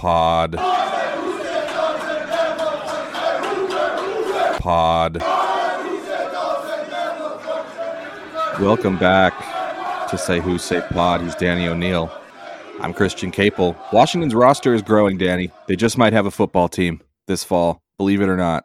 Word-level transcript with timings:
Pod. 0.00 0.56
Pod. 4.58 5.18
Welcome 8.58 8.96
back 8.96 10.08
to 10.08 10.16
Say 10.16 10.40
Who 10.40 10.56
Say 10.56 10.80
Pod. 10.88 11.20
He's 11.20 11.34
Danny 11.34 11.68
O'Neil. 11.68 12.10
I'm 12.80 12.94
Christian 12.94 13.30
Caple. 13.30 13.76
Washington's 13.92 14.34
roster 14.34 14.72
is 14.72 14.80
growing, 14.80 15.18
Danny. 15.18 15.50
They 15.66 15.76
just 15.76 15.98
might 15.98 16.14
have 16.14 16.24
a 16.24 16.30
football 16.30 16.70
team 16.70 17.02
this 17.26 17.44
fall, 17.44 17.82
believe 17.98 18.22
it 18.22 18.30
or 18.30 18.38
not. 18.38 18.64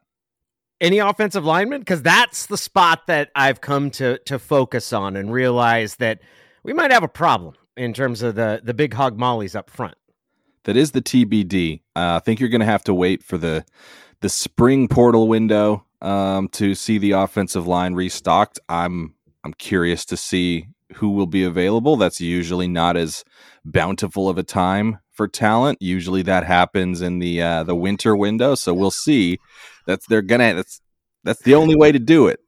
Any 0.80 1.00
offensive 1.00 1.44
lineman? 1.44 1.82
Because 1.82 2.02
that's 2.02 2.46
the 2.46 2.58
spot 2.58 3.08
that 3.08 3.30
I've 3.36 3.60
come 3.60 3.92
to 3.92 4.20
to 4.20 4.40
focus 4.40 4.94
on 4.94 5.18
and 5.18 5.34
realize 5.34 5.98
that 5.98 6.22
we 6.64 6.72
might 6.72 6.92
have 6.92 7.04
a 7.04 7.10
problem 7.10 7.56
in 7.76 7.92
terms 7.94 8.22
of 8.22 8.36
the 8.36 8.62
the 8.64 8.74
big 8.74 8.94
hog 8.94 9.18
mollies 9.18 9.54
up 9.54 9.70
front. 9.70 9.96
That 10.66 10.76
is 10.76 10.92
the 10.92 11.02
TBD. 11.02 11.82
Uh, 11.96 12.18
I 12.18 12.20
think 12.20 12.40
you're 12.40 12.50
going 12.50 12.60
to 12.60 12.66
have 12.66 12.84
to 12.86 12.94
wait 12.94 13.24
for 13.24 13.38
the 13.38 13.66
the 14.22 14.30
spring 14.30 14.88
portal 14.88 15.28
window 15.28 15.86
um, 16.02 16.48
to 16.50 16.74
see 16.74 16.98
the 16.98 17.12
offensive 17.12 17.68
line 17.68 17.94
restocked. 17.94 18.60
I'm 18.68 19.14
I'm 19.44 19.54
curious 19.54 20.06
to 20.06 20.18
see 20.18 20.68
who 20.96 21.12
will 21.12 21.28
be 21.28 21.44
available. 21.44 21.96
That's 21.98 22.20
usually 22.20 22.68
not 22.68 22.98
as 22.98 23.24
bountiful 23.64 24.28
of 24.28 24.38
a 24.38 24.44
time 24.44 25.00
for 25.12 25.28
talent. 25.28 25.80
Usually 25.82 26.22
that 26.24 26.44
happens 26.44 27.02
in 27.02 27.20
the 27.20 27.42
uh, 27.42 27.64
the 27.64 27.76
winter 27.76 28.16
window. 28.16 28.56
So 28.56 28.74
we'll 28.74 28.92
see. 28.92 29.40
That's 29.86 30.08
they're 30.08 30.22
gonna. 30.22 30.56
That's 30.56 30.82
that's 31.24 31.42
the 31.44 31.56
only 31.56 31.76
way 31.76 31.92
to 31.92 32.00
do 32.00 32.28
it. 32.28 32.40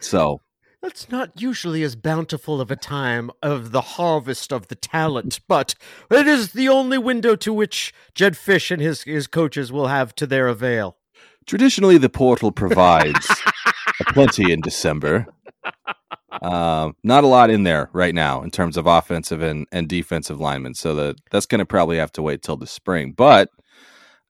So 0.00 0.40
that's 0.86 1.10
not 1.10 1.42
usually 1.42 1.82
as 1.82 1.96
bountiful 1.96 2.60
of 2.60 2.70
a 2.70 2.76
time 2.76 3.28
of 3.42 3.72
the 3.72 3.80
harvest 3.80 4.52
of 4.52 4.68
the 4.68 4.76
talent, 4.76 5.40
but 5.48 5.74
it 6.12 6.28
is 6.28 6.52
the 6.52 6.68
only 6.68 6.96
window 6.96 7.34
to 7.34 7.52
which 7.52 7.92
Jedd 8.14 8.34
Fisch 8.34 8.70
and 8.70 8.80
his 8.80 9.02
his 9.02 9.26
coaches 9.26 9.72
will 9.72 9.88
have 9.88 10.14
to 10.14 10.28
their 10.28 10.46
avail. 10.46 10.96
Traditionally, 11.44 11.98
the 11.98 12.08
portal 12.08 12.52
provides 12.52 13.28
plenty 14.10 14.52
in 14.52 14.60
December. 14.60 15.26
Uh, 16.30 16.92
not 17.02 17.24
a 17.24 17.26
lot 17.26 17.50
in 17.50 17.64
there 17.64 17.90
right 17.92 18.14
now 18.14 18.42
in 18.42 18.52
terms 18.52 18.76
of 18.76 18.86
offensive 18.86 19.42
and, 19.42 19.66
and 19.72 19.88
defensive 19.88 20.38
linemen. 20.38 20.74
So 20.74 20.94
that 20.94 21.16
that's 21.32 21.46
going 21.46 21.58
to 21.58 21.66
probably 21.66 21.96
have 21.96 22.12
to 22.12 22.22
wait 22.22 22.42
till 22.42 22.56
the 22.56 22.66
spring. 22.68 23.10
But 23.10 23.50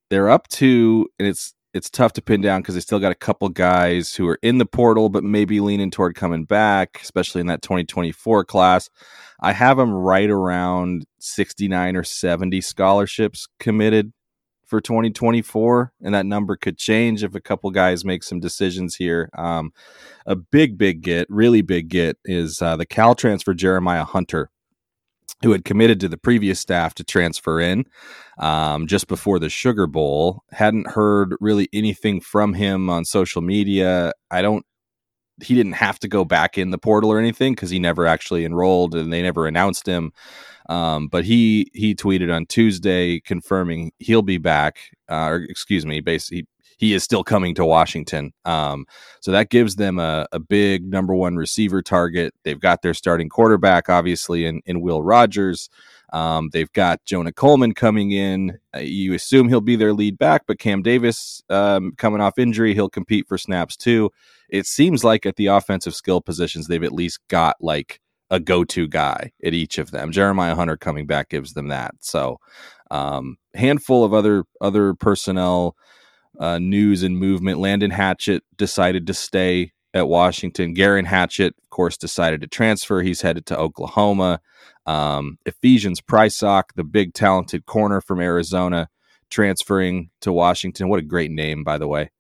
they're 0.09 0.31
up 0.31 0.49
to, 0.49 1.07
and 1.19 1.29
it's 1.29 1.53
it's 1.77 1.91
tough 1.91 2.15
to 2.15 2.23
pin 2.23 2.41
down 2.41 2.63
because 2.63 2.75
they 2.75 2.81
still 2.81 2.99
got 2.99 3.13
a 3.13 3.17
couple 3.17 3.49
guys 3.51 4.15
who 4.15 4.27
are 4.27 4.39
in 4.43 4.59
the 4.59 4.67
portal, 4.67 5.09
but 5.09 5.23
maybe 5.23 5.61
leaning 5.61 5.91
toward 5.91 6.15
coming 6.15 6.45
back, 6.45 6.99
especially 7.03 7.41
in 7.41 7.47
that 7.49 7.63
2024 7.63 8.45
class. 8.45 8.89
I 9.41 9.53
have 9.53 9.77
them 9.77 9.93
right 9.93 10.31
around 10.31 11.05
69 11.19 11.97
or 11.97 12.03
70 12.03 12.61
scholarships 12.63 13.47
committed 13.61 14.13
for 14.65 14.81
2024, 14.81 15.93
and 16.03 16.15
that 16.15 16.27
number 16.27 16.57
could 16.57 16.79
change 16.79 17.23
if 17.23 17.35
a 17.35 17.41
couple 17.41 17.71
guys 17.71 18.05
make 18.05 18.25
some 18.25 18.41
decisions 18.41 18.97
here. 18.97 19.29
Um, 19.37 19.73
a 20.27 20.35
big, 20.35 20.79
big 20.79 21.03
get, 21.03 21.29
really 21.31 21.63
big 21.63 21.89
get, 21.89 22.17
is 22.25 22.61
uh, 22.61 22.77
the 22.77 22.87
Cal 22.87 23.15
transfer 23.15 23.55
Jeremiah 23.55 24.05
Hunter, 24.05 24.51
who 25.43 25.53
had 25.53 25.65
committed 25.65 26.01
to 26.01 26.09
the 26.09 26.17
previous 26.17 26.59
staff 26.61 26.95
to 26.95 27.05
transfer 27.05 27.61
in 27.61 27.85
um, 28.39 28.87
just 28.87 29.07
before 29.07 29.39
the 29.39 29.51
Sugar 29.51 29.87
Bowl. 29.87 30.43
Hadn't 30.51 30.89
heard 30.89 31.35
really 31.41 31.69
anything 31.73 32.21
from 32.21 32.55
him 32.55 32.89
on 32.89 33.05
social 33.05 33.43
media. 33.43 34.13
I 34.31 34.43
don't 34.43 34.65
he 35.43 35.55
didn't 35.55 35.73
have 35.73 35.99
to 35.99 36.09
go 36.09 36.25
back 36.25 36.57
in 36.57 36.71
the 36.71 36.79
portal 36.79 37.13
or 37.13 37.19
anything 37.19 37.53
because 37.53 37.71
he 37.71 37.79
never 37.79 38.07
actually 38.07 38.45
enrolled 38.45 38.95
and 38.95 39.13
they 39.13 39.21
never 39.21 39.47
announced 39.47 39.87
him. 39.87 40.13
Um, 40.69 41.09
but 41.09 41.25
he 41.25 41.71
he 41.75 41.95
tweeted 41.95 42.35
on 42.35 42.47
Tuesday 42.47 43.21
confirming 43.21 43.93
he'll 43.99 44.23
be 44.23 44.39
back. 44.39 44.79
Uh, 45.09 45.29
or 45.29 45.37
excuse 45.37 45.87
me, 45.87 46.01
basically 46.01 46.47
he 46.77 46.93
is 46.93 47.03
still 47.03 47.25
coming 47.25 47.55
to 47.55 47.65
Washington. 47.65 48.33
Um, 48.45 48.87
so 49.21 49.33
that 49.33 49.51
gives 49.51 49.77
them 49.77 49.99
a, 49.99 50.27
a, 50.33 50.39
big 50.39 50.85
number 50.85 51.15
one 51.15 51.37
receiver 51.37 51.83
target. 51.83 52.35
They've 52.45 52.61
got 52.61 52.83
their 52.83 52.95
starting 52.95 53.29
quarterback, 53.29 53.89
obviously, 53.89 54.45
in, 54.45 54.61
in 54.67 54.81
Will 54.83 55.03
Rogers. 55.03 55.69
Um, 56.13 56.51
they've 56.53 56.73
got 56.73 57.05
Jonah 57.05 57.33
Coleman 57.33 57.75
coming 57.75 58.13
in. 58.13 58.59
Uh, 58.75 58.81
you 58.81 59.15
assume 59.15 59.49
he'll 59.49 59.61
be 59.61 59.77
their 59.77 59.93
lead 59.93 60.19
back, 60.19 60.43
but 60.47 60.59
Cam 60.59 60.83
Davis 60.83 61.43
um, 61.51 61.93
coming 61.97 62.21
off 62.21 62.39
injury, 62.39 62.75
he'll 62.75 62.89
compete 62.89 63.27
for 63.27 63.39
snaps 63.39 63.77
too. 63.77 64.11
It 64.49 64.67
seems 64.67 65.03
like 65.03 65.27
at 65.27 65.37
the 65.37 65.47
offensive 65.47 65.95
skill 65.95 66.21
positions, 66.21 66.69
they've 66.69 66.83
at 66.85 66.93
least 66.93 67.21
got 67.29 67.57
like 67.61 68.01
a 68.31 68.39
go-to 68.39 68.87
guy 68.87 69.33
at 69.45 69.55
each 69.55 69.79
of 69.79 69.91
them. 69.91 70.13
Jeremiah 70.13 70.55
Hunter 70.55 70.77
coming 70.77 71.07
back 71.07 71.31
gives 71.31 71.55
them 71.55 71.69
that. 71.69 71.95
So, 72.01 72.39
um, 72.91 73.37
handful 73.55 74.05
of 74.05 74.15
other 74.15 74.45
other 74.61 74.95
personnel 74.95 75.77
uh, 76.39 76.59
news 76.59 77.03
and 77.03 77.19
movement. 77.19 77.59
Landon 77.59 77.91
Hatchett 77.91 78.43
decided 78.57 79.07
to 79.07 79.15
stay 79.15 79.73
at 79.95 80.09
Washington. 80.09 80.75
Geirean 80.75 81.07
Hatchett, 81.07 81.55
of 81.63 81.71
course, 81.71 81.97
decided 81.97 82.41
to 82.43 82.47
transfer. 82.47 83.03
He's 83.03 83.23
headed 83.23 83.47
to 83.47 83.59
Oklahoma. 83.59 84.41
Um, 84.85 85.39
Ephesians 85.47 86.01
Prysock, 86.01 86.65
the 86.77 86.85
big 86.85 87.15
talented 87.15 87.67
corner 87.67 88.01
from 88.01 88.21
Arizona, 88.21 88.89
transferring 89.31 90.11
to 90.21 90.33
Washington. 90.33 90.89
What 90.89 91.01
a 91.01 91.03
great 91.03 91.31
name, 91.31 91.65
by 91.65 91.79
the 91.79 91.89
way. 91.89 92.11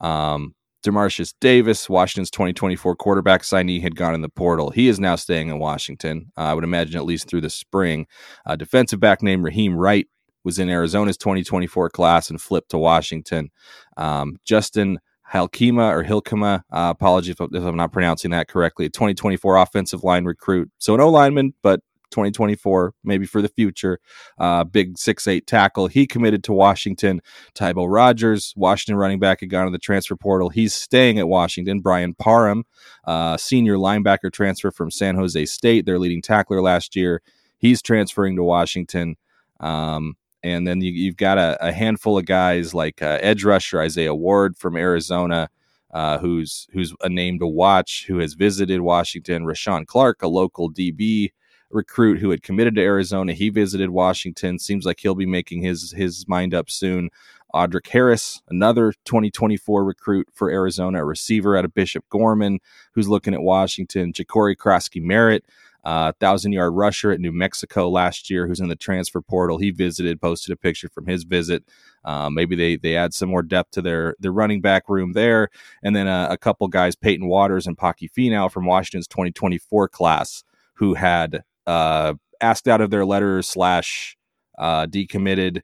Um, 0.00 0.54
Demarcius 0.84 1.32
Davis, 1.40 1.88
Washington's 1.88 2.30
2024 2.30 2.94
quarterback 2.96 3.42
signee, 3.42 3.80
had 3.80 3.96
gone 3.96 4.14
in 4.14 4.20
the 4.20 4.28
portal. 4.28 4.70
He 4.70 4.88
is 4.88 5.00
now 5.00 5.16
staying 5.16 5.48
in 5.48 5.58
Washington. 5.58 6.30
Uh, 6.36 6.42
I 6.42 6.54
would 6.54 6.62
imagine 6.62 6.96
at 6.96 7.06
least 7.06 7.26
through 7.26 7.40
the 7.40 7.50
spring. 7.50 8.06
Uh, 8.44 8.54
defensive 8.54 9.00
back 9.00 9.22
named 9.22 9.44
Raheem 9.44 9.74
Wright 9.74 10.06
was 10.44 10.58
in 10.58 10.68
Arizona's 10.68 11.16
2024 11.16 11.90
class 11.90 12.30
and 12.30 12.40
flipped 12.40 12.70
to 12.70 12.78
Washington. 12.78 13.50
Um, 13.96 14.36
Justin 14.44 15.00
Halkema 15.32 15.90
or 15.90 16.04
Hilkema, 16.04 16.60
uh, 16.70 16.92
apologies 16.94 17.36
if, 17.38 17.40
if, 17.52 17.64
I'm 17.64 17.76
not 17.76 17.92
pronouncing 17.92 18.30
that 18.32 18.48
correctly, 18.48 18.86
a 18.86 18.90
2024 18.90 19.56
offensive 19.56 20.04
line 20.04 20.24
recruit. 20.24 20.70
So 20.78 20.94
an 20.94 21.00
O 21.00 21.08
lineman, 21.08 21.54
but 21.62 21.80
2024, 22.14 22.94
maybe 23.02 23.26
for 23.26 23.42
the 23.42 23.48
future. 23.48 23.98
Uh, 24.38 24.62
big 24.62 24.96
six 24.96 25.26
eight 25.26 25.46
tackle. 25.46 25.88
He 25.88 26.06
committed 26.06 26.44
to 26.44 26.52
Washington. 26.52 27.20
Tybo 27.54 27.92
Rogers, 27.92 28.54
Washington 28.56 28.96
running 28.96 29.18
back, 29.18 29.40
had 29.40 29.50
gone 29.50 29.66
to 29.66 29.72
the 29.72 29.78
transfer 29.78 30.14
portal. 30.14 30.48
He's 30.48 30.74
staying 30.74 31.18
at 31.18 31.26
Washington. 31.26 31.80
Brian 31.80 32.14
Parham, 32.14 32.64
uh, 33.04 33.36
senior 33.36 33.76
linebacker 33.76 34.32
transfer 34.32 34.70
from 34.70 34.92
San 34.92 35.16
Jose 35.16 35.44
State, 35.46 35.86
their 35.86 35.98
leading 35.98 36.22
tackler 36.22 36.62
last 36.62 36.94
year. 36.94 37.20
He's 37.58 37.82
transferring 37.82 38.36
to 38.36 38.44
Washington. 38.44 39.16
Um, 39.58 40.16
and 40.44 40.68
then 40.68 40.82
you, 40.82 41.08
have 41.08 41.16
got 41.16 41.38
a, 41.38 41.56
a, 41.66 41.72
handful 41.72 42.18
of 42.18 42.26
guys 42.26 42.74
like 42.74 43.00
uh, 43.00 43.18
edge 43.22 43.44
rusher 43.44 43.80
Isaiah 43.80 44.14
Ward 44.14 44.58
from 44.58 44.76
Arizona, 44.76 45.48
uh, 45.92 46.18
who's 46.18 46.68
who's 46.72 46.94
a 47.00 47.08
name 47.08 47.38
to 47.38 47.46
watch, 47.46 48.04
who 48.06 48.18
has 48.18 48.34
visited 48.34 48.82
Washington. 48.82 49.44
Rashawn 49.44 49.86
Clark, 49.86 50.22
a 50.22 50.28
local 50.28 50.70
DB 50.70 51.30
recruit 51.70 52.18
who 52.18 52.28
had 52.28 52.42
committed 52.42 52.74
to 52.74 52.82
Arizona. 52.82 53.32
He 53.32 53.48
visited 53.48 53.88
Washington. 53.88 54.58
Seems 54.58 54.84
like 54.84 55.00
he'll 55.00 55.14
be 55.14 55.26
making 55.26 55.62
his 55.62 55.92
his 55.92 56.28
mind 56.28 56.52
up 56.52 56.68
soon. 56.68 57.08
Audric 57.54 57.88
Harris, 57.88 58.42
another 58.48 58.92
2024 59.06 59.82
recruit 59.82 60.28
for 60.34 60.50
Arizona, 60.50 61.00
a 61.00 61.04
receiver 61.04 61.56
out 61.56 61.64
of 61.64 61.72
Bishop 61.72 62.04
Gorman, 62.10 62.58
who's 62.92 63.08
looking 63.08 63.32
at 63.32 63.40
Washington. 63.40 64.12
Jacory 64.12 64.56
Croskey 64.56 65.00
Merritt, 65.00 65.44
uh, 65.84 66.12
thousand 66.18 66.52
yard 66.52 66.74
rusher 66.74 67.10
at 67.10 67.20
New 67.20 67.32
Mexico 67.32 67.88
last 67.88 68.30
year, 68.30 68.46
who's 68.46 68.60
in 68.60 68.68
the 68.68 68.76
transfer 68.76 69.20
portal. 69.20 69.58
He 69.58 69.70
visited, 69.70 70.20
posted 70.20 70.52
a 70.52 70.56
picture 70.56 70.88
from 70.88 71.06
his 71.06 71.24
visit. 71.24 71.64
Uh, 72.04 72.30
maybe 72.30 72.56
they 72.56 72.76
they 72.76 72.96
add 72.96 73.14
some 73.14 73.28
more 73.28 73.42
depth 73.42 73.72
to 73.72 73.82
their 73.82 74.16
their 74.18 74.32
running 74.32 74.60
back 74.60 74.88
room 74.88 75.12
there, 75.12 75.50
and 75.82 75.94
then 75.94 76.06
a, 76.06 76.28
a 76.30 76.38
couple 76.38 76.66
guys, 76.68 76.96
Peyton 76.96 77.28
Waters 77.28 77.66
and 77.66 77.76
Paki 77.76 78.10
Finau 78.10 78.50
from 78.50 78.66
Washington's 78.66 79.08
2024 79.08 79.88
class, 79.88 80.42
who 80.74 80.94
had 80.94 81.44
uh, 81.66 82.14
asked 82.40 82.68
out 82.68 82.80
of 82.80 82.90
their 82.90 83.04
letter 83.04 83.42
slash 83.42 84.16
uh, 84.58 84.86
decommitted. 84.86 85.62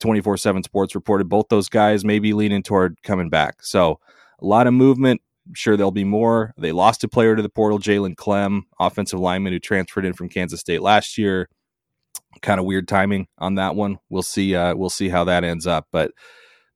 24 0.00 0.36
7 0.36 0.62
Sports 0.64 0.94
reported 0.94 1.28
both 1.30 1.46
those 1.48 1.68
guys 1.68 2.04
may 2.04 2.18
be 2.18 2.34
leaning 2.34 2.62
toward 2.62 3.00
coming 3.04 3.30
back. 3.30 3.62
So 3.62 4.00
a 4.40 4.44
lot 4.44 4.66
of 4.66 4.74
movement. 4.74 5.22
I'm 5.46 5.54
sure 5.54 5.76
there'll 5.76 5.90
be 5.90 6.04
more. 6.04 6.52
They 6.56 6.72
lost 6.72 7.04
a 7.04 7.08
player 7.08 7.36
to 7.36 7.42
the 7.42 7.48
portal, 7.48 7.78
Jalen 7.78 8.14
Klemm, 8.16 8.62
offensive 8.78 9.20
lineman 9.20 9.52
who 9.52 9.58
transferred 9.58 10.04
in 10.04 10.14
from 10.14 10.28
Kansas 10.28 10.60
State 10.60 10.82
last 10.82 11.18
year. 11.18 11.48
Kind 12.42 12.58
of 12.58 12.66
weird 12.66 12.88
timing 12.88 13.26
on 13.38 13.56
that 13.56 13.76
one. 13.76 13.98
We'll 14.08 14.22
see. 14.22 14.54
Uh, 14.56 14.74
we'll 14.74 14.90
see 14.90 15.08
how 15.08 15.24
that 15.24 15.44
ends 15.44 15.66
up. 15.66 15.86
But 15.92 16.12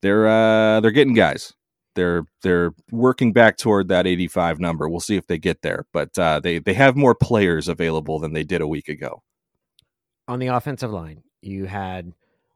they're 0.02 0.28
uh, 0.28 0.80
they're 0.80 0.90
getting 0.90 1.14
guys 1.14 1.52
they're 1.98 2.22
they're 2.42 2.70
working 2.92 3.32
back 3.32 3.56
toward 3.56 3.88
that 3.88 4.06
85 4.06 4.60
number. 4.60 4.88
We'll 4.88 5.00
see 5.00 5.16
if 5.16 5.26
they 5.26 5.36
get 5.36 5.62
there, 5.62 5.84
but 5.92 6.16
uh, 6.16 6.38
they 6.38 6.60
they 6.60 6.74
have 6.74 6.96
more 6.96 7.14
players 7.14 7.66
available 7.66 8.20
than 8.20 8.32
they 8.32 8.44
did 8.44 8.60
a 8.60 8.68
week 8.68 8.88
ago. 8.88 9.24
On 10.28 10.38
the 10.38 10.46
offensive 10.46 10.92
line, 10.92 11.24
you 11.42 11.64
had 11.64 12.12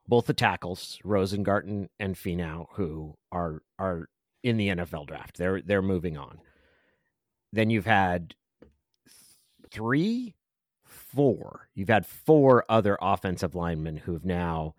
both 0.06 0.26
the 0.26 0.32
tackles, 0.32 1.00
Rosengarten 1.04 1.88
and 1.98 2.14
Fautanu, 2.14 2.66
who 2.74 3.16
are 3.32 3.62
are 3.80 4.08
in 4.42 4.56
the 4.56 4.68
NFL 4.68 5.06
draft. 5.06 5.38
They're 5.38 5.62
they're 5.62 5.82
moving 5.82 6.16
on. 6.16 6.38
Then 7.52 7.70
you've 7.70 7.86
had 7.86 8.34
three, 9.70 10.34
four. 10.84 11.68
You've 11.74 11.88
had 11.88 12.06
four 12.06 12.64
other 12.68 12.98
offensive 13.00 13.54
linemen 13.54 13.98
who've 13.98 14.24
now 14.24 14.74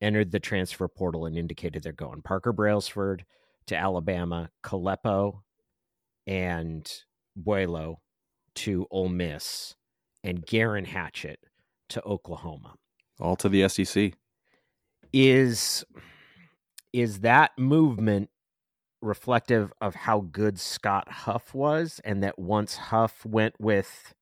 entered 0.00 0.30
the 0.30 0.40
transfer 0.40 0.88
portal 0.88 1.26
and 1.26 1.36
indicated 1.36 1.82
they're 1.82 1.92
going. 1.92 2.22
Parker 2.22 2.52
Brailsford 2.52 3.24
to 3.66 3.76
Alabama, 3.76 4.50
Kalepo 4.64 5.40
and 6.26 6.90
Buelow 7.38 7.96
to 8.56 8.86
Ole 8.90 9.08
Miss, 9.08 9.74
and 10.24 10.44
Geirean 10.44 10.86
Hatchett 10.86 11.38
to 11.90 12.02
Oklahoma. 12.04 12.74
All 13.18 13.36
to 13.36 13.48
the 13.48 13.68
SEC. 13.68 14.12
Is 15.12 15.84
is 16.92 17.20
that 17.20 17.52
movement 17.58 18.30
reflective 19.02 19.72
of 19.80 19.94
how 19.94 20.20
good 20.20 20.58
Scott 20.58 21.10
Huff 21.10 21.54
was 21.54 22.00
and 22.04 22.22
that 22.22 22.38
once 22.38 22.76
Huff 22.76 23.24
went 23.24 23.54
with 23.58 24.14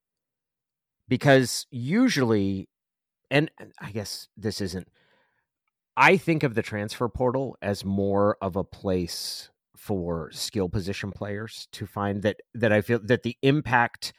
because 1.08 1.66
usually 1.70 2.68
and 3.30 3.50
I 3.80 3.90
guess 3.90 4.28
this 4.36 4.60
isn't 4.60 4.88
I 5.96 6.16
think 6.16 6.44
of 6.44 6.54
the 6.54 6.62
transfer 6.62 7.08
portal 7.08 7.56
as 7.60 7.84
more 7.84 8.36
of 8.40 8.54
a 8.54 8.64
place 8.64 9.50
for 9.76 10.30
skill 10.32 10.68
position 10.68 11.10
players 11.10 11.66
to 11.72 11.86
find 11.86 12.22
that 12.22 12.36
that 12.54 12.72
I 12.72 12.80
feel 12.80 13.00
that 13.04 13.24
the 13.24 13.36
impact 13.42 14.12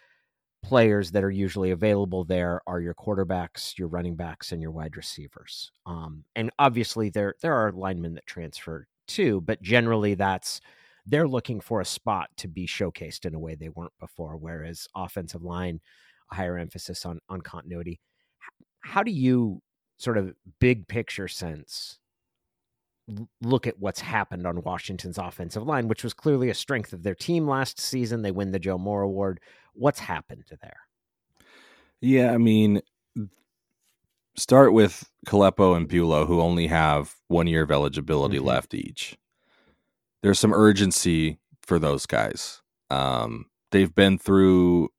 players 0.61 1.11
that 1.11 1.23
are 1.23 1.31
usually 1.31 1.71
available 1.71 2.25
there 2.25 2.61
are 2.67 2.81
your 2.81 2.93
quarterbacks, 2.93 3.77
your 3.77 3.87
running 3.87 4.17
backs, 4.17 4.51
and 4.51 4.61
your 4.61 4.71
wide 4.71 4.97
receivers. 4.97 5.71
Um, 5.85 6.25
and 6.35 6.51
obviously 6.59 7.09
there 7.09 7.35
there 7.41 7.53
are 7.53 7.71
linemen 7.71 8.15
that 8.15 8.27
transfer 8.27 8.88
too, 9.09 9.41
but 9.41 9.61
generally 9.61 10.13
that's 10.15 10.61
they're 11.05 11.27
looking 11.27 11.59
for 11.59 11.81
a 11.81 11.85
spot 11.85 12.29
to 12.37 12.47
be 12.47 12.67
showcased 12.67 13.25
in 13.25 13.33
a 13.33 13.39
way 13.39 13.55
they 13.55 13.69
weren't 13.69 13.97
before. 13.99 14.37
Whereas 14.37 14.87
offensive 14.95 15.43
line, 15.43 15.81
a 16.31 16.35
higher 16.35 16.57
emphasis 16.57 17.05
on 17.05 17.19
on 17.27 17.41
continuity. 17.41 17.99
How 18.81 19.03
do 19.03 19.11
you 19.11 19.61
sort 19.97 20.17
of 20.17 20.33
big 20.59 20.87
picture 20.87 21.27
sense 21.27 21.99
look 23.41 23.67
at 23.67 23.79
what's 23.79 23.99
happened 23.99 24.45
on 24.45 24.61
Washington's 24.61 25.17
offensive 25.17 25.63
line, 25.63 25.87
which 25.87 26.03
was 26.03 26.13
clearly 26.13 26.49
a 26.49 26.53
strength 26.53 26.93
of 26.93 27.03
their 27.03 27.15
team 27.15 27.47
last 27.47 27.79
season. 27.79 28.21
They 28.21 28.31
win 28.31 28.51
the 28.51 28.59
Joe 28.59 28.77
Moore 28.77 29.01
Award. 29.01 29.39
What's 29.73 29.99
happened 29.99 30.43
there? 30.61 30.77
Yeah, 32.01 32.31
I 32.33 32.37
mean, 32.37 32.81
start 34.39 34.73
with 34.73 35.09
Kalepo 35.27 35.75
and 35.75 35.87
Buelow, 35.87 36.27
who 36.27 36.41
only 36.41 36.67
have 36.67 37.15
one 37.27 37.47
year 37.47 37.63
of 37.63 37.71
eligibility 37.71 38.37
mm-hmm. 38.37 38.47
left 38.47 38.73
each. 38.73 39.17
There's 40.23 40.39
some 40.39 40.53
urgency 40.53 41.39
for 41.61 41.79
those 41.79 42.05
guys. 42.05 42.61
Um, 42.89 43.45
they've 43.71 43.93
been 43.93 44.17
through. 44.17 44.89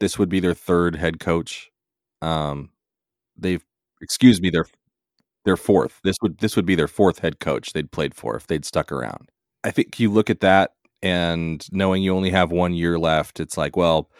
This 0.00 0.18
would 0.18 0.28
be 0.28 0.40
their 0.40 0.54
third 0.54 0.96
head 0.96 1.20
coach. 1.20 1.70
Um, 2.20 2.70
they've, 3.36 3.64
excuse 4.00 4.40
me, 4.40 4.50
their 4.50 4.66
their 5.44 5.56
fourth. 5.56 6.00
This 6.04 6.16
would 6.22 6.38
this 6.38 6.56
would 6.56 6.66
be 6.66 6.74
their 6.74 6.88
fourth 6.88 7.20
head 7.20 7.40
coach 7.40 7.72
they'd 7.72 7.92
played 7.92 8.14
for 8.14 8.36
if 8.36 8.46
they'd 8.46 8.64
stuck 8.64 8.92
around. 8.92 9.30
I 9.62 9.70
think 9.70 9.98
you 9.98 10.10
look 10.10 10.30
at 10.30 10.40
that 10.40 10.72
and 11.02 11.66
knowing 11.70 12.02
you 12.02 12.14
only 12.14 12.30
have 12.30 12.50
one 12.50 12.74
year 12.74 12.98
left, 12.98 13.40
it's 13.40 13.56
like, 13.56 13.76
well, 13.76 14.10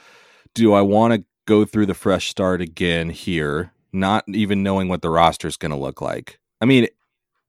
do 0.55 0.73
I 0.75 0.83
want 0.83 1.15
to 1.15 1.25
go 1.47 1.65
through 1.65 1.87
the 1.87 1.95
fresh 1.95 2.29
start 2.29 2.61
again 2.61 3.11
here, 3.11 3.73
not 3.93 4.25
even 4.29 4.63
knowing 4.63 4.89
what 4.89 5.03
the 5.03 5.11
roster 5.11 5.49
is 5.49 5.57
going 5.57 5.71
to 5.71 5.77
look 5.77 6.01
like? 6.01 6.39
I 6.61 6.65
mean, 6.65 6.89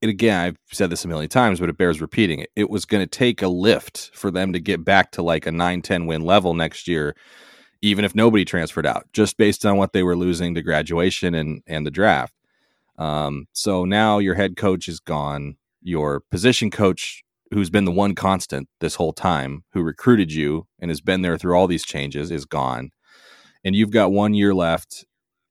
it, 0.02 0.10
again, 0.10 0.40
I've 0.40 0.58
said 0.72 0.90
this 0.90 1.06
a 1.06 1.08
million 1.08 1.30
times, 1.30 1.60
but 1.60 1.70
it 1.70 1.78
bears 1.78 2.02
repeating. 2.02 2.40
It, 2.40 2.52
it 2.56 2.70
was 2.70 2.86
going 2.86 3.04
to 3.04 3.08
take 3.08 3.42
a 3.42 3.48
lift 3.48 4.12
for 4.14 4.32
them 4.32 4.54
to 4.54 4.60
get 4.60 4.84
back 4.84 5.12
to 5.12 5.22
like 5.22 5.46
a 5.46 5.52
9 5.52 5.82
10 5.82 6.06
win 6.06 6.22
level 6.22 6.54
next 6.54 6.88
year, 6.88 7.16
even 7.82 8.06
if 8.06 8.16
nobody 8.16 8.46
transferred 8.46 8.86
out, 8.86 9.08
just 9.14 9.38
based 9.38 9.66
on 9.66 9.78
what 9.78 9.94
they 9.94 10.04
were 10.04 10.16
losing 10.16 10.56
to 10.56 10.62
graduation 10.62 11.34
and, 11.34 11.62
and 11.68 11.86
the 11.86 11.92
draft. 11.92 12.34
Um, 12.98 13.48
so 13.54 13.86
now 13.86 14.20
your 14.20 14.36
head 14.36 14.56
coach 14.56 14.88
is 14.88 15.00
gone. 15.00 15.58
Your 15.82 16.22
position 16.32 16.72
coach, 16.72 17.24
who's 17.52 17.70
been 17.70 17.86
the 17.86 17.92
one 17.92 18.16
constant 18.16 18.68
this 18.80 18.96
whole 18.96 19.14
time, 19.14 19.64
who 19.74 19.82
recruited 19.84 20.32
you 20.32 20.68
and 20.80 20.90
has 20.90 21.02
been 21.02 21.22
there 21.22 21.38
through 21.38 21.56
all 21.56 21.68
these 21.68 21.86
changes, 21.86 22.32
is 22.32 22.46
gone. 22.46 22.92
And 23.66 23.76
you've 23.76 23.92
got 23.92 24.14
one 24.14 24.34
year 24.34 24.54
left 24.54 25.06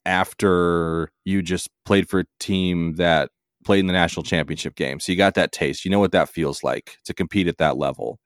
after 0.06 1.10
you 1.24 1.42
just 1.42 1.68
played 1.84 2.08
for 2.08 2.20
a 2.20 2.24
team 2.40 2.94
that 2.94 3.30
played 3.64 3.80
in 3.80 3.86
the 3.86 3.92
national 3.92 4.22
championship 4.22 4.76
game. 4.76 5.00
So 5.00 5.12
you 5.12 5.18
got 5.18 5.34
that 5.34 5.52
taste. 5.52 5.84
You 5.84 5.90
know 5.90 5.98
what 6.00 6.12
that 6.12 6.28
feels 6.28 6.62
like 6.62 6.98
to 7.04 7.12
compete 7.12 7.48
at 7.48 7.58
that 7.58 7.76
level. 7.76 8.20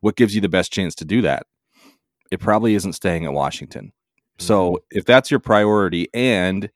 What 0.00 0.16
gives 0.16 0.34
you 0.34 0.40
the 0.40 0.48
best 0.48 0.72
chance 0.72 0.94
to 0.96 1.04
do 1.04 1.22
that? 1.22 1.44
It 2.30 2.40
probably 2.40 2.74
isn't 2.74 2.94
staying 2.94 3.24
at 3.24 3.32
Washington. 3.32 3.92
So 4.38 4.72
mm-hmm. 4.72 4.98
if 4.98 5.04
that's 5.04 5.30
your 5.30 5.40
priority 5.40 6.08
and 6.12 6.70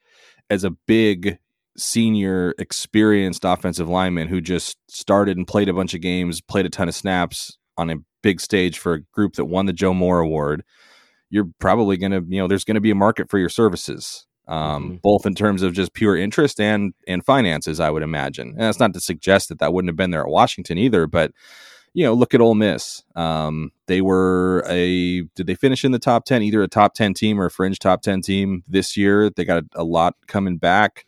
as 0.51 0.65
a 0.65 0.71
big 0.71 1.39
senior 1.77 2.55
experienced 2.59 3.45
offensive 3.45 3.89
lineman 3.89 4.29
who 4.29 4.41
just 4.41 4.77
started 4.91 5.37
and 5.37 5.47
played 5.47 5.69
a 5.69 5.75
bunch 5.75 5.95
of 5.95 6.01
games, 6.01 6.41
played 6.41 6.67
a 6.67 6.71
ton 6.71 6.89
of 6.89 6.95
snaps 6.95 7.57
on 7.79 7.91
a 7.91 7.97
big 8.23 8.41
stage 8.41 8.79
for 8.79 8.95
a 8.95 9.01
group 9.13 9.35
that 9.35 9.47
won 9.47 9.67
the 9.67 9.73
Joe 9.73 9.95
Moore 9.95 10.21
Award, 10.21 10.65
you're 11.33 11.49
probably 11.59 11.97
going 11.97 12.13
to, 12.13 12.23
you 12.29 12.39
know, 12.39 12.47
there's 12.47 12.65
going 12.65 12.75
to 12.75 12.81
be 12.81 12.91
a 12.91 12.95
market 12.95 13.31
for 13.31 13.39
your 13.39 13.49
services, 13.49 14.27
um, 14.49 14.85
mm-hmm. 14.85 14.97
both 14.97 15.25
in 15.25 15.35
terms 15.35 15.63
of 15.63 15.73
just 15.73 15.95
pure 15.95 16.15
interest 16.15 16.61
and 16.61 16.93
and 17.09 17.25
finances, 17.25 17.81
I 17.81 17.89
would 17.89 18.03
imagine. 18.03 18.51
And 18.51 18.61
that's 18.61 18.79
not 18.79 18.93
to 18.93 19.01
suggest 19.01 19.49
that 19.49 19.59
that 19.59 19.73
wouldn't 19.73 19.89
have 19.89 19.97
been 19.97 20.11
there 20.11 20.21
at 20.21 20.29
Washington 20.29 20.77
either, 20.77 21.07
but 21.07 21.33
you 21.95 22.05
know, 22.05 22.13
look 22.13 22.35
at 22.35 22.41
Ole 22.41 22.55
Miss. 22.55 23.03
Um, 23.17 23.73
they 23.87 24.03
were 24.03 24.65
a 24.69 25.23
did 25.35 25.47
they 25.47 25.55
finish 25.55 25.85
in 25.85 25.93
the 25.93 25.99
top 25.99 26.27
ten, 26.27 26.43
either 26.43 26.63
a 26.63 26.69
top 26.69 26.95
ten 26.95 27.15
team 27.15 27.41
or 27.41 27.47
a 27.47 27.51
fringe 27.51 27.79
top 27.79 28.03
ten 28.03 28.21
team 28.21 28.63
this 28.69 28.95
year? 28.97 29.31
They 29.31 29.45
got 29.45 29.65
a, 29.65 29.67
a 29.77 29.85
lot 29.85 30.15
coming 30.27 30.59
back. 30.59 31.07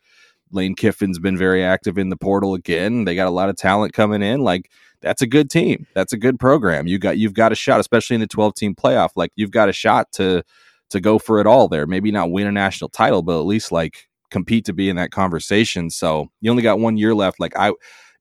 Lane 0.50 0.74
Kiffin's 0.74 1.18
been 1.18 1.36
very 1.36 1.62
active 1.62 1.98
in 1.98 2.08
the 2.08 2.16
portal 2.16 2.54
again. 2.54 3.04
They 3.04 3.14
got 3.14 3.26
a 3.26 3.30
lot 3.30 3.48
of 3.50 3.56
talent 3.56 3.92
coming 3.92 4.22
in. 4.22 4.40
Like 4.40 4.70
that's 5.04 5.22
a 5.22 5.26
good 5.26 5.50
team. 5.50 5.86
That's 5.94 6.12
a 6.12 6.16
good 6.16 6.40
program. 6.40 6.86
You 6.86 6.98
got 6.98 7.18
you've 7.18 7.34
got 7.34 7.52
a 7.52 7.54
shot, 7.54 7.78
especially 7.78 8.14
in 8.14 8.20
the 8.20 8.26
12 8.26 8.54
team 8.54 8.74
playoff. 8.74 9.10
Like 9.14 9.30
you've 9.36 9.50
got 9.50 9.68
a 9.68 9.72
shot 9.72 10.10
to 10.12 10.42
to 10.90 11.00
go 11.00 11.18
for 11.18 11.40
it 11.40 11.46
all 11.46 11.68
there. 11.68 11.86
Maybe 11.86 12.10
not 12.10 12.30
win 12.30 12.46
a 12.46 12.52
national 12.52 12.88
title, 12.88 13.22
but 13.22 13.38
at 13.38 13.46
least 13.46 13.70
like 13.70 14.06
compete 14.30 14.64
to 14.64 14.72
be 14.72 14.88
in 14.88 14.96
that 14.96 15.10
conversation. 15.10 15.90
So 15.90 16.28
you 16.40 16.50
only 16.50 16.62
got 16.62 16.80
one 16.80 16.96
year 16.96 17.14
left. 17.14 17.38
Like 17.38 17.56
I 17.56 17.72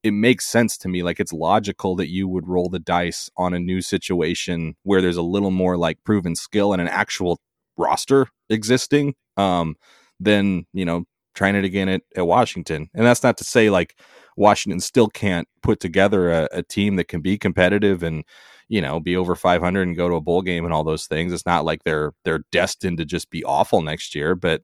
it 0.03 0.11
makes 0.11 0.45
sense 0.45 0.77
to 0.79 0.89
me. 0.89 1.01
Like 1.01 1.19
it's 1.19 1.31
logical 1.31 1.95
that 1.95 2.09
you 2.09 2.27
would 2.27 2.47
roll 2.47 2.69
the 2.69 2.79
dice 2.79 3.29
on 3.37 3.53
a 3.53 3.59
new 3.59 3.81
situation 3.81 4.75
where 4.83 5.01
there's 5.01 5.17
a 5.17 5.21
little 5.21 5.51
more 5.51 5.77
like 5.77 6.03
proven 6.03 6.35
skill 6.35 6.73
and 6.73 6.81
an 6.81 6.89
actual 6.89 7.39
roster 7.77 8.27
existing. 8.49 9.15
Um, 9.37 9.75
then 10.19 10.65
you 10.73 10.85
know 10.85 11.05
trying 11.33 11.55
it 11.55 11.65
again 11.65 11.89
at, 11.89 12.01
at 12.15 12.27
Washington. 12.27 12.89
And 12.93 13.05
that's 13.05 13.23
not 13.23 13.37
to 13.37 13.43
say 13.43 13.69
like 13.69 13.97
Washington 14.37 14.79
still 14.79 15.07
can't 15.07 15.47
put 15.61 15.79
together 15.79 16.31
a, 16.31 16.49
a, 16.51 16.63
team 16.63 16.95
that 16.95 17.07
can 17.07 17.21
be 17.21 17.37
competitive 17.37 18.03
and 18.03 18.23
you 18.67 18.81
know 18.81 18.99
be 18.99 19.15
over 19.15 19.35
500 19.35 19.81
and 19.81 19.97
go 19.97 20.09
to 20.09 20.15
a 20.15 20.21
bowl 20.21 20.41
game 20.41 20.65
and 20.65 20.73
all 20.73 20.83
those 20.83 21.05
things. 21.05 21.33
It's 21.33 21.45
not 21.45 21.65
like 21.65 21.83
they're 21.83 22.13
they're 22.23 22.43
destined 22.51 22.97
to 22.97 23.05
just 23.05 23.29
be 23.29 23.43
awful 23.43 23.81
next 23.81 24.15
year, 24.15 24.35
but 24.35 24.63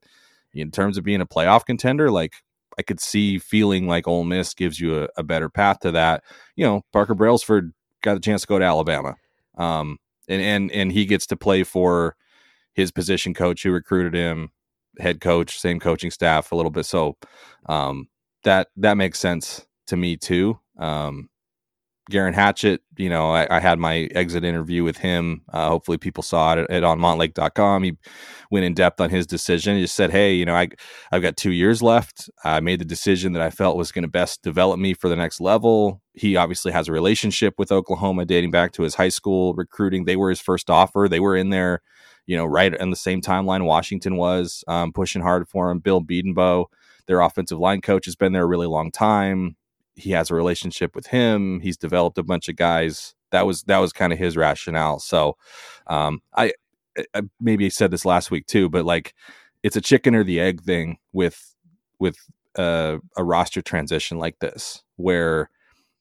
in 0.52 0.70
terms 0.70 0.98
of 0.98 1.04
being 1.04 1.20
a 1.20 1.26
playoff 1.26 1.64
contender, 1.64 2.10
like 2.10 2.34
I 2.78 2.82
could 2.82 3.00
see 3.00 3.38
feeling 3.38 3.86
like 3.86 4.08
Ole 4.08 4.24
Miss 4.24 4.54
gives 4.54 4.80
you 4.80 5.02
a, 5.02 5.08
a 5.16 5.22
better 5.22 5.48
path 5.48 5.80
to 5.80 5.92
that. 5.92 6.24
You 6.56 6.64
know, 6.64 6.82
Parker 6.92 7.14
Brailsford 7.14 7.72
got 8.02 8.14
the 8.14 8.20
chance 8.20 8.42
to 8.42 8.46
go 8.46 8.58
to 8.58 8.64
Alabama, 8.64 9.16
um, 9.56 9.98
and 10.28 10.40
and 10.42 10.70
and 10.72 10.92
he 10.92 11.04
gets 11.04 11.26
to 11.26 11.36
play 11.36 11.62
for 11.62 12.16
his 12.72 12.90
position 12.90 13.34
coach 13.34 13.62
who 13.62 13.72
recruited 13.72 14.14
him 14.14 14.50
head 14.98 15.20
coach, 15.20 15.58
same 15.58 15.80
coaching 15.80 16.10
staff 16.10 16.52
a 16.52 16.56
little 16.56 16.70
bit. 16.70 16.86
So 16.86 17.16
um, 17.66 18.08
that 18.44 18.68
that 18.76 18.96
makes 18.96 19.18
sense 19.18 19.66
to 19.88 19.96
me 19.96 20.16
too. 20.16 20.58
Um, 20.78 21.28
Geirean 22.10 22.34
Hatchett, 22.34 22.80
you 22.96 23.08
know, 23.08 23.30
I, 23.30 23.46
I, 23.56 23.60
had 23.60 23.78
my 23.78 24.08
exit 24.14 24.42
interview 24.42 24.82
with 24.82 24.96
him. 24.96 25.42
Uh, 25.52 25.68
hopefully, 25.68 25.96
people 25.96 26.22
saw 26.22 26.54
it, 26.54 26.68
it 26.68 26.82
on 26.82 26.98
montlake.com. 26.98 27.84
He 27.84 27.96
went 28.50 28.64
in 28.64 28.74
depth 28.74 29.00
on 29.00 29.10
his 29.10 29.26
decision. 29.26 29.76
He 29.76 29.82
just 29.82 29.94
said, 29.94 30.10
Hey, 30.10 30.34
you 30.34 30.44
know, 30.44 30.54
I, 30.54 30.68
I've 31.12 31.22
got 31.22 31.36
two 31.36 31.52
years 31.52 31.82
left. 31.82 32.28
I 32.42 32.58
made 32.60 32.80
the 32.80 32.84
decision 32.84 33.32
that 33.34 33.42
I 33.42 33.50
felt 33.50 33.76
was 33.76 33.92
going 33.92 34.02
to 34.02 34.08
best 34.08 34.42
develop 34.42 34.80
me 34.80 34.92
for 34.92 35.08
the 35.08 35.16
next 35.16 35.40
level. 35.40 36.02
He 36.14 36.34
obviously 36.34 36.72
has 36.72 36.88
a 36.88 36.92
relationship 36.92 37.54
with 37.58 37.70
Oklahoma 37.70 38.24
dating 38.24 38.50
back 38.50 38.72
to 38.72 38.82
his 38.82 38.96
high 38.96 39.08
school 39.08 39.54
recruiting. 39.54 40.04
They 40.04 40.16
were 40.16 40.30
his 40.30 40.40
first 40.40 40.68
offer, 40.68 41.06
they 41.08 41.20
were 41.20 41.36
in 41.36 41.50
there 41.50 41.80
you 42.26 42.36
know, 42.36 42.46
right 42.46 42.74
in 42.74 42.90
the 42.90 42.96
same 42.96 43.20
timeline 43.20 43.64
Washington 43.64 44.16
was 44.16 44.62
um, 44.68 44.92
pushing 44.92 45.20
hard 45.20 45.48
for 45.48 45.68
him. 45.68 45.80
Bill 45.80 46.00
Bedenbaugh, 46.00 46.66
their 47.10 47.20
offensive 47.20 47.58
line 47.58 47.80
coach, 47.80 48.04
has 48.04 48.14
been 48.14 48.32
there 48.32 48.44
a 48.44 48.46
really 48.46 48.68
long 48.68 48.92
time. 48.92 49.56
He 49.96 50.12
has 50.12 50.30
a 50.30 50.34
relationship 50.36 50.94
with 50.94 51.08
him. 51.08 51.58
He's 51.58 51.76
developed 51.76 52.18
a 52.18 52.22
bunch 52.22 52.48
of 52.48 52.54
guys. 52.54 53.16
That 53.32 53.46
was 53.46 53.64
that 53.64 53.78
was 53.78 53.92
kind 53.92 54.12
of 54.12 54.18
his 54.18 54.36
rationale. 54.36 55.00
So, 55.00 55.36
um, 55.88 56.20
I, 56.36 56.52
I 57.12 57.22
maybe 57.40 57.68
said 57.68 57.90
this 57.90 58.04
last 58.04 58.30
week 58.30 58.46
too, 58.46 58.68
but 58.68 58.84
like 58.84 59.12
it's 59.64 59.74
a 59.74 59.80
chicken 59.80 60.14
or 60.14 60.22
the 60.22 60.38
egg 60.38 60.62
thing 60.62 60.98
with 61.12 61.56
with 61.98 62.16
uh, 62.56 62.98
a 63.16 63.24
roster 63.24 63.60
transition 63.60 64.18
like 64.18 64.38
this, 64.38 64.84
where 64.94 65.50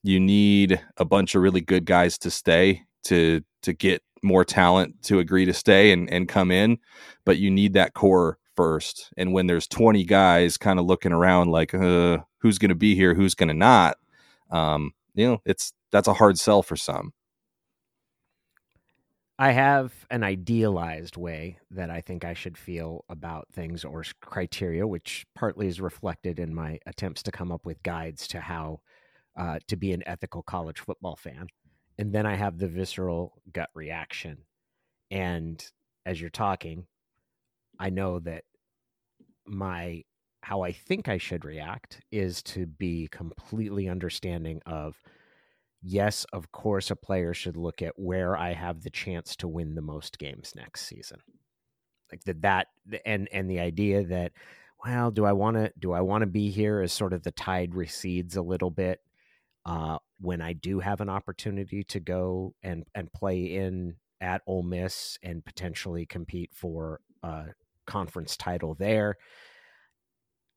you 0.03 0.19
need 0.19 0.79
a 0.97 1.05
bunch 1.05 1.33
of 1.33 1.41
really 1.41 1.61
good 1.61 1.85
guys 1.85 2.19
to 2.19 2.29
stay 2.29 2.83
to 3.05 3.41
to 3.63 3.73
get 3.73 4.03
more 4.21 4.45
talent 4.45 5.01
to 5.01 5.17
agree 5.17 5.45
to 5.45 5.53
stay 5.53 5.91
and, 5.91 6.07
and 6.11 6.29
come 6.29 6.51
in, 6.51 6.77
but 7.25 7.39
you 7.39 7.49
need 7.49 7.73
that 7.73 7.95
core 7.95 8.37
first. 8.59 9.09
And 9.15 9.31
when 9.31 9.47
there's 9.47 9.67
20 9.67 10.03
guys 10.03 10.57
kind 10.57 10.79
of 10.79 10.85
looking 10.85 11.13
around 11.13 11.49
like, 11.49 11.73
uh, 11.73 12.17
who's 12.39 12.57
going 12.57 12.69
to 12.69 12.75
be 12.75 12.93
here, 12.93 13.13
who's 13.13 13.33
going 13.33 13.47
to 13.47 13.53
not. 13.53 13.97
Um, 14.51 14.91
you 15.13 15.27
know, 15.27 15.41
it's 15.45 15.71
that's 15.93 16.09
a 16.09 16.13
hard 16.13 16.37
sell 16.37 16.61
for 16.61 16.75
some. 16.75 17.13
I 19.37 19.51
have 19.51 19.93
an 20.11 20.23
idealized 20.23 21.15
way 21.15 21.59
that 21.71 21.89
I 21.89 22.01
think 22.01 22.25
I 22.25 22.33
should 22.33 22.57
feel 22.57 23.05
about 23.07 23.47
things 23.53 23.85
or 23.85 24.03
criteria, 24.19 24.85
which 24.85 25.25
partly 25.35 25.67
is 25.67 25.79
reflected 25.79 26.37
in 26.37 26.53
my 26.53 26.79
attempts 26.85 27.23
to 27.23 27.31
come 27.31 27.53
up 27.53 27.65
with 27.65 27.81
guides 27.81 28.27
to 28.27 28.41
how 28.41 28.81
uh, 29.37 29.59
to 29.69 29.77
be 29.77 29.93
an 29.93 30.03
ethical 30.05 30.43
college 30.43 30.81
football 30.81 31.15
fan. 31.15 31.47
And 31.97 32.11
then 32.11 32.25
I 32.25 32.35
have 32.35 32.57
the 32.57 32.67
visceral 32.67 33.41
gut 33.53 33.69
reaction. 33.73 34.39
And 35.09 35.65
as 36.05 36.19
you're 36.19 36.29
talking, 36.29 36.87
I 37.79 37.89
know 37.89 38.19
that 38.19 38.43
my 39.49 40.03
how 40.41 40.61
I 40.61 40.71
think 40.71 41.09
I 41.09 41.17
should 41.17 41.43
react 41.43 42.01
is 42.11 42.41
to 42.43 42.65
be 42.65 43.09
completely 43.11 43.89
understanding 43.89 44.61
of 44.65 45.01
yes, 45.81 46.25
of 46.33 46.51
course, 46.51 46.91
a 46.91 46.95
player 46.95 47.33
should 47.33 47.57
look 47.57 47.81
at 47.81 47.97
where 47.97 48.37
I 48.37 48.53
have 48.53 48.81
the 48.81 48.89
chance 48.89 49.35
to 49.37 49.47
win 49.47 49.75
the 49.75 49.81
most 49.81 50.17
games 50.17 50.53
next 50.55 50.85
season. 50.85 51.19
Like 52.11 52.23
that, 52.23 52.41
that, 52.41 52.67
and 53.05 53.27
and 53.31 53.49
the 53.49 53.59
idea 53.59 54.03
that, 54.05 54.31
well, 54.83 55.11
do 55.11 55.25
I 55.25 55.33
want 55.33 55.57
to 55.57 55.71
do 55.77 55.91
I 55.91 56.01
want 56.01 56.21
to 56.21 56.27
be 56.27 56.49
here 56.49 56.81
as 56.81 56.91
sort 56.91 57.13
of 57.13 57.23
the 57.23 57.31
tide 57.31 57.75
recedes 57.75 58.35
a 58.35 58.41
little 58.41 58.71
bit 58.71 58.99
uh, 59.65 59.99
when 60.19 60.41
I 60.41 60.53
do 60.53 60.79
have 60.79 61.01
an 61.01 61.09
opportunity 61.09 61.83
to 61.85 61.99
go 61.99 62.55
and 62.63 62.85
and 62.95 63.11
play 63.13 63.43
in 63.43 63.95
at 64.21 64.41
Ole 64.47 64.63
Miss 64.63 65.17
and 65.21 65.45
potentially 65.45 66.05
compete 66.05 66.51
for 66.53 66.99
a 67.21 67.45
conference 67.89 68.37
title 68.37 68.75
there. 68.75 69.17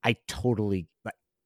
I 0.04 0.16
totally 0.28 0.86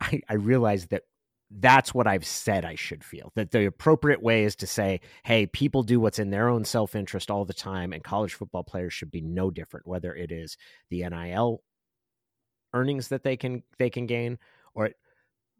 I, 0.00 0.20
I 0.28 0.34
realize 0.34 0.86
that 0.86 1.02
that's 1.50 1.94
what 1.94 2.06
I've 2.06 2.26
said 2.26 2.64
I 2.64 2.74
should 2.74 3.04
feel. 3.04 3.32
That 3.36 3.52
the 3.52 3.66
appropriate 3.66 4.22
way 4.22 4.44
is 4.44 4.56
to 4.56 4.66
say, 4.66 5.00
hey, 5.24 5.46
people 5.46 5.82
do 5.84 6.00
what's 6.00 6.18
in 6.18 6.30
their 6.30 6.48
own 6.48 6.64
self 6.64 6.94
interest 6.96 7.30
all 7.30 7.44
the 7.44 7.54
time, 7.54 7.92
and 7.92 8.02
college 8.02 8.34
football 8.34 8.64
players 8.64 8.92
should 8.92 9.10
be 9.10 9.20
no 9.20 9.50
different, 9.50 9.86
whether 9.86 10.14
it 10.14 10.32
is 10.32 10.56
the 10.90 11.08
NIL 11.08 11.62
earnings 12.74 13.08
that 13.08 13.22
they 13.22 13.36
can 13.36 13.62
they 13.78 13.90
can 13.90 14.06
gain, 14.06 14.38
or 14.74 14.90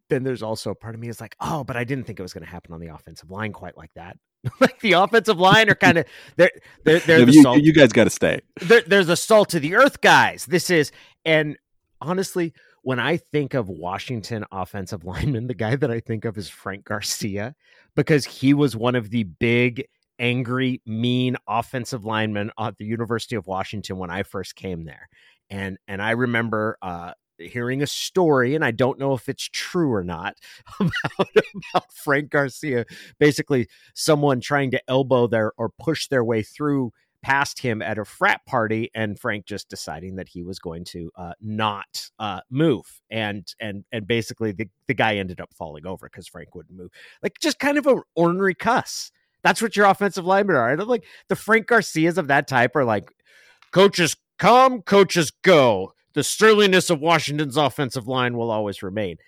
then 0.08 0.22
there's 0.22 0.42
also 0.42 0.70
a 0.70 0.74
part 0.74 0.94
of 0.94 1.00
me 1.00 1.08
is 1.08 1.20
like, 1.20 1.36
oh, 1.40 1.64
but 1.64 1.76
I 1.76 1.84
didn't 1.84 2.04
think 2.04 2.18
it 2.18 2.22
was 2.22 2.32
going 2.32 2.44
to 2.44 2.50
happen 2.50 2.72
on 2.72 2.80
the 2.80 2.88
offensive 2.88 3.30
line 3.30 3.52
quite 3.52 3.76
like 3.76 3.92
that. 3.94 4.16
like 4.60 4.78
the 4.80 4.92
offensive 4.92 5.38
line 5.38 5.68
are 5.68 5.74
kind 5.86 5.98
of 5.98 6.06
they're 6.36 6.50
they're, 6.84 7.00
they're 7.00 7.24
the 7.24 7.32
you, 7.32 7.42
salt. 7.42 7.62
you 7.62 7.72
guys 7.72 7.92
got 7.92 8.04
to 8.04 8.10
stay. 8.10 8.40
there's 8.86 9.08
the 9.08 9.16
salt 9.16 9.48
to 9.50 9.60
the 9.60 9.74
earth 9.74 10.00
guys. 10.00 10.46
This 10.46 10.70
is 10.70 10.92
and 11.24 11.56
honestly, 12.00 12.52
when 12.82 13.00
I 13.00 13.16
think 13.16 13.54
of 13.54 13.68
Washington 13.68 14.44
offensive 14.52 15.04
lineman, 15.04 15.48
the 15.48 15.54
guy 15.54 15.76
that 15.76 15.90
I 15.90 16.00
think 16.00 16.24
of 16.24 16.38
is 16.38 16.48
Frank 16.48 16.84
Garcia 16.84 17.54
because 17.94 18.24
he 18.24 18.54
was 18.54 18.76
one 18.76 18.94
of 18.94 19.10
the 19.10 19.24
big, 19.24 19.88
angry, 20.18 20.80
mean 20.86 21.36
offensive 21.48 22.04
linemen 22.04 22.52
at 22.58 22.76
the 22.76 22.84
University 22.84 23.34
of 23.34 23.46
Washington 23.46 23.98
when 23.98 24.10
I 24.10 24.22
first 24.22 24.54
came 24.54 24.84
there. 24.84 25.08
And 25.50 25.78
and 25.88 26.02
I 26.02 26.12
remember 26.12 26.78
uh, 26.82 27.12
hearing 27.38 27.82
a 27.82 27.86
story, 27.86 28.54
and 28.54 28.64
I 28.64 28.70
don't 28.70 28.98
know 28.98 29.14
if 29.14 29.28
it's 29.28 29.48
true 29.48 29.92
or 29.92 30.04
not, 30.04 30.36
about, 30.80 31.28
about 31.72 31.92
Frank 31.92 32.30
Garcia. 32.30 32.84
Basically, 33.18 33.68
someone 33.94 34.40
trying 34.40 34.70
to 34.72 34.82
elbow 34.88 35.26
their 35.26 35.52
or 35.56 35.68
push 35.68 36.08
their 36.08 36.24
way 36.24 36.42
through 36.42 36.92
past 37.26 37.58
him 37.58 37.82
at 37.82 37.98
a 37.98 38.04
frat 38.04 38.44
party 38.46 38.88
and 38.94 39.18
Frank 39.18 39.46
just 39.46 39.68
deciding 39.68 40.14
that 40.14 40.28
he 40.28 40.44
was 40.44 40.60
going 40.60 40.84
to 40.84 41.10
uh, 41.16 41.32
not 41.40 42.08
uh, 42.20 42.40
move. 42.50 43.00
And 43.10 43.52
and 43.60 43.84
and 43.90 44.06
basically 44.06 44.52
the, 44.52 44.68
the 44.86 44.94
guy 44.94 45.16
ended 45.16 45.40
up 45.40 45.52
falling 45.52 45.86
over 45.86 46.08
because 46.08 46.28
Frank 46.28 46.54
wouldn't 46.54 46.78
move. 46.78 46.90
Like 47.22 47.40
just 47.40 47.58
kind 47.58 47.78
of 47.78 47.86
an 47.88 48.02
ornery 48.14 48.54
cuss. 48.54 49.10
That's 49.42 49.60
what 49.60 49.74
your 49.74 49.86
offensive 49.86 50.24
linemen 50.24 50.54
are. 50.54 50.76
Like 50.76 51.04
the 51.28 51.34
Frank 51.34 51.66
Garcias 51.66 52.16
of 52.16 52.28
that 52.28 52.46
type 52.46 52.76
are 52.76 52.84
like 52.84 53.12
coaches 53.72 54.16
come 54.38 54.82
coaches 54.82 55.32
go 55.42 55.94
the 56.16 56.22
sterlingness 56.22 56.90
of 56.90 57.00
Washington's 57.00 57.56
offensive 57.56 58.08
line 58.08 58.36
will 58.36 58.50
always 58.50 58.82
remain 58.82 59.18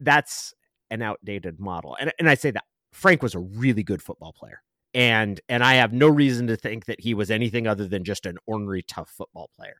that's 0.00 0.52
an 0.90 1.00
outdated 1.00 1.58
model 1.58 1.96
and, 1.98 2.12
and 2.18 2.28
I 2.28 2.34
say 2.34 2.50
that 2.50 2.64
Frank 2.92 3.22
was 3.22 3.34
a 3.34 3.38
really 3.38 3.82
good 3.82 4.02
football 4.02 4.34
player 4.34 4.60
and 4.94 5.40
and 5.48 5.62
I 5.62 5.74
have 5.74 5.92
no 5.92 6.08
reason 6.08 6.46
to 6.46 6.56
think 6.56 6.86
that 6.86 7.00
he 7.00 7.14
was 7.14 7.30
anything 7.30 7.66
other 7.66 7.86
than 7.86 8.04
just 8.04 8.26
an 8.26 8.38
ornery 8.46 8.82
tough 8.82 9.10
football 9.10 9.50
player. 9.56 9.76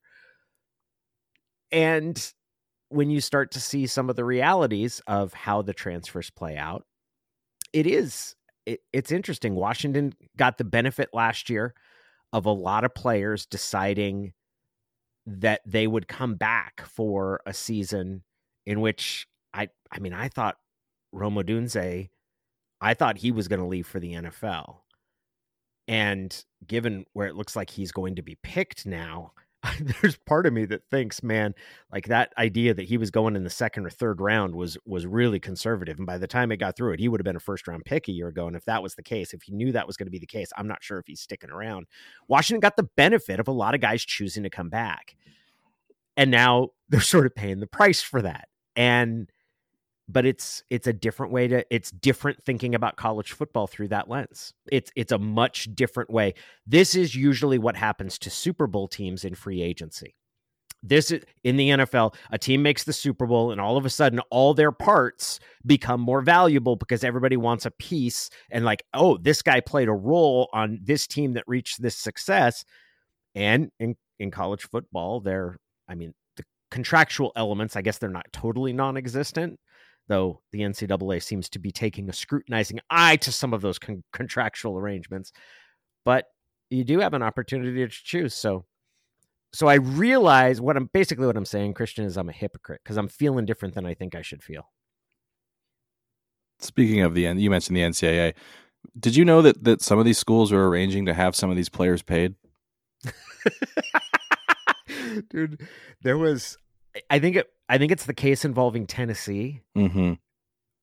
And 1.71 2.33
when 2.89 3.11
you 3.11 3.21
start 3.21 3.53
to 3.53 3.61
see 3.61 3.87
some 3.87 4.11
of 4.11 4.17
the 4.17 4.25
realities 4.25 5.01
of 5.07 5.33
how 5.33 5.63
the 5.63 5.73
transfers 5.73 6.31
play 6.31 6.57
out, 6.57 6.85
it 7.73 7.87
is 7.87 8.35
it, 8.67 8.81
it's 8.93 9.13
interesting. 9.13 9.55
Washington 9.55 10.15
got 10.37 10.59
the 10.59 10.65
benefit 10.65 11.11
last 11.13 11.49
year 11.49 11.75
of 12.33 12.47
a 12.47 12.53
lot 12.53 12.85
of 12.85 12.95
players 12.95 13.47
deciding 13.47 14.33
that 15.27 15.61
they 15.65 15.87
would 15.87 16.09
come 16.09 16.35
back 16.35 16.83
for 16.87 17.41
a 17.47 17.55
season 17.55 18.23
in 18.67 18.81
which 18.81 19.27
I 19.53 19.69
I 19.91 19.99
mean 19.99 20.13
I 20.13 20.29
thought 20.29 20.59
Rome 21.13 21.37
Odunze 21.37 22.09
I 22.81 22.95
thought 22.95 23.19
he 23.19 23.31
was 23.31 23.49
going 23.49 23.61
to 23.61 23.67
leave 23.67 23.87
for 23.87 23.99
the 23.99 24.13
NFL. 24.13 24.81
And 25.89 26.45
given 26.67 27.07
where 27.13 27.27
it 27.27 27.37
looks 27.37 27.57
like 27.57 27.71
he's 27.71 27.93
going 27.93 28.17
to 28.17 28.23
be 28.23 28.37
picked 28.43 28.85
now, 28.85 29.33
there's 30.01 30.17
part 30.17 30.47
of 30.47 30.53
me 30.53 30.65
that 30.67 30.89
thinks, 30.91 31.23
man, 31.23 31.55
like 31.93 32.07
that 32.09 32.33
idea 32.39 32.75
that 32.75 32.85
he 32.85 32.97
was 32.97 33.11
going 33.11 33.37
in 33.37 33.45
the 33.45 33.51
second 33.51 33.87
or 33.87 33.91
third 33.91 34.21
round 34.21 34.55
was 34.55 34.77
was 34.85 35.07
really 35.07 35.41
conservative. 35.41 35.99
And 35.99 36.07
by 36.07 36.19
the 36.19 36.27
time 36.27 36.53
it 36.53 36.59
got 36.59 36.77
through 36.77 36.93
it, 36.93 37.01
he 37.01 37.09
would 37.09 37.21
have 37.21 37.25
been 37.25 37.37
a 37.37 37.41
first 37.41 37.67
round 37.67 37.85
pick 37.85 38.09
a 38.09 38.13
year 38.13 38.29
ago. 38.29 38.47
And 38.47 38.57
if 38.57 38.65
that 38.67 38.83
was 38.83 38.95
the 38.95 39.03
case, 39.03 39.33
if 39.33 39.43
he 39.43 39.53
knew 39.53 39.73
that 39.73 39.87
was 39.87 39.97
going 39.97 40.07
to 40.07 40.11
be 40.11 40.19
the 40.19 40.27
case, 40.27 40.51
I'm 40.57 40.69
not 40.69 40.83
sure 40.83 40.99
if 40.99 41.07
he's 41.07 41.21
sticking 41.21 41.51
around. 41.51 41.87
Washington 42.29 42.61
got 42.61 42.77
the 42.77 42.89
benefit 42.97 43.41
of 43.41 43.49
a 43.49 43.53
lot 43.53 43.75
of 43.75 43.81
guys 43.81 44.05
choosing 44.05 44.43
to 44.43 44.51
come 44.51 44.69
back. 44.69 45.17
And 46.17 46.31
now 46.31 46.69
they're 46.89 47.01
sort 47.01 47.27
of 47.27 47.35
paying 47.35 47.61
the 47.61 47.67
price 47.67 48.03
for 48.03 48.23
that. 48.23 48.49
And 48.77 49.31
but 50.09 50.27
it's 50.27 50.63
it's 50.71 50.87
a 50.87 50.93
different 50.93 51.33
way 51.33 51.49
to 51.49 51.65
it's 51.75 51.91
different 51.91 52.43
thinking 52.45 52.75
about 52.75 52.97
college 52.97 53.33
football 53.33 53.67
through 53.67 53.89
that 53.89 54.09
lens. 54.09 54.53
It's 54.71 54.91
it's 54.97 55.13
a 55.13 55.19
much 55.19 55.69
different 55.75 56.11
way. 56.11 56.35
This 56.67 56.95
is 56.95 57.15
usually 57.15 57.59
what 57.59 57.77
happens 57.77 58.19
to 58.21 58.31
super 58.31 58.67
bowl 58.67 58.89
teams 58.89 59.25
in 59.25 59.35
free 59.35 59.63
agency. 59.63 60.15
This 60.83 61.11
is 61.11 61.25
in 61.43 61.57
the 61.57 61.71
NFL 61.71 62.15
a 62.31 62.39
team 62.39 62.63
makes 62.63 62.85
the 62.85 62.93
super 62.93 63.27
bowl 63.27 63.51
and 63.51 63.61
all 63.61 63.79
of 63.79 63.87
a 63.87 63.91
sudden 63.91 64.21
all 64.31 64.53
their 64.53 64.73
parts 64.73 65.41
become 65.65 66.01
more 66.01 66.21
valuable 66.21 66.77
because 66.77 67.03
everybody 67.03 67.39
wants 67.39 67.65
a 67.65 67.71
piece 67.71 68.29
and 68.51 68.65
like 68.65 68.83
oh 68.93 69.17
this 69.17 69.41
guy 69.41 69.61
played 69.61 69.89
a 69.89 69.93
role 69.93 70.49
on 70.53 70.79
this 70.83 71.07
team 71.07 71.33
that 71.33 71.45
reached 71.47 71.81
this 71.81 71.97
success. 71.97 72.65
And 73.35 73.71
in 73.81 73.97
in 74.19 74.31
college 74.31 74.63
football 74.63 75.21
they're 75.21 75.57
i 75.89 75.95
mean 75.95 76.15
the 76.37 76.45
contractual 76.71 77.33
elements 77.37 77.77
i 77.77 77.83
guess 77.83 77.99
they're 77.99 78.09
not 78.09 78.27
totally 78.33 78.73
non-existent 78.73 79.59
though 80.09 80.41
the 80.53 80.61
NCAA 80.61 81.23
seems 81.23 81.49
to 81.51 81.59
be 81.59 81.71
taking 81.71 82.09
a 82.09 82.13
scrutinizing 82.13 82.81
eye 82.91 83.17
to 83.17 83.33
some 83.33 83.55
of 83.55 83.63
those 83.63 83.79
con- 83.79 84.05
contractual 84.13 84.79
arrangements. 84.79 85.33
But 86.05 86.27
you 86.71 86.85
do 86.85 87.01
have 87.01 87.15
an 87.15 87.23
opportunity 87.23 87.85
to 87.85 87.89
choose. 87.89 88.35
So, 88.35 88.67
so 89.53 89.67
I 89.67 89.75
realize 89.75 90.61
what 90.61 90.77
I'm 90.77 90.91
basically 90.93 91.27
what 91.27 91.37
I'm 91.37 91.45
saying, 91.45 91.75
Christian, 91.75 92.05
is 92.05 92.17
I'm 92.17 92.29
a 92.29 92.33
hypocrite 92.33 92.81
because 92.85 92.97
I'm 92.97 93.09
feeling 93.09 93.47
different 93.47 93.75
than 93.75 93.87
I 93.87 93.95
think 93.95 94.15
I 94.15 94.23
should 94.23 94.43
feel. 94.43 94.71
Speaking 96.61 97.01
of 97.01 97.15
the 97.15 97.27
N 97.27 97.39
you 97.39 97.51
mentioned 97.51 97.77
the 97.77 97.83
NCAA. 97.83 98.35
Did 98.99 99.17
you 99.17 99.25
know 99.25 99.41
that 99.43 99.65
that 99.65 99.81
some 99.83 99.99
of 99.99 100.05
these 100.05 100.19
schools 100.19 100.53
are 100.53 100.67
arranging 100.67 101.07
to 101.07 101.15
have 101.15 101.35
some 101.35 101.51
of 101.51 101.57
these 101.57 101.69
players 101.69 102.03
paid? 102.03 102.35
Dude, 105.31 105.67
there 106.03 106.19
was 106.19 106.59
I 107.11 107.19
think 107.19 107.37
it 107.37 107.49
I 107.69 107.79
think 107.79 107.93
it's 107.93 108.07
the 108.07 108.15
case 108.15 108.45
involving 108.45 108.87
Tennessee, 108.87 109.61
mm-hmm. 109.77 110.15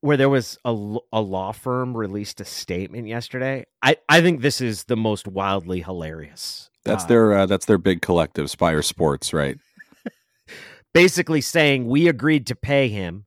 where 0.02 0.18
there 0.18 0.30
was 0.30 0.58
a, 0.66 0.72
a 1.14 1.22
law 1.22 1.52
firm 1.52 1.96
released 1.96 2.42
a 2.42 2.46
statement 2.46 3.08
yesterday. 3.08 3.66
I, 3.82 3.98
I 4.10 4.22
think 4.22 4.42
this 4.42 4.62
is 4.62 4.86
the 4.86 4.98
most 4.98 5.28
wildly 5.28 5.82
hilarious. 5.82 6.70
That's 6.84 7.04
uh, 7.04 7.08
their 7.08 7.34
uh, 7.34 7.46
that's 7.46 7.66
their 7.66 7.78
big 7.78 8.02
collective, 8.02 8.50
Spire 8.50 8.82
Sports, 8.82 9.34
right? 9.34 9.58
basically 10.94 11.42
saying 11.42 11.88
we 11.88 12.08
agreed 12.08 12.48
to 12.48 12.56
pay 12.56 12.88
him 12.88 13.26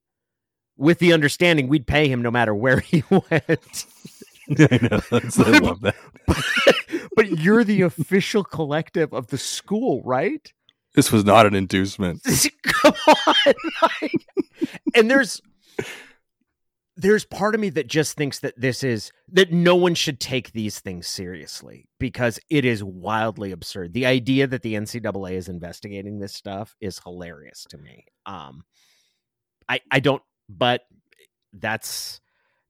with 0.77 0.99
the 0.99 1.13
understanding 1.13 1.69
we'd 1.69 1.87
pay 1.87 2.09
him 2.09 2.23
no 2.23 2.31
matter 2.31 2.55
where 2.55 2.81
he 2.81 3.05
went. 3.11 3.87
I 4.59 4.79
know. 4.83 5.01
I 5.11 5.59
love 5.59 5.81
that. 5.83 5.95
But, 6.27 6.45
but 7.17 7.39
you're 7.39 7.65
the 7.65 7.83
official 7.83 8.45
collective 8.45 9.13
of 9.15 9.29
the 9.29 9.39
school, 9.39 10.03
right? 10.05 10.53
This 10.95 11.11
was 11.11 11.25
not 11.25 11.47
an 11.47 11.55
inducement. 11.55 12.23
Come 12.63 12.95
on. 13.07 13.55
and 14.95 15.11
there's 15.11 15.41
there's 16.97 17.25
part 17.25 17.57
of 17.57 17.61
me 17.61 17.71
that 17.71 17.89
just 17.89 18.17
thinks 18.17 18.39
that 18.39 18.55
this 18.57 18.85
is 18.85 19.11
that 19.29 19.53
no 19.53 19.75
one 19.75 19.95
should 19.95 20.21
take 20.21 20.53
these 20.53 20.79
things 20.79 21.09
seriously 21.09 21.89
because 21.99 22.39
it 22.49 22.65
is 22.65 22.85
wildly 22.85 23.51
absurd. 23.51 23.93
The 23.93 24.07
idea 24.07 24.47
that 24.47 24.63
the 24.63 24.75
NCAA 24.75 25.33
is 25.33 25.49
investigating 25.49 26.21
this 26.21 26.35
stuff 26.35 26.77
is 26.81 27.01
hilarious 27.01 27.67
to 27.71 27.79
me. 27.79 28.05
Um 28.27 28.63
I 29.69 29.81
I 29.91 30.01
don't 30.01 30.23
but 30.49 30.83
that's 31.53 32.21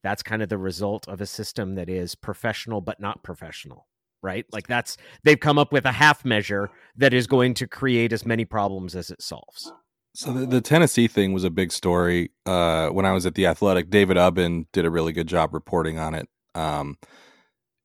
that's 0.02 0.22
kind 0.22 0.42
of 0.42 0.48
the 0.48 0.58
result 0.58 1.08
of 1.08 1.20
a 1.20 1.26
system 1.26 1.74
that 1.74 1.90
is 1.90 2.14
professional 2.14 2.80
but 2.80 3.00
not 3.00 3.22
professional 3.22 3.86
right? 4.24 4.46
Like 4.52 4.66
that's 4.66 4.96
they've 5.22 5.38
come 5.38 5.58
up 5.58 5.72
with 5.72 5.84
a 5.84 5.92
half 5.92 6.24
measure 6.24 6.70
that 6.96 7.14
is 7.14 7.26
going 7.26 7.54
to 7.54 7.66
create 7.66 8.12
as 8.12 8.26
many 8.26 8.44
problems 8.44 8.96
as 8.96 9.10
it 9.10 9.22
solves. 9.22 9.72
So 10.16 10.32
the, 10.32 10.46
the 10.46 10.60
tennessee 10.60 11.08
thing 11.08 11.32
was 11.32 11.44
a 11.44 11.50
big 11.50 11.72
story 11.72 12.30
uh, 12.46 12.88
when 12.88 13.04
i 13.04 13.12
was 13.12 13.26
at 13.26 13.34
the 13.34 13.46
athletic. 13.46 13.90
David 13.90 14.16
ubben 14.16 14.66
did 14.72 14.84
a 14.84 14.90
really 14.90 15.12
good 15.12 15.26
job 15.26 15.52
reporting 15.52 15.98
on 15.98 16.14
it. 16.14 16.28
Um, 16.54 16.98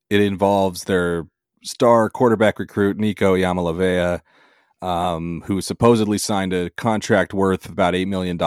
it 0.09 0.21
involves 0.21 0.83
their 0.83 1.25
star 1.63 2.09
quarterback 2.09 2.59
recruit 2.59 2.97
nico 2.97 3.35
iamaleava 3.35 4.21
um, 4.81 5.43
who 5.45 5.61
supposedly 5.61 6.17
signed 6.17 6.53
a 6.53 6.69
contract 6.71 7.33
worth 7.33 7.67
about 7.67 7.93
$8 7.93 8.07
million 8.07 8.39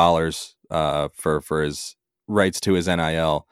uh, 0.70 1.08
for, 1.14 1.40
for 1.40 1.62
his 1.62 1.96
rights 2.26 2.60
to 2.60 2.74
his 2.74 2.86
nil 2.86 3.46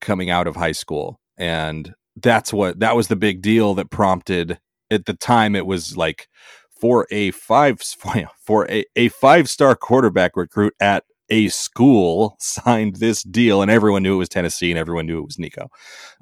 coming 0.00 0.30
out 0.30 0.46
of 0.46 0.56
high 0.56 0.72
school. 0.72 1.20
And 1.38 1.94
that's 2.16 2.52
what 2.52 2.80
that 2.80 2.96
was 2.96 3.08
the 3.08 3.16
big 3.16 3.42
deal 3.42 3.74
that 3.74 3.90
prompted 3.90 4.58
at 4.90 5.06
the 5.06 5.14
time 5.14 5.54
it 5.54 5.66
was 5.66 5.96
like 5.96 6.28
for 6.70 7.06
a 7.10 7.30
five 7.32 7.80
for 8.40 8.70
a, 8.70 8.84
a 8.96 9.08
five 9.08 9.48
star 9.48 9.74
quarterback 9.74 10.36
recruit 10.36 10.74
at 10.80 11.04
a 11.28 11.48
school 11.48 12.36
signed 12.38 12.96
this 12.96 13.22
deal 13.22 13.62
and 13.62 13.70
everyone 13.70 14.02
knew 14.02 14.14
it 14.14 14.18
was 14.18 14.28
Tennessee 14.28 14.70
and 14.70 14.78
everyone 14.78 15.06
knew 15.06 15.18
it 15.18 15.26
was 15.26 15.38
Nico. 15.38 15.68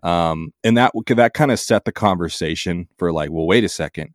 Um, 0.03 0.53
and 0.63 0.77
that 0.79 0.93
that 1.09 1.35
kind 1.35 1.51
of 1.51 1.61
set 1.61 1.85
the 1.85 1.93
conversation 1.93 2.89
for 2.97 3.13
like, 3.13 3.31
well, 3.31 3.47
wait 3.47 3.65
a 3.65 3.69
second. 3.69 4.15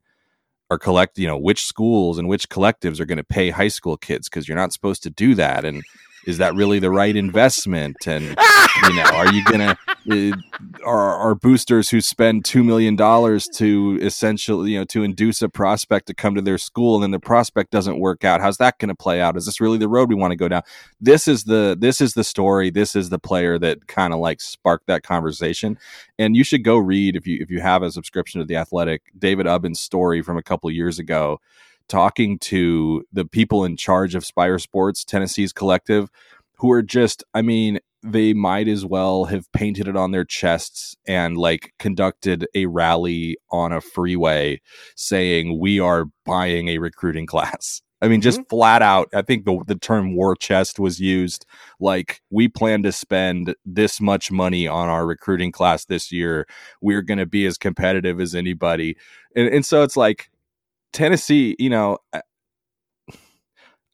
Are 0.72 0.78
collect, 0.78 1.18
you 1.18 1.26
know, 1.26 1.38
which 1.38 1.66
schools 1.66 2.20
and 2.20 2.28
which 2.28 2.48
collectives 2.48 3.00
are 3.00 3.06
going 3.06 3.18
to 3.18 3.24
pay 3.24 3.50
high 3.50 3.70
school 3.70 3.98
kids 3.98 4.30
because 4.30 4.48
you're 4.48 4.56
not 4.56 4.72
supposed 4.72 5.02
to 5.02 5.10
do 5.10 5.34
that. 5.34 5.66
And 5.66 5.84
is 6.30 6.38
that 6.38 6.54
really 6.54 6.78
the 6.78 6.92
right 6.92 7.16
investment? 7.16 7.98
And 8.06 8.24
you 8.84 8.94
know, 8.94 9.04
are 9.14 9.34
you 9.34 9.44
gonna 9.46 9.76
uh, 10.10 10.32
are 10.86 11.16
are 11.16 11.36
boosters 11.36 11.90
who 11.90 12.00
spend 12.02 12.46
two 12.46 12.64
million 12.64 12.96
dollars 12.96 13.48
to 13.56 13.98
essentially 14.02 14.72
you 14.72 14.80
know 14.80 14.86
to 14.86 15.04
induce 15.04 15.42
a 15.42 15.50
prospect 15.50 16.06
to 16.08 16.14
come 16.14 16.36
to 16.36 16.42
their 16.42 16.60
school 16.60 16.96
and 16.96 17.04
then 17.04 17.12
the 17.12 17.20
prospect 17.20 17.72
doesn't 17.72 18.00
work 18.00 18.24
out? 18.24 18.42
How's 18.42 18.58
that 18.58 18.78
going 18.78 18.90
to 18.90 18.96
play 18.96 19.20
out? 19.20 19.36
Is 19.36 19.48
this 19.48 19.60
really 19.60 19.80
the 19.80 19.90
road 19.90 20.08
we 20.08 20.16
want 20.16 20.32
to 20.32 20.38
go 20.38 20.48
down? 20.48 20.62
This 21.02 21.28
is 21.28 21.46
the 21.46 21.76
this 21.78 22.00
is 22.00 22.14
the 22.14 22.24
story. 22.24 22.70
This 22.70 22.96
is 22.96 23.10
the 23.10 23.20
player 23.20 23.58
that 23.58 23.88
kind 23.88 24.14
of 24.14 24.20
like 24.20 24.40
sparked 24.40 24.86
that 24.86 25.02
conversation. 25.02 25.78
And 26.20 26.36
you 26.36 26.44
should 26.44 26.64
go 26.64 26.78
read 26.78 27.16
if 27.16 27.26
you 27.26 27.40
if 27.42 27.50
you 27.50 27.60
have 27.60 27.82
a 27.82 27.92
subscription 27.92 28.40
to 28.40 28.46
the 28.46 28.56
Athletic, 28.56 29.02
David 29.18 29.48
Ubben's 29.48 29.80
story 29.80 30.22
from 30.22 30.38
a 30.38 30.44
couple 30.44 30.70
years 30.70 31.00
ago 31.00 31.40
talking 31.90 32.40
to 32.40 33.04
the 33.12 33.26
people 33.26 33.66
in 33.66 33.76
charge 33.76 34.16
of 34.16 34.26
Spire 34.26 34.60
Sports, 34.60 35.04
Tennessee's 35.04 35.52
collective, 35.52 36.10
who 36.58 36.72
are 36.72 36.82
just, 36.82 37.24
I 37.34 37.42
mean, 37.42 37.80
they 38.02 38.34
might 38.34 38.68
as 38.68 38.86
well 38.86 39.26
have 39.26 39.52
painted 39.52 39.88
it 39.88 39.98
on 39.98 40.12
their 40.12 40.24
chests 40.24 40.96
and 41.06 41.38
like 41.38 41.74
conducted 41.80 42.48
a 42.56 42.66
rally 42.68 43.38
on 43.52 43.74
a 43.74 43.82
freeway 43.82 44.62
saying, 44.96 45.60
We 45.60 45.80
are 45.80 46.06
buying 46.26 46.70
a 46.70 46.78
recruiting 46.78 47.26
class. 47.26 47.82
I 48.02 48.08
mean, 48.08 48.22
just 48.22 48.40
mm-hmm. 48.40 48.50
flat 48.50 48.82
out, 48.82 49.10
I 49.14 49.22
think 49.22 49.44
the, 49.44 49.62
the 49.68 49.76
term 49.76 50.16
war 50.16 50.36
chest 50.36 50.80
was 50.80 51.02
used. 51.02 51.46
Like, 51.80 52.22
we 52.30 52.48
plan 52.48 52.82
to 52.84 52.94
spend 52.94 53.56
this 53.66 54.00
much 54.00 54.32
money 54.32 54.68
on 54.68 54.88
our 54.88 55.06
recruiting 55.06 55.52
class 55.52 55.84
this 55.86 56.12
year. 56.12 56.48
We're 56.82 57.02
going 57.02 57.18
to 57.18 57.26
be 57.26 57.46
as 57.46 57.58
competitive 57.58 58.22
as 58.22 58.36
anybody. 58.36 58.96
And, 59.36 59.50
and 59.50 59.66
so 59.66 59.84
it's 59.84 59.98
like, 59.98 60.30
Tennessee, 60.94 61.56
you 61.60 61.70
know, 61.70 61.98
I, 62.14 62.22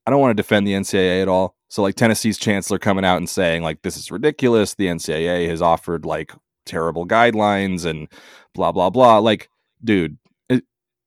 don't 0.07 0.19
want 0.19 0.31
to 0.31 0.41
defend 0.41 0.67
the 0.67 0.73
NCAA 0.73 1.21
at 1.21 1.27
all. 1.27 1.55
So 1.67 1.81
like 1.81 1.95
Tennessee's 1.95 2.37
chancellor 2.37 2.79
coming 2.79 3.05
out 3.05 3.17
and 3.17 3.29
saying 3.29 3.63
like 3.63 3.81
this 3.81 3.97
is 3.97 4.11
ridiculous. 4.11 4.75
The 4.75 4.87
NCAA 4.87 5.49
has 5.49 5.61
offered 5.61 6.05
like 6.05 6.31
terrible 6.65 7.07
guidelines 7.07 7.85
and 7.85 8.07
blah 8.53 8.71
blah 8.71 8.89
blah. 8.89 9.17
Like, 9.17 9.49
dude, 9.83 10.17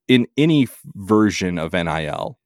in 0.09 0.27
any 0.37 0.67
version 0.95 1.59
of 1.59 1.73
NIL, 1.73 2.39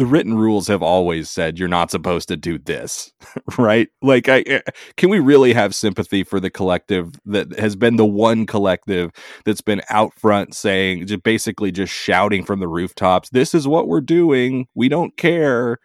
the 0.00 0.06
written 0.06 0.32
rules 0.38 0.66
have 0.66 0.82
always 0.82 1.28
said 1.28 1.58
you're 1.58 1.68
not 1.68 1.90
supposed 1.90 2.26
to 2.28 2.34
do 2.34 2.56
this, 2.56 3.12
right? 3.58 3.88
Like, 4.00 4.30
I 4.30 4.40
eh, 4.46 4.62
can 4.96 5.10
we 5.10 5.18
really 5.18 5.52
have 5.52 5.74
sympathy 5.74 6.24
for 6.24 6.40
the 6.40 6.48
collective 6.48 7.20
that 7.26 7.58
has 7.58 7.76
been 7.76 7.96
the 7.96 8.06
one 8.06 8.46
collective 8.46 9.10
that's 9.44 9.60
been 9.60 9.82
out 9.90 10.14
front 10.14 10.54
saying, 10.54 11.06
just 11.06 11.22
basically 11.22 11.70
just 11.70 11.92
shouting 11.92 12.46
from 12.46 12.60
the 12.60 12.66
rooftops, 12.66 13.28
"This 13.28 13.54
is 13.54 13.68
what 13.68 13.88
we're 13.88 14.00
doing. 14.00 14.68
We 14.74 14.88
don't 14.88 15.14
care." 15.18 15.76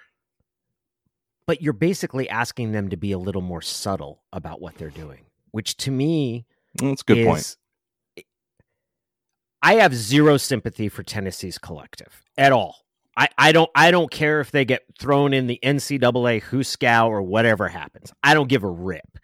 But 1.45 1.61
you're 1.61 1.73
basically 1.73 2.29
asking 2.29 2.71
them 2.71 2.87
to 2.87 2.95
be 2.95 3.11
a 3.11 3.19
little 3.19 3.41
more 3.41 3.61
subtle 3.61 4.23
about 4.31 4.61
what 4.61 4.75
they're 4.75 4.89
doing, 4.89 5.25
which 5.51 5.75
to 5.75 5.91
me, 5.91 6.45
that's 6.75 7.01
a 7.01 7.03
good 7.03 7.17
is, 7.17 7.25
point. 7.27 8.25
I 9.61 9.73
have 9.73 9.93
zero 9.93 10.37
sympathy 10.37 10.87
for 10.87 11.03
Tennessee's 11.03 11.57
collective 11.57 12.23
at 12.37 12.53
all 12.53 12.84
I, 13.17 13.29
I 13.37 13.51
don't 13.51 13.69
I 13.75 13.91
don't 13.91 14.11
care 14.11 14.41
if 14.41 14.51
they 14.51 14.65
get 14.65 14.83
thrown 14.99 15.33
in 15.33 15.47
the 15.47 15.59
NCAA 15.63 16.43
Hooskow 16.43 17.07
or 17.07 17.21
whatever 17.21 17.67
happens. 17.67 18.11
I 18.23 18.33
don't 18.33 18.49
give 18.49 18.63
a 18.63 18.69
rip. 18.69 19.17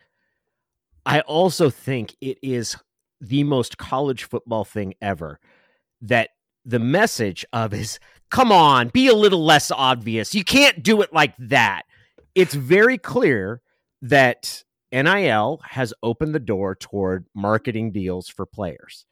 I 1.06 1.22
also 1.22 1.70
think 1.70 2.16
it 2.22 2.38
is 2.42 2.78
the 3.20 3.44
most 3.44 3.78
college 3.78 4.24
football 4.24 4.64
thing 4.64 4.94
ever 5.02 5.40
that 6.02 6.30
the 6.66 6.80
message 6.80 7.46
of 7.54 7.74
is 7.74 8.00
come 8.30 8.52
on, 8.52 8.90
be 8.90 9.08
a 9.08 9.16
little 9.16 9.44
less 9.44 9.72
obvious. 9.72 10.34
You 10.34 10.44
can't 10.44 10.82
do 10.82 11.02
it 11.02 11.12
like 11.14 11.36
that. 11.38 11.84
It's 12.34 12.54
very 12.54 12.98
clear 12.98 13.62
that 14.02 14.64
NIL 14.92 15.62
has 15.64 15.94
opened 16.02 16.34
the 16.34 16.40
door 16.40 16.76
toward 16.76 17.26
marketing 17.36 17.92
deals 17.92 18.30
for 18.30 18.46
players. 18.46 19.06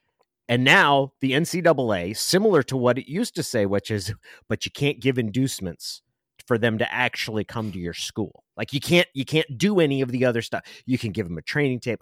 And 0.49 0.63
now 0.63 1.13
the 1.21 1.33
NCAA, 1.33 2.17
similar 2.17 2.63
to 2.63 2.75
what 2.75 2.97
it 2.97 3.07
used 3.07 3.35
to 3.35 3.43
say, 3.43 3.67
which 3.67 3.91
is, 3.91 4.13
but 4.49 4.65
you 4.65 4.71
can't 4.71 4.99
give 4.99 5.19
inducements 5.19 6.01
for 6.47 6.57
them 6.57 6.79
to 6.79 6.91
actually 6.91 7.43
come 7.43 7.71
to 7.71 7.77
your 7.77 7.93
school. 7.93 8.43
Like 8.57 8.73
you 8.73 8.79
can't 8.79 9.07
you 9.13 9.23
can't 9.23 9.59
do 9.59 9.79
any 9.79 10.01
of 10.01 10.11
the 10.11 10.25
other 10.25 10.41
stuff. 10.41 10.63
You 10.87 10.97
can 10.97 11.11
give 11.11 11.27
them 11.27 11.37
a 11.37 11.43
training 11.43 11.81
tape. 11.81 11.99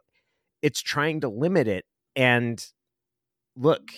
It's 0.62 0.82
trying 0.82 1.20
to 1.22 1.28
limit 1.28 1.68
it. 1.68 1.84
And 2.16 2.66
look, 3.58 3.92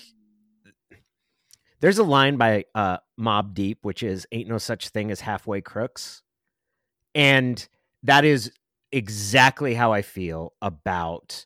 there's 1.80 2.00
a 2.00 2.04
line 2.04 2.38
by 2.38 2.66
uh, 2.74 2.98
Mobb 3.20 3.54
Deep, 3.54 3.78
which 3.84 4.02
is 4.02 4.26
"Ain't 4.32 4.50
no 4.50 4.58
such 4.58 4.90
thing 4.90 5.12
as 5.12 5.22
halfway 5.22 5.62
crooks," 5.62 6.24
and 7.14 7.66
that 8.02 8.26
is 8.26 8.52
exactly 8.92 9.76
how 9.76 9.94
I 9.94 10.02
feel 10.02 10.54
about 10.60 11.46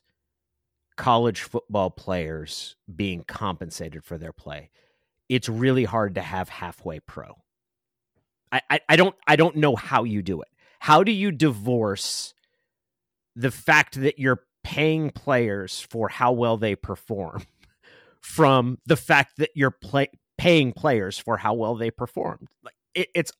college 0.96 1.42
football 1.42 1.90
players 1.90 2.76
being 2.94 3.24
compensated 3.24 4.04
for 4.04 4.18
their 4.18 4.32
play. 4.32 4.70
It's 5.28 5.48
really 5.48 5.84
hard 5.84 6.14
to 6.16 6.20
have 6.20 6.48
halfway 6.48 7.00
pro. 7.00 7.36
I, 8.52 8.60
I, 8.70 8.80
I 8.90 8.96
don't 8.96 9.14
I 9.26 9.36
don't 9.36 9.56
know 9.56 9.74
how 9.74 10.04
you 10.04 10.22
do 10.22 10.42
it. 10.42 10.48
How 10.78 11.02
do 11.02 11.12
you 11.12 11.32
divorce 11.32 12.34
the 13.34 13.50
fact 13.50 14.00
that 14.00 14.18
you're 14.18 14.44
paying 14.62 15.10
players 15.10 15.80
for 15.80 16.08
how 16.08 16.32
well 16.32 16.56
they 16.56 16.76
perform 16.76 17.44
from 18.20 18.78
the 18.86 18.96
fact 18.96 19.38
that 19.38 19.50
you're 19.54 19.70
play, 19.70 20.08
paying 20.38 20.72
players 20.72 21.18
for 21.18 21.36
how 21.36 21.54
well 21.54 21.74
they 21.74 21.90
performed? 21.90 22.48
Like 22.62 22.76
it, 22.94 23.08
it's 23.14 23.32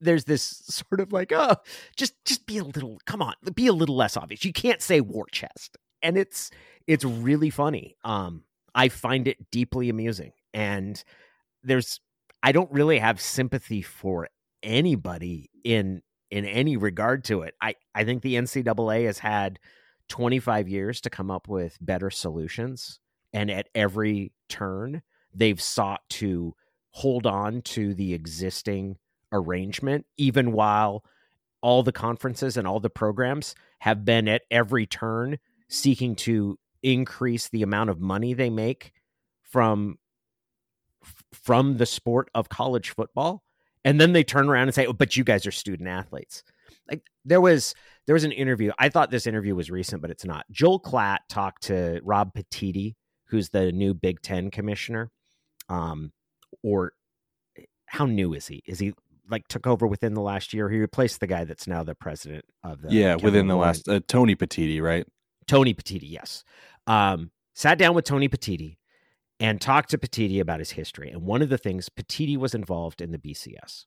there's 0.00 0.24
this 0.24 0.42
sort 0.42 1.00
of 1.00 1.12
like 1.12 1.32
oh 1.32 1.56
just 1.96 2.12
just 2.24 2.46
be 2.46 2.58
a 2.58 2.64
little 2.64 3.00
come 3.06 3.22
on 3.22 3.34
be 3.54 3.66
a 3.66 3.72
little 3.72 3.96
less 3.96 4.16
obvious 4.16 4.44
you 4.44 4.52
can't 4.52 4.82
say 4.82 5.00
war 5.00 5.24
chest 5.32 5.78
and 6.02 6.16
it's 6.18 6.50
it's 6.86 7.04
really 7.04 7.50
funny. 7.50 7.96
Um, 8.04 8.44
I 8.74 8.88
find 8.88 9.26
it 9.26 9.50
deeply 9.50 9.88
amusing, 9.88 10.32
and 10.54 11.02
there's 11.62 12.00
I 12.42 12.52
don't 12.52 12.70
really 12.70 12.98
have 12.98 13.20
sympathy 13.20 13.82
for 13.82 14.28
anybody 14.62 15.50
in 15.64 16.02
in 16.30 16.44
any 16.44 16.76
regard 16.76 17.24
to 17.24 17.42
it. 17.42 17.54
I 17.60 17.74
I 17.94 18.04
think 18.04 18.22
the 18.22 18.34
NCAA 18.34 19.06
has 19.06 19.18
had 19.18 19.58
25 20.08 20.68
years 20.68 21.00
to 21.00 21.10
come 21.10 21.30
up 21.30 21.48
with 21.48 21.78
better 21.80 22.10
solutions, 22.10 23.00
and 23.32 23.50
at 23.50 23.68
every 23.74 24.32
turn 24.48 25.02
they've 25.34 25.60
sought 25.60 26.00
to 26.08 26.54
hold 26.90 27.26
on 27.26 27.60
to 27.60 27.94
the 27.94 28.14
existing 28.14 28.96
arrangement, 29.32 30.06
even 30.16 30.52
while 30.52 31.04
all 31.60 31.82
the 31.82 31.92
conferences 31.92 32.56
and 32.56 32.66
all 32.66 32.80
the 32.80 32.90
programs 32.90 33.54
have 33.80 34.04
been 34.04 34.28
at 34.28 34.42
every 34.50 34.86
turn 34.86 35.38
seeking 35.68 36.14
to 36.14 36.58
increase 36.82 37.48
the 37.48 37.62
amount 37.62 37.90
of 37.90 38.00
money 38.00 38.34
they 38.34 38.50
make 38.50 38.92
from 39.42 39.98
from 41.32 41.76
the 41.76 41.86
sport 41.86 42.28
of 42.34 42.48
college 42.48 42.90
football 42.90 43.42
and 43.84 44.00
then 44.00 44.12
they 44.12 44.24
turn 44.24 44.48
around 44.48 44.64
and 44.64 44.74
say 44.74 44.86
oh, 44.86 44.92
but 44.92 45.16
you 45.16 45.22
guys 45.22 45.46
are 45.46 45.52
student 45.52 45.88
athletes 45.88 46.42
like 46.90 47.02
there 47.24 47.40
was 47.40 47.74
there 48.06 48.14
was 48.14 48.24
an 48.24 48.32
interview 48.32 48.72
i 48.78 48.88
thought 48.88 49.10
this 49.10 49.26
interview 49.26 49.54
was 49.54 49.70
recent 49.70 50.02
but 50.02 50.10
it's 50.10 50.24
not 50.24 50.44
joel 50.50 50.80
klatt 50.80 51.18
talked 51.28 51.62
to 51.62 52.00
rob 52.02 52.32
petitti 52.34 52.96
who's 53.26 53.50
the 53.50 53.70
new 53.70 53.94
big 53.94 54.20
ten 54.20 54.50
commissioner 54.50 55.10
um 55.68 56.12
or 56.62 56.92
how 57.86 58.04
new 58.04 58.34
is 58.34 58.48
he 58.48 58.62
is 58.66 58.80
he 58.80 58.92
like 59.30 59.46
took 59.48 59.66
over 59.66 59.86
within 59.86 60.14
the 60.14 60.20
last 60.20 60.52
year. 60.54 60.70
He 60.70 60.78
replaced 60.78 61.20
the 61.20 61.26
guy 61.26 61.44
that's 61.44 61.66
now 61.66 61.82
the 61.82 61.94
president 61.94 62.44
of 62.62 62.82
the 62.82 62.92
yeah 62.92 63.16
within 63.16 63.46
the 63.46 63.56
last 63.56 63.88
uh, 63.88 64.00
Tony 64.08 64.36
Petitti, 64.36 64.80
right? 64.80 65.06
Tony 65.46 65.74
Petitti, 65.74 66.10
yes. 66.10 66.44
Um, 66.86 67.30
sat 67.54 67.78
down 67.78 67.94
with 67.94 68.04
Tony 68.04 68.28
Petitti 68.28 68.76
and 69.38 69.60
talked 69.60 69.90
to 69.90 69.98
Petitti 69.98 70.40
about 70.40 70.60
his 70.60 70.70
history. 70.70 71.10
And 71.10 71.22
one 71.22 71.42
of 71.42 71.48
the 71.48 71.58
things, 71.58 71.88
Petitti 71.88 72.36
was 72.36 72.54
involved 72.54 73.00
in 73.00 73.12
the 73.12 73.18
BCS, 73.18 73.84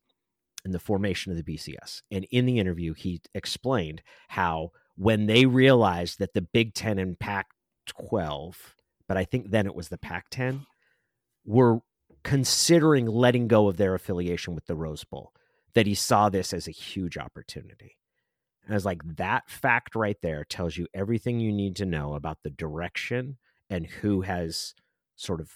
in 0.64 0.72
the 0.72 0.80
formation 0.80 1.32
of 1.32 1.44
the 1.44 1.56
BCS. 1.56 2.02
And 2.12 2.26
in 2.32 2.46
the 2.46 2.60
interview, 2.60 2.94
he 2.94 3.22
explained 3.34 4.02
how 4.30 4.72
when 4.96 5.26
they 5.26 5.46
realized 5.46 6.20
that 6.20 6.34
the 6.34 6.42
Big 6.42 6.74
Ten 6.74 7.00
and 7.00 7.18
Pac 7.20 7.48
12, 7.88 8.76
but 9.08 9.18
I 9.18 9.26
think 9.26 9.50
then 9.50 9.66
it 9.66 9.76
was 9.76 9.90
the 9.90 9.98
Pac 9.98 10.30
10, 10.30 10.66
were 11.46 11.80
considering 12.24 13.06
letting 13.06 13.48
go 13.48 13.68
of 13.68 13.78
their 13.78 13.96
affiliation 13.96 14.54
with 14.54 14.66
the 14.66 14.76
Rose 14.76 15.04
Bowl, 15.04 15.34
that 15.74 15.88
he 15.88 15.96
saw 15.96 16.30
this 16.30 16.54
as 16.54 16.68
a 16.68 16.72
huge 16.72 17.18
opportunity. 17.18 17.96
And 18.70 18.76
I 18.76 18.78
was 18.78 18.86
like, 18.86 19.02
that 19.18 19.50
fact 19.50 19.96
right 19.96 20.18
there 20.22 20.46
tells 20.46 20.78
you 20.78 20.86
everything 20.94 21.40
you 21.40 21.52
need 21.52 21.76
to 21.78 21.88
know 21.88 22.14
about 22.14 22.38
the 22.44 22.52
direction 22.52 23.40
and 23.68 23.88
who 23.88 24.22
has 24.22 24.76
sort 25.16 25.42
of 25.42 25.54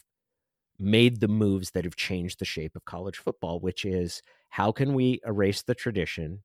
made 0.79 1.19
the 1.19 1.27
moves 1.27 1.71
that 1.71 1.83
have 1.83 1.95
changed 1.95 2.39
the 2.39 2.45
shape 2.45 2.75
of 2.75 2.85
college 2.85 3.19
football, 3.19 3.59
which 3.59 3.85
is 3.85 4.23
how 4.49 4.71
can 4.71 4.95
we 4.95 5.21
erase 5.27 5.61
the 5.61 5.75
tradition 5.75 6.41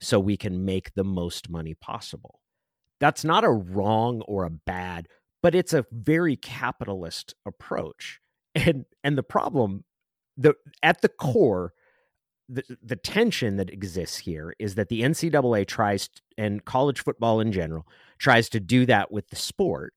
so 0.00 0.18
we 0.18 0.38
can 0.38 0.64
make 0.64 0.94
the 0.94 1.04
most 1.04 1.50
money 1.50 1.74
possible? 1.74 2.40
That's 2.98 3.22
not 3.22 3.44
a 3.44 3.50
wrong 3.50 4.22
or 4.22 4.44
a 4.44 4.50
bad, 4.50 5.08
but 5.42 5.54
it's 5.54 5.74
a 5.74 5.84
very 5.92 6.36
capitalist 6.36 7.34
approach. 7.44 8.18
And 8.54 8.86
and 9.04 9.18
the 9.18 9.22
problem 9.22 9.84
the 10.36 10.54
at 10.82 11.02
the 11.02 11.08
core 11.10 11.74
the, 12.52 12.76
the 12.82 12.96
tension 12.96 13.56
that 13.56 13.70
exists 13.70 14.18
here 14.18 14.54
is 14.58 14.74
that 14.74 14.88
the 14.88 15.02
NCAA 15.02 15.66
tries 15.66 16.08
t- 16.08 16.20
and 16.36 16.64
college 16.64 17.00
football 17.00 17.40
in 17.40 17.52
general 17.52 17.86
tries 18.18 18.48
to 18.50 18.60
do 18.60 18.84
that 18.86 19.10
with 19.10 19.28
the 19.30 19.36
sport 19.36 19.94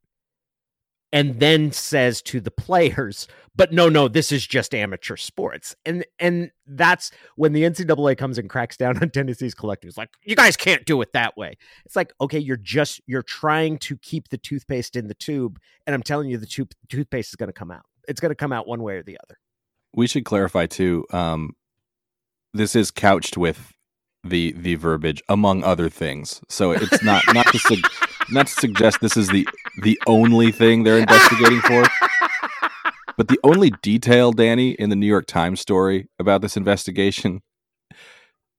and 1.11 1.39
then 1.39 1.71
says 1.71 2.21
to 2.21 2.41
the 2.41 2.51
players 2.51 3.27
but 3.55 3.71
no 3.71 3.89
no 3.89 4.07
this 4.07 4.31
is 4.31 4.45
just 4.45 4.73
amateur 4.73 5.15
sports. 5.17 5.75
And 5.85 6.05
and 6.19 6.51
that's 6.65 7.11
when 7.35 7.53
the 7.53 7.63
NCAA 7.63 8.17
comes 8.17 8.37
and 8.37 8.49
cracks 8.49 8.77
down 8.77 8.97
on 9.01 9.09
Tennessee's 9.09 9.55
collectives 9.55 9.97
like 9.97 10.09
you 10.23 10.35
guys 10.35 10.55
can't 10.57 10.85
do 10.85 11.01
it 11.01 11.13
that 11.13 11.35
way. 11.37 11.57
It's 11.85 11.95
like 11.95 12.13
okay 12.21 12.39
you're 12.39 12.57
just 12.57 13.01
you're 13.05 13.23
trying 13.23 13.77
to 13.79 13.97
keep 13.97 14.29
the 14.29 14.37
toothpaste 14.37 14.95
in 14.95 15.07
the 15.07 15.13
tube 15.13 15.59
and 15.85 15.93
I'm 15.93 16.03
telling 16.03 16.29
you 16.29 16.37
the 16.37 16.45
tooth 16.45 16.71
toothpaste 16.89 17.29
is 17.29 17.35
going 17.35 17.49
to 17.49 17.53
come 17.53 17.71
out. 17.71 17.85
It's 18.07 18.21
going 18.21 18.31
to 18.31 18.35
come 18.35 18.53
out 18.53 18.67
one 18.67 18.81
way 18.81 18.95
or 18.95 19.03
the 19.03 19.17
other. 19.23 19.39
We 19.93 20.07
should 20.07 20.25
clarify 20.25 20.65
too. 20.65 21.05
Um, 21.11 21.55
this 22.55 22.75
is 22.75 22.91
couched 22.91 23.37
with 23.37 23.73
the 24.23 24.53
the 24.53 24.75
verbiage 24.75 25.21
among 25.29 25.63
other 25.63 25.89
things, 25.89 26.41
so 26.49 26.71
it's 26.71 27.03
not 27.03 27.23
not 27.33 27.47
to 27.47 27.59
sug- 27.59 27.91
not 28.29 28.47
to 28.47 28.53
suggest 28.53 28.99
this 29.01 29.17
is 29.17 29.27
the 29.29 29.47
the 29.83 29.99
only 30.07 30.51
thing 30.51 30.83
they're 30.83 30.97
investigating 30.97 31.61
for. 31.61 31.85
But 33.17 33.29
the 33.29 33.39
only 33.43 33.71
detail, 33.81 34.31
Danny, 34.33 34.71
in 34.71 34.89
the 34.89 34.95
New 34.95 35.05
York 35.05 35.25
Times 35.25 35.61
story 35.61 36.09
about 36.19 36.41
this 36.41 36.57
investigation 36.57 37.41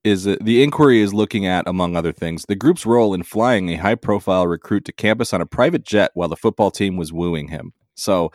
is 0.02 0.24
the 0.24 0.62
inquiry 0.62 1.00
is 1.00 1.12
looking 1.12 1.46
at, 1.46 1.66
among 1.66 1.96
other 1.96 2.12
things, 2.12 2.44
the 2.46 2.54
group's 2.54 2.86
role 2.86 3.12
in 3.12 3.22
flying 3.22 3.68
a 3.70 3.76
high 3.76 3.96
profile 3.96 4.46
recruit 4.46 4.84
to 4.84 4.92
campus 4.92 5.34
on 5.34 5.40
a 5.40 5.46
private 5.46 5.84
jet 5.84 6.12
while 6.14 6.28
the 6.28 6.36
football 6.36 6.70
team 6.70 6.96
was 6.96 7.12
wooing 7.12 7.48
him. 7.48 7.72
So 7.96 8.30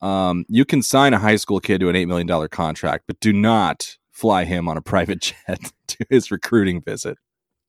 um, 0.00 0.44
you 0.48 0.64
can 0.64 0.82
sign 0.82 1.14
a 1.14 1.18
high 1.18 1.36
school 1.36 1.58
kid 1.58 1.80
to 1.80 1.88
an 1.88 1.96
$8 1.96 2.06
million 2.06 2.48
contract, 2.48 3.04
but 3.08 3.18
do 3.20 3.32
not 3.32 3.96
fly 4.16 4.44
him 4.44 4.66
on 4.66 4.78
a 4.78 4.82
private 4.82 5.20
jet 5.46 5.72
to 5.88 6.06
his 6.08 6.30
recruiting 6.30 6.80
visit. 6.80 7.18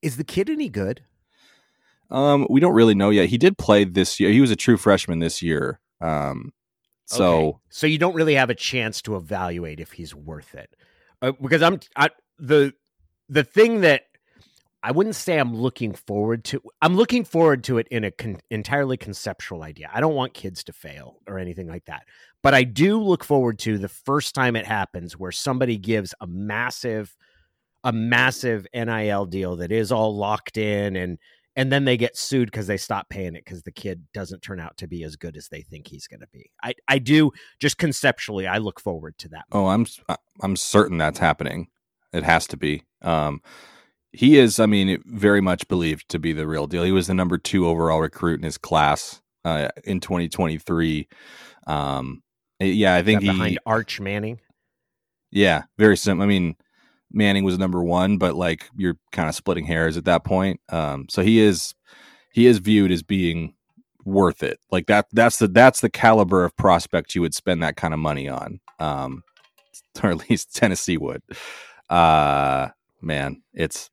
is 0.01 0.15
the 0.15 0.23
kid 0.23 0.49
any 0.49 0.69
good 0.69 1.01
Um, 2.09 2.47
we 2.49 2.61
don't 2.61 2.73
really 2.73 2.95
know 2.95 3.09
yet. 3.09 3.27
He 3.27 3.37
did 3.37 3.57
play 3.57 3.83
this 3.83 4.17
year. 4.19 4.29
He 4.31 4.39
was 4.39 4.51
a 4.51 4.55
true 4.55 4.77
freshman 4.77 5.19
this 5.19 5.41
year. 5.41 5.81
Um, 5.99 6.53
so 7.05 7.25
Okay. 7.25 7.57
so 7.69 7.87
you 7.87 7.97
don't 7.97 8.15
really 8.15 8.35
have 8.35 8.49
a 8.49 8.55
chance 8.55 9.01
to 9.03 9.15
evaluate 9.17 9.79
if 9.81 9.91
he's 9.93 10.15
worth 10.15 10.55
it, 10.55 10.69
uh, 11.21 11.33
because 11.41 11.61
I'm 11.61 11.79
I, 11.95 12.09
the 12.39 12.73
the 13.27 13.43
thing 13.43 13.81
that 13.81 14.03
I 14.87 14.91
wouldn't 14.91 15.17
say 15.17 15.37
I'm 15.37 15.53
looking 15.53 15.93
forward 15.93 16.45
to. 16.45 16.61
I'm 16.81 16.95
looking 16.95 17.25
forward 17.25 17.65
to 17.65 17.77
it 17.77 17.89
in 17.91 18.05
a 18.05 18.11
con- 18.11 18.39
entirely 18.49 18.95
conceptual 18.95 19.63
idea. 19.63 19.89
I 19.93 19.99
don't 19.99 20.15
want 20.15 20.33
kids 20.33 20.63
to 20.63 20.71
fail 20.71 21.19
or 21.27 21.37
anything 21.37 21.67
like 21.67 21.83
that, 21.85 22.03
but 22.41 22.53
I 22.53 22.63
do 22.63 22.97
look 22.97 23.25
forward 23.25 23.59
to 23.59 23.77
the 23.77 23.89
first 23.89 24.33
time 24.33 24.55
it 24.55 24.65
happens 24.65 25.19
where 25.19 25.33
somebody 25.33 25.77
gives 25.77 26.15
a 26.21 26.27
massive 26.27 27.13
a 27.83 27.91
massive 27.91 28.65
NIL 28.73 29.25
deal 29.25 29.57
that 29.57 29.73
is 29.73 29.91
all 29.91 30.15
locked 30.15 30.55
in 30.55 30.95
and 30.95 31.17
and 31.57 31.69
then 31.69 31.83
they 31.83 31.97
get 31.97 32.15
sued 32.15 32.49
because 32.49 32.67
they 32.67 32.77
stop 32.77 33.09
paying 33.09 33.35
it 33.35 33.43
because 33.43 33.63
the 33.63 33.73
kid 33.73 34.05
doesn't 34.13 34.41
turn 34.41 34.61
out 34.61 34.77
to 34.77 34.87
be 34.87 35.03
as 35.03 35.17
good 35.17 35.35
as 35.35 35.49
they 35.49 35.63
think 35.63 35.89
he's 35.89 36.07
going 36.07 36.21
to 36.21 36.27
be. 36.31 36.49
I 36.63 36.75
I 36.87 36.99
do 36.99 37.31
just 37.59 37.77
conceptually 37.77 38.47
I 38.47 38.59
look 38.59 38.79
forward 38.79 39.17
to 39.17 39.27
that. 39.29 39.43
Oh, 39.51 39.67
I'm 39.67 39.85
I'm 40.41 40.55
certain 40.55 40.97
that's 40.97 41.19
happening. 41.19 41.67
It 42.13 42.23
has 42.23 42.47
to 42.47 42.55
be. 42.55 42.83
Um, 43.01 43.41
he 44.11 44.37
is, 44.37 44.59
I 44.59 44.65
mean, 44.65 45.01
very 45.05 45.41
much 45.41 45.67
believed 45.67 46.09
to 46.09 46.19
be 46.19 46.33
the 46.33 46.47
real 46.47 46.67
deal. 46.67 46.83
He 46.83 46.91
was 46.91 47.07
the 47.07 47.13
number 47.13 47.37
two 47.37 47.67
overall 47.67 47.99
recruit 47.99 48.39
in 48.39 48.43
his 48.43 48.57
class 48.57 49.21
uh, 49.45 49.69
in 49.83 49.99
2023. 49.99 51.07
Um, 51.67 52.23
yeah, 52.59 52.95
I 52.95 53.03
think 53.03 53.21
he, 53.21 53.29
behind 53.29 53.59
Arch 53.65 53.99
Manning. 53.99 54.39
yeah, 55.31 55.63
very 55.77 55.97
simple. 55.97 56.23
I 56.23 56.27
mean, 56.27 56.55
Manning 57.11 57.43
was 57.43 57.57
number 57.57 57.83
one, 57.83 58.17
but 58.17 58.35
like 58.35 58.69
you're 58.75 58.97
kind 59.11 59.29
of 59.29 59.35
splitting 59.35 59.65
hairs 59.65 59.97
at 59.97 60.05
that 60.05 60.23
point. 60.23 60.59
Um, 60.69 61.07
so 61.09 61.21
he 61.21 61.39
is 61.39 61.75
he 62.33 62.47
is 62.47 62.59
viewed 62.59 62.91
as 62.91 63.03
being 63.03 63.55
worth 64.03 64.43
it. 64.43 64.59
Like 64.71 64.87
that 64.87 65.07
that's 65.11 65.37
the 65.37 65.47
that's 65.47 65.81
the 65.81 65.89
caliber 65.89 66.43
of 66.43 66.55
prospect 66.57 67.15
you 67.15 67.21
would 67.21 67.35
spend 67.35 67.61
that 67.63 67.77
kind 67.77 67.93
of 67.93 67.99
money 67.99 68.27
on. 68.27 68.59
Um, 68.79 69.23
or 70.03 70.11
at 70.11 70.29
least 70.29 70.55
Tennessee 70.55 70.97
would. 70.97 71.21
Uh, 71.89 72.69
man, 73.01 73.41
it's 73.53 73.89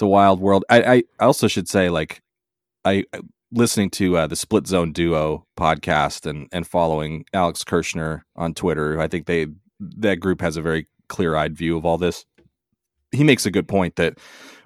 it's 0.00 0.02
a 0.02 0.06
wild 0.06 0.40
world. 0.40 0.64
I 0.70 1.04
I 1.18 1.24
also 1.26 1.46
should 1.46 1.68
say 1.68 1.90
like 1.90 2.22
I 2.86 3.04
listening 3.52 3.90
to 3.90 4.16
uh, 4.16 4.26
the 4.26 4.34
Split 4.34 4.66
Zone 4.66 4.92
Duo 4.92 5.44
podcast 5.58 6.24
and 6.24 6.48
and 6.52 6.66
following 6.66 7.26
Alex 7.34 7.64
Kirshner 7.64 8.22
on 8.34 8.54
Twitter. 8.54 8.98
I 8.98 9.08
think 9.08 9.26
they 9.26 9.48
that 9.78 10.16
group 10.16 10.40
has 10.40 10.56
a 10.56 10.62
very 10.62 10.86
clear 11.10 11.36
eyed 11.36 11.54
view 11.54 11.76
of 11.76 11.84
all 11.84 11.98
this. 11.98 12.24
He 13.12 13.24
makes 13.24 13.44
a 13.44 13.50
good 13.50 13.68
point 13.68 13.96
that 13.96 14.16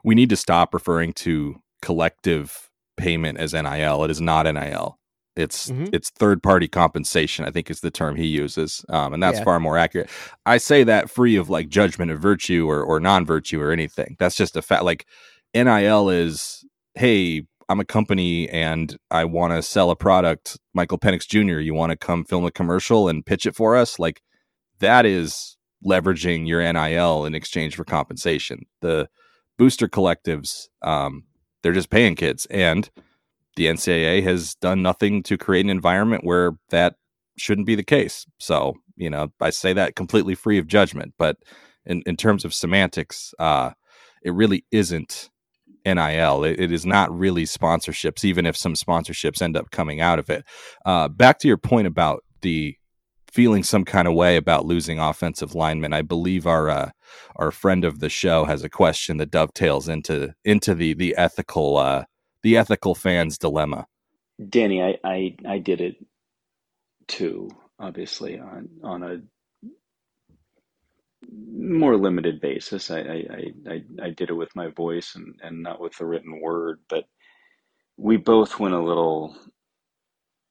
we 0.04 0.14
need 0.14 0.30
to 0.30 0.36
stop 0.36 0.72
referring 0.72 1.14
to 1.14 1.60
collective 1.82 2.70
payment 2.96 3.38
as 3.38 3.54
NIL. 3.54 4.04
It 4.04 4.12
is 4.12 4.20
not 4.20 4.44
NIL. 4.44 5.00
It's 5.36 5.70
Mhm. 5.70 5.90
it's 5.92 6.10
third 6.10 6.42
party 6.42 6.68
compensation. 6.68 7.44
I 7.44 7.50
think 7.50 7.70
is 7.70 7.80
the 7.80 7.90
term 7.90 8.16
he 8.16 8.26
uses, 8.26 8.84
um, 8.88 9.12
and 9.14 9.22
that's 9.22 9.38
Yeah. 9.38 9.44
far 9.44 9.60
more 9.60 9.76
accurate. 9.76 10.08
I 10.46 10.58
say 10.58 10.84
that 10.84 11.10
free 11.10 11.36
of 11.36 11.50
like 11.50 11.68
judgment 11.68 12.10
of 12.10 12.20
virtue 12.20 12.68
or 12.68 12.82
or 12.82 13.00
non 13.00 13.26
virtue 13.26 13.60
or 13.60 13.72
anything. 13.72 14.16
That's 14.18 14.36
just 14.36 14.56
a 14.56 14.62
fact. 14.62 14.84
Like 14.84 15.06
NIL 15.52 16.08
is, 16.08 16.64
hey, 16.94 17.42
I'm 17.68 17.80
a 17.80 17.84
company 17.84 18.48
and 18.50 18.96
I 19.10 19.24
want 19.24 19.52
to 19.54 19.62
sell 19.62 19.90
a 19.90 19.96
product. 19.96 20.58
Michael 20.74 20.98
Penix 20.98 21.26
Jr., 21.26 21.58
you 21.60 21.74
want 21.74 21.90
to 21.90 21.96
come 21.96 22.24
film 22.24 22.44
a 22.44 22.50
commercial 22.50 23.08
and 23.08 23.24
pitch 23.24 23.46
it 23.46 23.56
for 23.56 23.74
us? 23.76 23.98
Like 23.98 24.20
that 24.80 25.06
is 25.06 25.56
leveraging 25.84 26.46
your 26.46 26.60
NIL 26.60 27.24
in 27.24 27.34
exchange 27.34 27.74
for 27.76 27.84
compensation. 27.84 28.66
The 28.82 29.08
booster 29.58 29.88
collectives, 29.88 30.68
um, 30.82 31.24
they're 31.62 31.72
just 31.72 31.90
paying 31.90 32.14
kids, 32.16 32.46
and 32.50 32.90
the 33.56 33.66
NCAA 33.66 34.22
has 34.24 34.54
done 34.56 34.82
nothing 34.82 35.22
to 35.24 35.38
create 35.38 35.64
an 35.64 35.70
environment 35.70 36.24
where 36.24 36.52
that 36.70 36.96
shouldn't 37.36 37.66
be 37.66 37.74
the 37.74 37.84
case. 37.84 38.26
So, 38.38 38.74
you 38.96 39.10
know, 39.10 39.32
I 39.40 39.50
say 39.50 39.72
that 39.72 39.96
completely 39.96 40.34
free 40.34 40.58
of 40.58 40.66
judgment, 40.66 41.14
but 41.18 41.36
in, 41.86 42.02
in 42.06 42.16
terms 42.16 42.44
of 42.44 42.54
semantics, 42.54 43.34
uh, 43.38 43.72
it 44.22 44.32
really 44.32 44.64
isn't 44.70 45.30
NIL. 45.84 46.44
It, 46.44 46.60
it 46.60 46.72
is 46.72 46.86
not 46.86 47.16
really 47.16 47.44
sponsorships, 47.44 48.24
even 48.24 48.46
if 48.46 48.56
some 48.56 48.74
sponsorships 48.74 49.42
end 49.42 49.56
up 49.56 49.70
coming 49.70 50.00
out 50.00 50.18
of 50.18 50.30
it. 50.30 50.44
Uh, 50.84 51.08
back 51.08 51.38
to 51.40 51.48
your 51.48 51.58
point 51.58 51.86
about 51.86 52.24
the 52.42 52.76
feeling 53.30 53.64
some 53.64 53.84
kind 53.84 54.06
of 54.06 54.14
way 54.14 54.36
about 54.36 54.64
losing 54.64 55.00
offensive 55.00 55.56
linemen. 55.56 55.92
I 55.92 56.02
believe 56.02 56.46
our 56.46 56.70
uh, 56.70 56.90
our 57.36 57.50
friend 57.50 57.84
of 57.84 57.98
the 57.98 58.08
show 58.08 58.44
has 58.44 58.62
a 58.62 58.68
question 58.68 59.16
that 59.16 59.30
dovetails 59.30 59.88
into 59.88 60.34
into 60.44 60.74
the 60.74 60.94
the 60.94 61.16
ethical 61.16 61.76
uh, 61.76 62.04
the 62.44 62.58
ethical 62.58 62.94
fans 62.94 63.38
dilemma. 63.38 63.88
Danny, 64.50 64.82
I, 64.82 64.98
I, 65.04 65.36
I 65.48 65.58
did 65.58 65.80
it 65.82 65.96
too, 67.08 67.50
obviously 67.80 68.38
on 68.38 68.68
on 68.84 69.02
a 69.02 69.18
more 71.52 71.96
limited 71.96 72.40
basis. 72.40 72.90
I 72.90 73.00
I, 73.00 73.24
I, 73.70 73.82
I 74.02 74.10
did 74.10 74.30
it 74.30 74.34
with 74.34 74.56
my 74.56 74.68
voice 74.68 75.14
and, 75.16 75.34
and 75.42 75.62
not 75.62 75.80
with 75.80 75.96
the 75.98 76.06
written 76.06 76.40
word, 76.40 76.80
but 76.88 77.04
we 77.96 78.16
both 78.18 78.60
went 78.60 78.74
a 78.74 78.82
little 78.82 79.36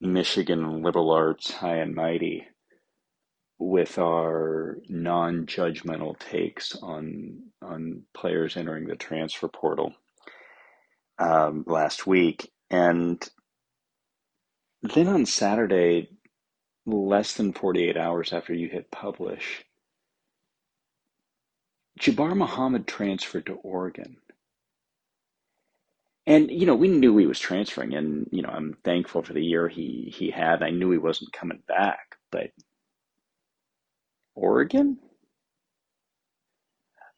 Michigan 0.02 0.84
liberal 0.84 1.12
arts 1.12 1.52
high 1.52 1.78
and 1.78 1.96
mighty 1.96 2.48
with 3.60 4.00
our 4.00 4.80
non-judgmental 4.90 6.20
takes 6.20 6.76
on 6.76 7.40
on 7.62 8.04
players 8.14 8.58
entering 8.58 8.88
the 8.88 8.96
transfer 8.98 9.48
portal 9.48 9.94
um, 11.19 11.63
last 11.67 12.08
week, 12.08 12.52
and 12.69 13.28
then 14.84 15.08
on 15.08 15.26
Saturday, 15.26 16.10
less 16.86 17.36
than 17.36 17.54
48 17.54 17.97
hours 17.97 18.34
after 18.34 18.54
you 18.54 18.69
hit 18.69 18.91
publish, 18.91 19.65
Jabbar 21.99 22.36
Muhammad 22.36 22.88
transferred 22.88 23.47
to 23.47 23.56
Oregon. 23.56 24.17
And 26.26 26.52
you 26.52 26.65
know, 26.65 26.76
we 26.76 26.88
knew 26.89 27.17
he 27.17 27.28
was 27.28 27.39
transferring, 27.39 27.95
and 27.95 28.28
you 28.32 28.41
know, 28.43 28.49
I'm 28.49 28.78
thankful 28.86 29.23
for 29.23 29.34
the 29.34 29.43
year 29.43 29.67
he 29.67 30.13
he 30.15 30.32
had. 30.32 30.63
I 30.63 30.69
knew 30.69 30.91
he 30.91 30.97
wasn't 30.97 31.34
coming 31.34 31.62
back, 31.67 32.17
but 32.32 32.52
Oregon? 34.36 34.99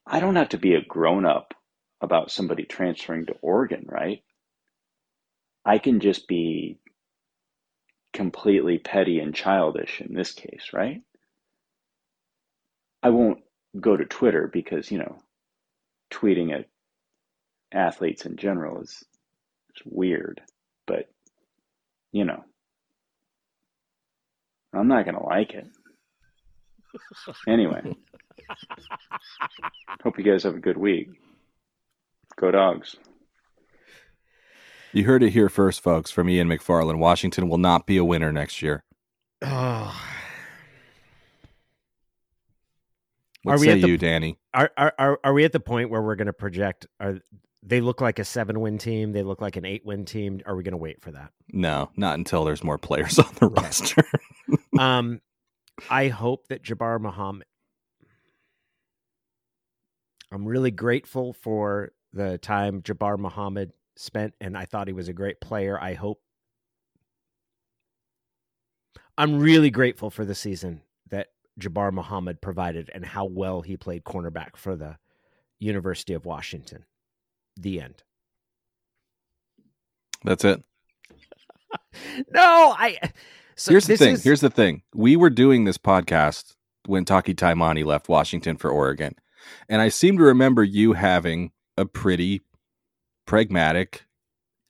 I 0.08 0.20
don't 0.20 0.36
have 0.38 0.50
to 0.50 0.58
be 0.58 0.76
a 0.76 0.82
grown 0.84 1.26
up 1.26 1.54
about 2.02 2.32
somebody 2.32 2.64
transferring 2.64 3.26
to 3.28 3.36
Oregon, 3.42 3.86
right? 3.88 4.24
I 5.66 5.80
can 5.80 6.00
just 6.00 6.28
be 6.28 6.78
completely 8.14 8.78
petty 8.78 9.20
and 9.20 9.34
childish 9.34 10.02
in 10.02 10.14
this 10.14 10.32
case, 10.32 10.70
right? 10.74 11.02
I 13.04 13.10
won't 13.10 13.40
go 13.80 13.98
to 13.98 14.06
Twitter 14.06 14.50
because, 14.52 14.92
you 14.92 15.00
know, 15.00 15.18
tweeting 16.12 16.54
at 16.54 16.68
athletes 17.72 18.26
in 18.26 18.38
general 18.38 18.82
is, 18.82 18.92
is 18.92 19.82
weird, 19.86 20.42
but, 20.88 21.10
you 22.12 22.26
know, 22.26 22.44
I'm 24.74 24.88
not 24.88 25.06
going 25.06 25.18
to 25.18 25.24
like 25.24 25.54
it. 25.54 25.68
Anyway, 27.48 27.96
hope 30.04 30.18
you 30.18 30.24
guys 30.24 30.44
have 30.44 30.56
a 30.56 30.60
good 30.60 30.78
week. 30.78 31.10
Go 32.38 32.52
dogs. 32.52 32.96
You 34.94 35.04
heard 35.06 35.24
it 35.24 35.32
here 35.32 35.50
first, 35.50 35.82
folks, 35.82 36.12
from 36.12 36.30
Ian 36.30 36.48
McFarland. 36.48 37.00
Washington 37.00 37.50
will 37.50 37.58
not 37.58 37.86
be 37.86 37.98
a 37.98 38.06
winner 38.06 38.32
next 38.32 38.62
year. 38.62 38.84
Oh. 39.42 40.02
What 43.44 43.58
Are 43.58 43.60
we 43.60 43.68
say 43.68 43.74
at 43.74 43.82
the- 43.82 43.88
you, 43.90 43.98
Danny? 44.00 44.40
Are, 44.56 44.72
are 44.76 44.94
are 44.98 45.20
are 45.24 45.32
we 45.34 45.44
at 45.46 45.52
the 45.52 45.60
point 45.60 45.92
where 45.92 46.02
we're 46.02 46.16
going 46.16 46.26
to 46.26 46.34
project? 46.34 46.88
Are 47.00 47.20
they 47.62 47.80
look 47.80 48.02
like 48.02 48.18
a 48.18 48.26
seven 48.26 48.60
win 48.60 48.80
team? 48.80 49.12
They 49.12 49.22
look 49.22 49.40
like 49.40 49.56
an 49.56 49.66
eight 49.66 49.86
win 49.86 50.04
team. 50.06 50.42
Are 50.48 50.56
we 50.56 50.64
going 50.64 50.72
to 50.72 50.78
wait 50.78 51.00
for 51.04 51.12
that? 51.12 51.32
No, 51.54 51.92
not 51.96 52.18
until 52.18 52.44
there's 52.44 52.64
more 52.64 52.80
players 52.80 53.20
on 53.20 53.32
the 53.40 53.46
Okay. 53.46 53.62
roster. 53.62 54.04
um, 54.80 55.22
I 55.92 56.08
hope 56.08 56.48
that 56.48 56.64
Jabbar 56.64 57.00
Muhammad. 57.00 57.46
I'm 60.32 60.46
really 60.48 60.72
grateful 60.72 61.32
for 61.34 61.92
the 62.16 62.38
time 62.40 62.82
Jabbar 62.82 63.20
Muhammad 63.20 63.72
spent, 63.96 64.34
and 64.42 64.58
I 64.58 64.66
thought 64.66 64.88
he 64.88 64.94
was 64.94 65.08
a 65.10 65.14
great 65.14 65.40
player. 65.40 65.80
I 65.80 65.94
hope. 65.94 66.20
I'm 69.18 69.40
really 69.40 69.70
grateful 69.70 70.10
for 70.10 70.26
the 70.26 70.36
season 70.36 70.82
that 71.10 71.28
Jabbar 71.60 71.92
Muhammad 71.94 72.42
provided 72.42 72.90
and 72.94 73.06
how 73.06 73.26
well 73.26 73.62
he 73.62 73.78
played 73.78 74.04
cornerback 74.04 74.58
for 74.58 74.76
the 74.76 74.98
University 75.60 76.14
of 76.14 76.26
Washington. 76.26 76.86
The 77.58 77.80
end. 77.82 78.04
That's 80.24 80.44
it. 80.44 80.64
No, 82.30 82.74
I. 82.78 82.98
So 83.56 83.72
Here's 83.72 83.88
the 83.88 83.96
thing. 83.98 84.14
is- 84.16 84.24
Here's 84.24 84.42
the 84.42 84.50
thing. 84.50 84.82
We 84.94 85.16
were 85.16 85.30
doing 85.30 85.64
this 85.66 85.78
podcast 85.78 86.54
when 86.86 87.04
Taki 87.06 87.34
Taimani 87.34 87.84
left 87.86 88.08
Washington 88.10 88.58
for 88.58 88.70
Oregon. 88.70 89.16
And 89.70 89.82
I 89.82 89.90
seem 89.90 90.18
to 90.18 90.24
remember 90.24 90.64
you 90.64 90.94
having 90.94 91.52
a 91.78 91.86
pretty 91.86 92.42
pragmatic, 93.26 94.06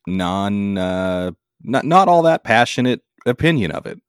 non 0.08 0.78
uh 0.78 1.32
not 1.64 1.86
not 1.86 2.08
all 2.08 2.22
that 2.24 2.44
passionate 2.44 3.02
opinion 3.26 3.72
of 3.72 3.86
it. 3.86 4.00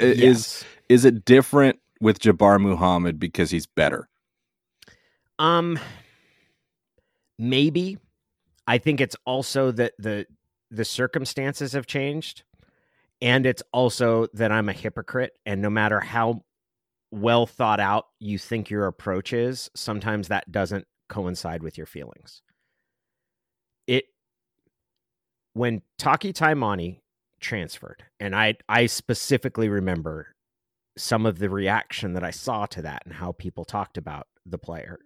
I- 0.00 0.04
Is 0.04 0.64
is 0.88 1.04
it 1.04 1.24
different 1.24 1.78
with 2.00 2.18
Jabbar 2.18 2.60
Muhammad 2.60 3.18
because 3.18 3.50
he's 3.50 3.66
better? 3.66 4.08
Um, 5.38 5.78
maybe. 7.38 7.98
I 8.66 8.78
think 8.78 9.00
it's 9.00 9.16
also 9.26 9.72
that 9.72 9.92
the 9.98 10.26
the 10.70 10.84
circumstances 10.84 11.72
have 11.72 11.86
changed, 11.86 12.44
and 13.20 13.44
it's 13.44 13.62
also 13.72 14.26
that 14.34 14.52
I'm 14.52 14.68
a 14.68 14.72
hypocrite, 14.72 15.32
and 15.44 15.60
no 15.60 15.68
matter 15.70 16.00
how 16.00 16.44
well 17.10 17.44
thought 17.44 17.80
out 17.80 18.06
you 18.20 18.38
think 18.38 18.70
your 18.70 18.86
approach 18.86 19.32
is, 19.32 19.70
sometimes 19.74 20.28
that 20.28 20.50
doesn't 20.50 20.86
coincide 21.12 21.62
with 21.62 21.76
your 21.76 21.86
feelings. 21.86 22.42
It 23.86 24.06
when 25.52 25.82
Taki 25.98 26.32
Taimani 26.32 27.00
transferred, 27.40 28.04
and 28.18 28.34
I 28.34 28.56
I 28.68 28.86
specifically 28.86 29.68
remember 29.68 30.34
some 30.96 31.26
of 31.26 31.38
the 31.38 31.50
reaction 31.50 32.14
that 32.14 32.24
I 32.24 32.30
saw 32.30 32.66
to 32.66 32.82
that 32.82 33.02
and 33.04 33.14
how 33.14 33.32
people 33.32 33.64
talked 33.64 33.96
about 33.96 34.26
the 34.46 34.58
player 34.58 34.98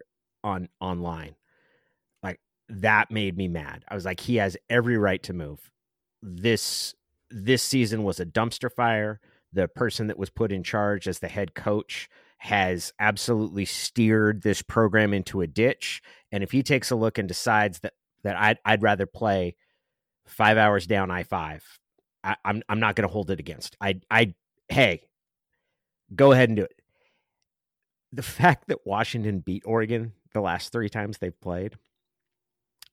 on 0.45 0.69
online. 0.81 1.35
Like 2.23 2.41
that 2.69 3.11
made 3.11 3.37
me 3.37 3.49
mad. 3.49 3.85
I 3.89 3.95
was 3.95 4.05
like, 4.05 4.21
he 4.21 4.37
has 4.37 4.57
every 4.71 4.97
right 4.97 5.23
to 5.25 5.33
move. 5.33 5.71
This 6.23 6.95
this 7.31 7.63
season 7.63 8.05
was 8.05 8.21
a 8.21 8.27
dumpster 8.27 8.71
fire. 8.71 9.21
The 9.53 9.69
person 9.69 10.07
that 10.09 10.19
was 10.19 10.31
put 10.31 10.53
in 10.53 10.63
charge 10.63 11.09
as 11.09 11.19
the 11.19 11.29
head 11.29 11.55
coach 11.55 12.09
has 12.39 12.93
absolutely 12.99 13.65
steered 13.65 14.43
this 14.43 14.63
program 14.63 15.15
into 15.15 15.41
a 15.41 15.47
ditch. 15.47 16.03
And 16.31 16.43
if 16.43 16.53
he 16.53 16.63
takes 16.63 16.91
a 16.91 16.97
look 16.97 17.19
and 17.19 17.29
decides 17.29 17.81
that 17.81 17.95
that 18.25 18.37
I'd 18.37 18.59
I'd 18.65 18.83
rather 18.83 19.07
play 19.07 19.57
five 20.27 20.57
hours 20.57 20.87
down 20.87 21.11
I 21.11 21.23
five, 21.23 21.65
I'm 22.45 22.63
I'm 22.69 22.81
not 22.81 22.97
going 22.97 23.09
to 23.09 23.13
hold 23.13 23.31
it 23.31 23.41
against. 23.41 23.77
I 23.81 24.01
I 24.11 24.35
hey, 24.69 25.09
go 26.15 26.33
ahead 26.33 26.49
and 26.49 26.57
do 26.57 26.65
it. 26.65 26.81
The 28.13 28.23
fact 28.23 28.69
that 28.69 28.87
Washington 28.87 29.41
beat 29.41 29.63
Oregon 29.65 30.13
the 30.33 30.41
last 30.41 30.73
three 30.73 30.89
times 30.89 31.19
they've 31.19 31.41
played, 31.41 31.77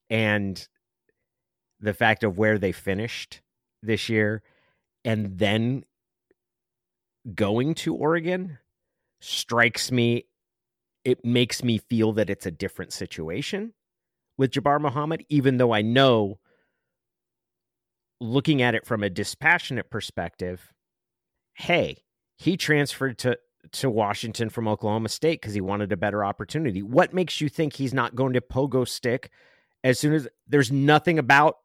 and 0.08 0.66
the 1.80 1.94
fact 1.94 2.24
of 2.24 2.38
where 2.38 2.58
they 2.58 2.72
finished 2.72 3.42
this 3.82 4.08
year, 4.08 4.42
and 5.04 5.38
then 5.38 5.84
going 7.34 7.74
to 7.74 7.94
Oregon 7.94 8.58
strikes 9.24 9.90
me. 9.90 10.26
It 11.04 11.24
makes 11.24 11.62
me 11.62 11.78
feel 11.78 12.12
that 12.14 12.30
it's 12.30 12.46
a 12.46 12.50
different 12.50 12.92
situation 12.92 13.72
with 14.36 14.52
Jabbar 14.52 14.80
Muhammad, 14.80 15.24
even 15.28 15.58
though 15.58 15.72
I 15.72 15.82
know, 15.82 16.38
looking 18.20 18.62
at 18.62 18.74
it 18.74 18.86
from 18.86 19.02
a 19.02 19.10
dispassionate 19.10 19.90
perspective, 19.90 20.72
hey, 21.54 21.98
he 22.36 22.56
transferred 22.56 23.18
to 23.18 23.38
to 23.72 23.88
Washington 23.88 24.50
from 24.50 24.68
Oklahoma 24.68 25.08
State 25.08 25.40
because 25.40 25.54
he 25.54 25.60
wanted 25.60 25.90
a 25.90 25.96
better 25.96 26.22
opportunity. 26.22 26.82
What 26.82 27.14
makes 27.14 27.40
you 27.40 27.48
think 27.48 27.72
he's 27.72 27.94
not 27.94 28.14
going 28.14 28.34
to 28.34 28.42
pogo 28.42 28.86
stick 28.86 29.30
as 29.82 29.98
soon 29.98 30.12
as 30.12 30.28
there's 30.46 30.70
nothing 30.70 31.18
about 31.18 31.56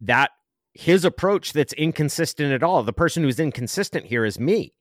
that 0.00 0.30
his 0.72 1.04
approach 1.04 1.52
that's 1.52 1.74
inconsistent 1.74 2.52
at 2.52 2.62
all? 2.62 2.82
The 2.82 2.94
person 2.94 3.22
who's 3.22 3.38
inconsistent 3.38 4.06
here 4.06 4.24
is 4.24 4.40
me. 4.40 4.72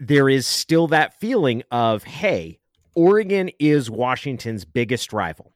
There 0.00 0.28
is 0.28 0.46
still 0.46 0.86
that 0.88 1.18
feeling 1.18 1.62
of, 1.70 2.04
hey, 2.04 2.60
Oregon 2.94 3.50
is 3.58 3.90
Washington's 3.90 4.64
biggest 4.64 5.12
rival. 5.12 5.52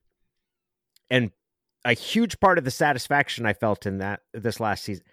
And 1.10 1.30
a 1.84 1.92
huge 1.92 2.40
part 2.40 2.58
of 2.58 2.64
the 2.64 2.70
satisfaction 2.70 3.46
I 3.46 3.52
felt 3.52 3.86
in 3.86 3.98
that 3.98 4.20
this 4.32 4.60
last 4.60 4.84
season 4.84 5.04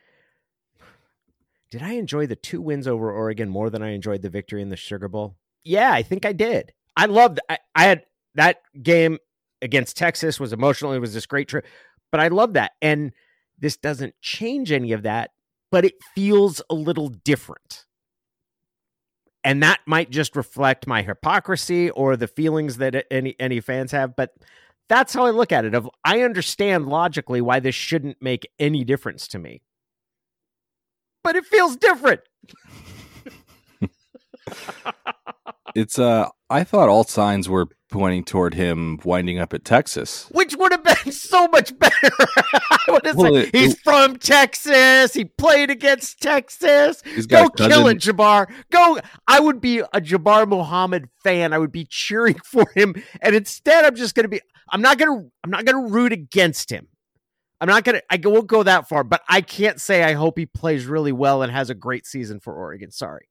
did 1.71 1.83
I 1.83 1.93
enjoy 1.93 2.25
the 2.25 2.35
two 2.35 2.61
wins 2.61 2.87
over 2.87 3.11
Oregon 3.11 3.49
more 3.49 3.69
than 3.69 3.83
I 3.83 3.91
enjoyed 3.91 4.21
the 4.21 4.29
victory 4.29 4.61
in 4.61 4.69
the 4.69 4.75
Sugar 4.75 5.07
Bowl? 5.07 5.35
Yeah, 5.63 5.91
I 5.91 6.01
think 6.01 6.25
I 6.25 6.33
did. 6.33 6.73
I 6.97 7.05
loved. 7.05 7.39
I, 7.47 7.59
I 7.75 7.83
had 7.83 8.03
that 8.35 8.57
game 8.81 9.19
against 9.61 9.97
Texas 9.97 10.39
was 10.39 10.53
emotional. 10.53 10.93
It 10.93 10.99
was 10.99 11.13
this 11.13 11.25
great 11.25 11.47
trip, 11.47 11.65
but 12.11 12.19
I 12.19 12.29
love 12.29 12.53
that. 12.53 12.71
And 12.81 13.11
this 13.59 13.77
doesn't 13.77 14.15
change 14.21 14.71
any 14.71 14.93
of 14.93 15.03
that, 15.03 15.31
but 15.69 15.85
it 15.85 15.95
feels 16.15 16.61
a 16.69 16.73
little 16.73 17.09
different. 17.09 17.85
And 19.43 19.63
that 19.63 19.79
might 19.85 20.09
just 20.09 20.35
reflect 20.35 20.85
my 20.87 21.01
hypocrisy 21.01 21.89
or 21.91 22.17
the 22.17 22.27
feelings 22.27 22.77
that 22.77 23.05
any 23.09 23.35
any 23.39 23.61
fans 23.61 23.91
have, 23.91 24.15
but 24.15 24.33
that's 24.89 25.13
how 25.13 25.25
I 25.25 25.29
look 25.29 25.51
at 25.51 25.65
it. 25.65 25.73
Of 25.73 25.89
I 26.03 26.21
understand 26.23 26.87
logically 26.87 27.41
why 27.41 27.59
this 27.59 27.75
shouldn't 27.75 28.21
make 28.21 28.49
any 28.59 28.83
difference 28.83 29.27
to 29.29 29.39
me 29.39 29.61
but 31.23 31.35
it 31.35 31.45
feels 31.45 31.75
different. 31.75 32.21
it's 35.75 35.99
uh 35.99 36.29
I 36.49 36.63
thought 36.63 36.89
all 36.89 37.03
signs 37.03 37.47
were 37.47 37.67
pointing 37.89 38.23
toward 38.23 38.53
him 38.53 38.99
winding 39.03 39.39
up 39.39 39.53
at 39.53 39.65
Texas. 39.65 40.27
Which 40.31 40.55
would 40.55 40.71
have 40.71 40.83
been 40.83 41.11
so 41.11 41.47
much 41.47 41.77
better. 41.77 42.11
well, 43.15 43.35
it, 43.35 43.55
he's 43.55 43.73
it, 43.73 43.79
from 43.83 44.17
Texas. 44.17 45.13
He 45.13 45.25
played 45.25 45.69
against 45.69 46.21
Texas. 46.21 47.01
Go 47.27 47.49
kill 47.49 47.87
it, 47.87 47.97
Jabbar. 47.97 48.51
Go. 48.71 48.99
I 49.27 49.39
would 49.39 49.61
be 49.61 49.79
a 49.79 50.01
Jabbar 50.01 50.47
Muhammad 50.47 51.09
fan. 51.23 51.53
I 51.53 51.57
would 51.57 51.71
be 51.71 51.85
cheering 51.85 52.39
for 52.43 52.65
him. 52.75 52.95
And 53.21 53.35
instead, 53.35 53.85
I'm 53.85 53.95
just 53.95 54.15
going 54.15 54.23
to 54.23 54.29
be. 54.29 54.41
I'm 54.69 54.81
not 54.81 54.97
going 54.97 55.19
to. 55.19 55.31
I'm 55.43 55.51
not 55.51 55.65
going 55.65 55.87
to 55.87 55.93
root 55.93 56.13
against 56.13 56.71
him. 56.71 56.87
I'm 57.61 57.67
not 57.67 57.83
gonna. 57.83 58.01
I 58.09 58.17
won't 58.23 58.47
go 58.47 58.63
that 58.63 58.87
far, 58.87 59.03
but 59.03 59.21
I 59.27 59.41
can't 59.41 59.81
say 59.81 60.01
I 60.01 60.13
hope 60.13 60.37
he 60.37 60.45
plays 60.45 60.85
really 60.85 61.11
well 61.11 61.41
and 61.41 61.51
has 61.51 61.69
a 61.69 61.75
great 61.75 62.05
season 62.07 62.39
for 62.39 62.53
Oregon. 62.53 62.89
Sorry. 62.89 63.27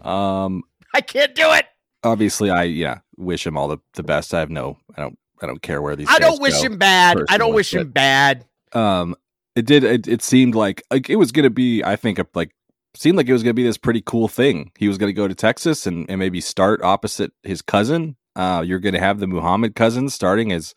Um, 0.00 0.62
I 0.94 1.00
can't 1.00 1.34
do 1.34 1.52
it. 1.52 1.66
Obviously, 2.04 2.50
I 2.50 2.64
yeah 2.64 2.98
wish 3.16 3.46
him 3.46 3.56
all 3.56 3.68
the, 3.68 3.78
the 3.94 4.02
best. 4.02 4.34
I 4.34 4.40
have 4.40 4.50
no, 4.50 4.76
I 4.96 5.02
don't, 5.02 5.18
I 5.40 5.46
don't 5.46 5.62
care 5.62 5.80
where 5.80 5.96
these. 5.96 6.08
I 6.10 6.18
don't 6.18 6.40
wish 6.40 6.60
him 6.60 6.78
bad. 6.78 7.18
I 7.28 7.38
don't 7.38 7.54
wish 7.54 7.72
but, 7.72 7.80
him 7.80 7.90
bad. 7.90 8.44
Um, 8.72 9.14
it 9.54 9.66
did. 9.66 9.84
It, 9.84 10.08
it 10.08 10.22
seemed 10.22 10.54
like 10.54 10.82
like 10.90 11.08
it 11.08 11.16
was 11.16 11.32
gonna 11.32 11.50
be. 11.50 11.82
I 11.84 11.96
think 11.96 12.18
like 12.34 12.54
seemed 12.94 13.16
like 13.16 13.28
it 13.28 13.32
was 13.32 13.42
gonna 13.42 13.54
be 13.54 13.62
this 13.62 13.78
pretty 13.78 14.02
cool 14.04 14.28
thing. 14.28 14.72
He 14.78 14.88
was 14.88 14.98
gonna 14.98 15.12
go 15.12 15.28
to 15.28 15.34
Texas 15.34 15.86
and, 15.86 16.08
and 16.10 16.18
maybe 16.18 16.40
start 16.40 16.82
opposite 16.82 17.32
his 17.42 17.62
cousin. 17.62 18.16
Uh, 18.34 18.64
you're 18.66 18.80
gonna 18.80 19.00
have 19.00 19.20
the 19.20 19.26
Muhammad 19.26 19.74
cousins 19.76 20.14
starting 20.14 20.52
as 20.52 20.74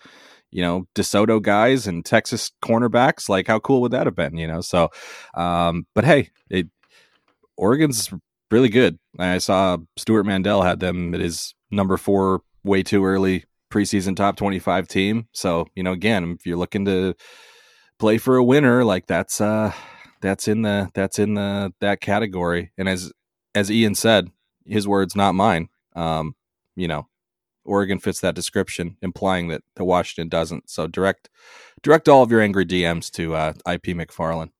you 0.51 0.61
know, 0.61 0.87
DeSoto 0.95 1.41
guys 1.41 1.85
and 1.85 2.05
Texas 2.05 2.49
cornerbacks. 2.63 3.27
Like, 3.27 3.45
how 3.45 3.59
cool 3.59 3.81
would 3.81 3.91
that 3.91 4.07
have 4.07 4.15
been? 4.15 4.37
You 4.37 4.47
know, 4.47 4.61
so, 4.61 4.89
um, 5.33 5.85
but 5.93 6.05
hey, 6.05 6.29
it, 6.49 6.67
Oregon's 7.57 8.09
really 8.51 8.69
good. 8.69 8.99
I 9.17 9.37
saw 9.37 9.77
Stewart 9.97 10.25
Mandel 10.25 10.61
had 10.61 10.79
them 10.79 11.13
at 11.13 11.21
his 11.21 11.53
number 11.71 11.97
four 11.97 12.41
way 12.63 12.83
too 12.83 13.05
early 13.05 13.45
preseason 13.71 14.15
top 14.15 14.37
25 14.37 14.87
team. 14.87 15.27
So, 15.33 15.67
you 15.75 15.83
know, 15.83 15.91
again, 15.91 16.37
if 16.39 16.45
you're 16.45 16.57
looking 16.57 16.85
to 16.85 17.15
play 17.99 18.17
for 18.17 18.37
a 18.37 18.43
winner, 18.43 18.85
like 18.85 19.07
that's, 19.07 19.41
uh, 19.41 19.73
that's 20.21 20.47
in 20.47 20.61
the, 20.61 20.89
that's 20.93 21.19
in 21.19 21.33
the, 21.33 21.73
that 21.81 21.99
category. 21.99 22.71
And 22.77 22.87
as, 22.87 23.11
as 23.53 23.69
Ian 23.69 23.95
said, 23.95 24.31
his 24.65 24.87
words, 24.87 25.15
not 25.15 25.35
mine. 25.35 25.69
Um, 25.95 26.35
you 26.75 26.87
know, 26.87 27.07
Oregon 27.65 27.99
fits 27.99 28.21
that 28.21 28.35
description, 28.35 28.97
implying 29.01 29.47
that 29.49 29.63
the 29.75 29.83
Washington 29.83 30.29
doesn't. 30.29 30.69
So 30.69 30.87
direct 30.87 31.29
direct 31.81 32.07
all 32.07 32.23
of 32.23 32.31
your 32.31 32.41
angry 32.41 32.65
DMs 32.65 33.11
to 33.11 33.35
uh, 33.35 33.53
IP 33.69 33.87
McFarland. 33.87 34.51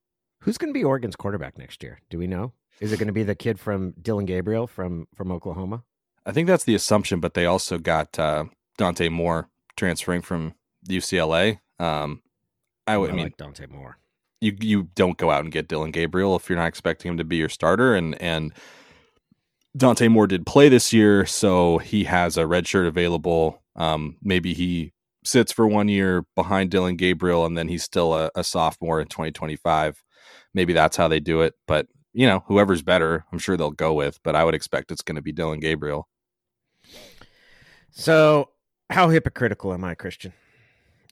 Who's 0.42 0.58
going 0.58 0.74
to 0.74 0.78
be 0.78 0.84
Oregon's 0.84 1.16
quarterback 1.16 1.58
next 1.58 1.82
year? 1.84 2.00
Do 2.10 2.18
we 2.18 2.28
know? 2.28 2.54
Is 2.80 2.92
it 2.92 2.98
going 2.98 3.08
to 3.08 3.14
be 3.14 3.24
the 3.24 3.36
kid 3.36 3.60
from 3.60 3.94
Dillon 4.02 4.26
Gabriel 4.26 4.68
from 4.68 5.08
from 5.16 5.32
Oklahoma? 5.32 5.84
I 6.26 6.32
think 6.32 6.48
that's 6.48 6.64
the 6.64 6.76
assumption, 6.76 7.20
but 7.20 7.34
they 7.34 7.46
also 7.46 7.78
got 7.78 8.18
uh, 8.18 8.46
Dante 8.78 9.10
Moore 9.10 9.50
transferring 9.78 10.22
from 10.22 10.56
UCLA. 10.90 11.60
Um, 11.80 12.22
I, 12.88 12.98
would, 12.98 13.12
I, 13.12 13.14
mean, 13.14 13.26
like 13.26 13.38
Dante 13.38 13.68
Moore. 13.68 13.98
You 14.42 14.56
you 14.60 14.90
don't 14.96 15.18
go 15.18 15.32
out 15.32 15.44
and 15.44 15.52
get 15.52 15.68
Dillon 15.68 15.92
Gabriel 15.92 16.36
if 16.36 16.50
you're 16.50 16.58
not 16.58 16.68
expecting 16.68 17.12
him 17.12 17.18
to 17.18 17.24
be 17.24 17.38
your 17.38 17.50
starter, 17.50 17.96
and 17.96 18.20
and 18.22 18.54
Dante 19.78 20.08
Moore 20.08 20.28
did 20.28 20.46
play 20.46 20.70
this 20.70 20.94
year, 20.94 21.26
so 21.26 21.80
he 21.80 22.06
has 22.06 22.38
a 22.38 22.48
red 22.48 22.68
shirt 22.68 22.86
available. 22.86 23.62
Um, 23.76 24.18
maybe 24.22 24.54
he 24.54 24.94
sits 25.24 25.52
for 25.52 25.68
one 25.68 25.90
year 25.90 26.24
behind 26.36 26.72
Dillon 26.72 26.96
Gabriel, 26.96 27.46
and 27.46 27.58
then 27.58 27.68
he's 27.68 27.84
still 27.84 28.14
a, 28.14 28.32
a, 28.36 28.44
sophomore 28.44 29.02
in 29.02 29.08
2025. 29.08 30.02
Maybe 30.54 30.72
that's 30.72 30.96
how 30.96 31.08
they 31.08 31.20
do 31.20 31.42
it. 31.42 31.56
But 31.68 31.88
you 32.16 32.26
know, 32.26 32.44
whoever's 32.48 32.82
better, 32.82 33.26
I'm 33.32 33.40
sure 33.40 33.58
they'll 33.58 33.72
go 33.72 33.94
with. 33.94 34.20
But 34.24 34.36
I 34.36 34.44
would 34.46 34.56
expect 34.56 34.92
it's 34.92 35.02
going 35.02 35.18
to 35.18 35.22
be 35.22 35.34
Dillon 35.34 35.60
Gabriel. 35.60 36.08
So, 37.92 38.50
how 38.90 39.10
hypocritical 39.10 39.74
am 39.74 39.84
I, 39.84 39.96
Christian? 39.96 40.34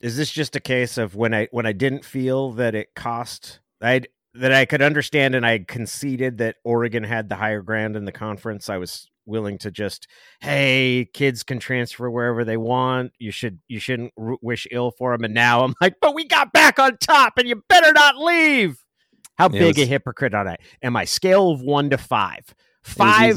Is 0.02 0.16
this 0.16 0.30
just 0.30 0.56
a 0.56 0.60
case 0.60 0.98
of 0.98 1.14
when 1.14 1.34
I 1.34 1.48
when 1.50 1.66
I 1.66 1.72
didn't 1.72 2.04
feel 2.04 2.52
that 2.52 2.74
it 2.74 2.94
cost? 2.94 3.60
I 3.80 4.02
that 4.34 4.52
I 4.52 4.64
could 4.64 4.82
understand, 4.82 5.34
and 5.34 5.46
I 5.46 5.58
conceded 5.60 6.38
that 6.38 6.56
Oregon 6.64 7.04
had 7.04 7.28
the 7.28 7.36
higher 7.36 7.62
ground 7.62 7.96
in 7.96 8.04
the 8.04 8.12
conference. 8.12 8.68
I 8.68 8.78
was 8.78 9.08
willing 9.26 9.58
to 9.58 9.70
just, 9.70 10.08
hey, 10.40 11.08
kids 11.12 11.42
can 11.42 11.58
transfer 11.58 12.10
wherever 12.10 12.44
they 12.44 12.56
want. 12.56 13.12
You 13.18 13.30
should 13.30 13.60
you 13.68 13.78
shouldn't 13.78 14.12
wish 14.16 14.66
ill 14.70 14.90
for 14.90 15.12
them. 15.12 15.24
And 15.24 15.34
now 15.34 15.64
I'm 15.64 15.74
like, 15.80 15.96
but 16.00 16.14
we 16.14 16.26
got 16.26 16.52
back 16.52 16.78
on 16.78 16.96
top, 16.98 17.34
and 17.36 17.46
you 17.46 17.62
better 17.68 17.92
not 17.92 18.16
leave. 18.16 18.83
How 19.36 19.48
big 19.48 19.76
was, 19.76 19.84
a 19.84 19.86
hypocrite 19.86 20.34
on 20.34 20.48
I? 20.48 20.56
Am 20.82 20.96
I 20.96 21.04
scale 21.04 21.50
of 21.50 21.60
one 21.60 21.90
to 21.90 21.98
five? 21.98 22.54
Five, 22.82 23.36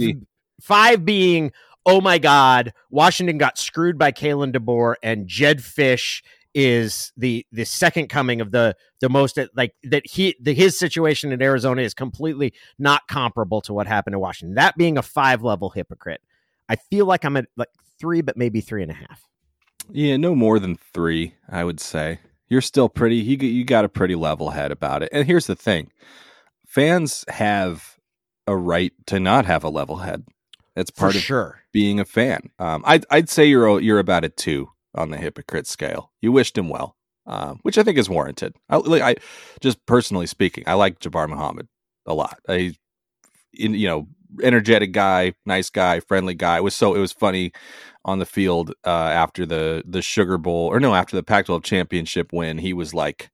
five 0.61 1.05
being, 1.05 1.51
oh 1.85 2.01
my 2.01 2.17
God, 2.17 2.73
Washington 2.89 3.37
got 3.37 3.57
screwed 3.57 3.97
by 3.97 4.11
Kalen 4.11 4.55
DeBoer 4.55 4.95
and 5.01 5.27
Jedd 5.27 5.59
Fisch 5.59 6.21
is 6.53 7.13
the 7.15 7.45
the 7.51 7.65
second 7.65 8.07
coming 8.07 8.41
of 8.41 8.49
the 8.49 8.75
the 8.99 9.09
most 9.09 9.37
like 9.55 9.75
that 9.83 10.07
he 10.07 10.35
the, 10.41 10.55
his 10.55 10.77
situation 10.77 11.31
in 11.31 11.39
Arizona 11.39 11.83
is 11.83 11.93
completely 11.93 12.51
not 12.79 13.07
comparable 13.07 13.61
to 13.61 13.73
what 13.73 13.85
happened 13.85 14.15
in 14.15 14.19
Washington. 14.19 14.55
That 14.55 14.75
being 14.75 14.97
a 14.97 15.03
five 15.03 15.43
level 15.43 15.69
hypocrite, 15.69 16.21
I 16.67 16.75
feel 16.75 17.05
like 17.05 17.25
I'm 17.25 17.37
at 17.37 17.45
like 17.57 17.69
three, 17.99 18.21
but 18.21 18.37
maybe 18.37 18.59
three 18.61 18.81
and 18.81 18.91
a 18.91 18.95
half. 18.95 19.27
Yeah, 19.91 20.17
no 20.17 20.35
more 20.35 20.59
than 20.59 20.77
three, 20.93 21.35
I 21.47 21.63
would 21.63 21.79
say. 21.79 22.19
You're 22.49 22.61
still 22.61 22.89
pretty. 22.89 23.17
You 23.17 23.37
you 23.37 23.65
got 23.65 23.85
a 23.85 23.89
pretty 23.89 24.15
level 24.15 24.51
head 24.51 24.71
about 24.71 25.03
it. 25.03 25.09
And 25.11 25.25
here's 25.27 25.47
the 25.47 25.55
thing: 25.55 25.91
fans 26.65 27.25
have 27.27 27.97
a 28.45 28.55
right 28.55 28.93
to 29.07 29.19
not 29.19 29.45
have 29.45 29.63
a 29.63 29.69
level 29.69 29.97
head. 29.97 30.25
That's 30.75 30.91
part 30.91 31.13
For 31.13 31.17
of 31.17 31.23
sure 31.23 31.61
being 31.73 31.99
a 31.99 32.05
fan. 32.05 32.49
Um, 32.59 32.83
I'd 32.85 33.05
I'd 33.09 33.29
say 33.29 33.45
you're 33.45 33.79
you're 33.81 33.99
about 33.99 34.23
a 34.23 34.29
two 34.29 34.69
on 34.95 35.09
the 35.09 35.17
hypocrite 35.17 35.67
scale. 35.67 36.11
You 36.21 36.31
wished 36.31 36.57
him 36.57 36.69
well, 36.69 36.95
uh, 37.25 37.55
which 37.61 37.77
I 37.77 37.83
think 37.83 37.97
is 37.97 38.09
warranted. 38.09 38.55
I, 38.69 38.77
I, 38.77 39.15
just 39.61 39.85
personally 39.85 40.27
speaking, 40.27 40.63
I 40.67 40.73
like 40.73 40.99
Jabbar 40.99 41.29
Muhammad 41.29 41.67
a 42.05 42.13
lot. 42.13 42.39
I, 42.47 42.75
in, 43.53 43.73
you 43.73 43.87
know, 43.87 44.07
energetic 44.41 44.91
guy, 44.91 45.33
nice 45.45 45.69
guy, 45.69 45.99
friendly 45.99 46.33
guy. 46.33 46.57
It 46.57 46.63
was 46.63 46.75
so 46.75 46.95
it 46.95 46.99
was 46.99 47.11
funny 47.11 47.51
on 48.05 48.19
the 48.19 48.25
field 48.25 48.73
uh, 48.85 48.89
after 48.89 49.45
the 49.45 49.83
the 49.85 50.01
Sugar 50.01 50.37
Bowl 50.37 50.67
or 50.67 50.79
no 50.79 50.95
after 50.95 51.15
the 51.15 51.23
Pac-12 51.23 51.63
championship 51.63 52.31
win. 52.33 52.57
He 52.57 52.73
was 52.73 52.93
like 52.93 53.29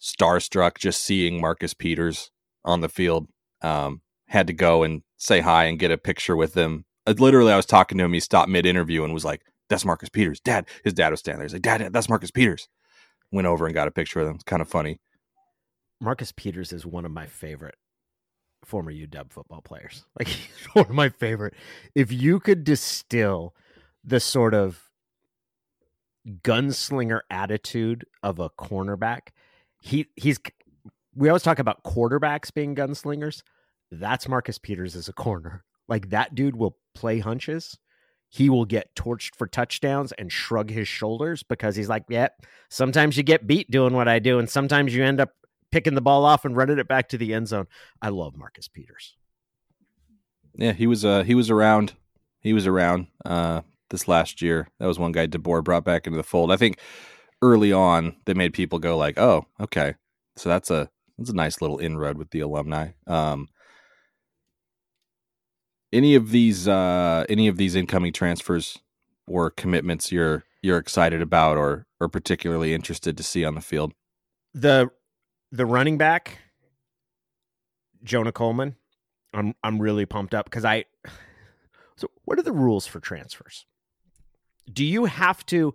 starstruck 0.00 0.78
just 0.78 1.02
seeing 1.02 1.40
Marcus 1.40 1.74
Peters 1.74 2.30
on 2.64 2.80
the 2.80 2.88
field. 2.88 3.28
Um, 3.62 4.02
had 4.28 4.46
to 4.46 4.52
go 4.52 4.82
and 4.82 5.02
say 5.16 5.40
hi 5.40 5.64
and 5.64 5.78
get 5.78 5.90
a 5.90 5.98
picture 5.98 6.36
with 6.36 6.54
him. 6.54 6.84
Uh, 7.06 7.14
literally, 7.18 7.52
I 7.52 7.56
was 7.56 7.66
talking 7.66 7.98
to 7.98 8.04
him. 8.04 8.12
He 8.12 8.20
stopped 8.20 8.48
mid 8.48 8.66
interview 8.66 9.04
and 9.04 9.14
was 9.14 9.24
like, 9.24 9.42
that's 9.68 9.84
Marcus 9.84 10.08
Peters. 10.08 10.40
Dad, 10.40 10.66
his 10.82 10.92
dad 10.92 11.10
was 11.10 11.20
standing 11.20 11.38
there. 11.38 11.46
He's 11.46 11.52
like, 11.54 11.62
Dad, 11.62 11.92
that's 11.92 12.08
Marcus 12.08 12.30
Peters. 12.30 12.68
Went 13.32 13.46
over 13.46 13.66
and 13.66 13.74
got 13.74 13.88
a 13.88 13.90
picture 13.90 14.20
of 14.20 14.28
him. 14.28 14.34
It's 14.34 14.44
kind 14.44 14.62
of 14.62 14.68
funny. 14.68 14.98
Marcus 16.00 16.32
Peters 16.32 16.72
is 16.72 16.84
one 16.84 17.04
of 17.04 17.10
my 17.10 17.26
favorite 17.26 17.76
former 18.66 18.92
UW 18.92 19.30
football 19.30 19.60
players. 19.60 20.04
Like 20.18 20.28
he's 20.28 20.66
one 20.72 20.86
of 20.86 20.90
my 20.92 21.08
favorite. 21.08 21.54
If 21.94 22.12
you 22.12 22.40
could 22.40 22.64
distill 22.64 23.54
the 24.04 24.20
sort 24.20 24.54
of 24.54 24.90
gunslinger 26.42 27.20
attitude 27.30 28.04
of 28.22 28.38
a 28.38 28.50
cornerback, 28.50 29.28
he 29.80 30.06
he's 30.16 30.38
we 31.14 31.28
always 31.28 31.42
talk 31.42 31.58
about 31.58 31.84
quarterbacks 31.84 32.52
being 32.52 32.74
gunslingers. 32.74 33.42
That's 33.90 34.28
Marcus 34.28 34.58
Peters 34.58 34.96
as 34.96 35.08
a 35.08 35.12
corner. 35.12 35.64
Like 35.86 36.08
that 36.08 36.34
dude 36.34 36.56
will 36.56 36.78
play 36.94 37.18
hunches 37.18 37.76
he 38.34 38.50
will 38.50 38.64
get 38.64 38.92
torched 38.96 39.36
for 39.36 39.46
touchdowns 39.46 40.10
and 40.10 40.32
shrug 40.32 40.68
his 40.68 40.88
shoulders 40.88 41.44
because 41.44 41.76
he's 41.76 41.88
like, 41.88 42.02
yeah, 42.08 42.26
sometimes 42.68 43.16
you 43.16 43.22
get 43.22 43.46
beat 43.46 43.70
doing 43.70 43.94
what 43.94 44.08
I 44.08 44.18
do, 44.18 44.40
and 44.40 44.50
sometimes 44.50 44.92
you 44.92 45.04
end 45.04 45.20
up 45.20 45.30
picking 45.74 45.96
the 45.96 46.00
ball 46.00 46.24
off 46.24 46.44
and 46.44 46.56
running 46.56 46.78
it 46.78 46.86
back 46.86 47.08
to 47.08 47.18
the 47.18 47.34
end 47.34 47.48
zone. 47.48 47.66
I 48.00 48.10
love 48.10 48.36
Marcus 48.36 48.68
Peters. 48.68 49.16
Yeah, 50.54 50.70
he 50.70 50.86
was 50.86 51.04
uh 51.04 51.24
he 51.24 51.34
was 51.34 51.50
around. 51.50 51.94
He 52.40 52.52
was 52.52 52.68
around 52.68 53.08
uh 53.24 53.62
this 53.90 54.06
last 54.06 54.40
year. 54.40 54.68
That 54.78 54.86
was 54.86 55.00
one 55.00 55.10
guy 55.10 55.26
DeBoer 55.26 55.64
brought 55.64 55.84
back 55.84 56.06
into 56.06 56.16
the 56.16 56.22
fold. 56.22 56.52
I 56.52 56.56
think 56.56 56.78
early 57.42 57.72
on 57.72 58.14
they 58.24 58.34
made 58.34 58.52
people 58.52 58.78
go 58.78 58.96
like, 58.96 59.18
"Oh, 59.18 59.46
okay." 59.60 59.96
So 60.36 60.48
that's 60.48 60.70
a 60.70 60.88
that's 61.18 61.30
a 61.30 61.34
nice 61.34 61.60
little 61.60 61.78
inroad 61.78 62.18
with 62.18 62.30
the 62.30 62.38
alumni. 62.38 62.90
Um 63.08 63.48
any 65.92 66.14
of 66.14 66.30
these 66.30 66.68
uh, 66.68 67.24
any 67.28 67.48
of 67.48 67.56
these 67.56 67.74
incoming 67.74 68.12
transfers 68.12 68.78
or 69.26 69.50
commitments 69.50 70.12
you're 70.12 70.44
you're 70.62 70.78
excited 70.78 71.20
about 71.20 71.56
or 71.56 71.88
or 72.00 72.08
particularly 72.08 72.74
interested 72.74 73.16
to 73.16 73.24
see 73.24 73.44
on 73.44 73.56
the 73.56 73.60
field? 73.60 73.92
The 74.54 74.92
the 75.54 75.66
running 75.66 75.96
back 75.96 76.38
Jonah 78.02 78.32
Coleman. 78.32 78.76
I'm 79.32 79.54
I'm 79.62 79.80
really 79.80 80.06
pumped 80.06 80.34
up 80.34 80.46
because 80.46 80.64
I 80.64 80.84
so 81.96 82.10
what 82.24 82.38
are 82.38 82.42
the 82.42 82.52
rules 82.52 82.86
for 82.86 83.00
transfers? 83.00 83.66
Do 84.72 84.84
you 84.84 85.04
have 85.04 85.46
to 85.46 85.74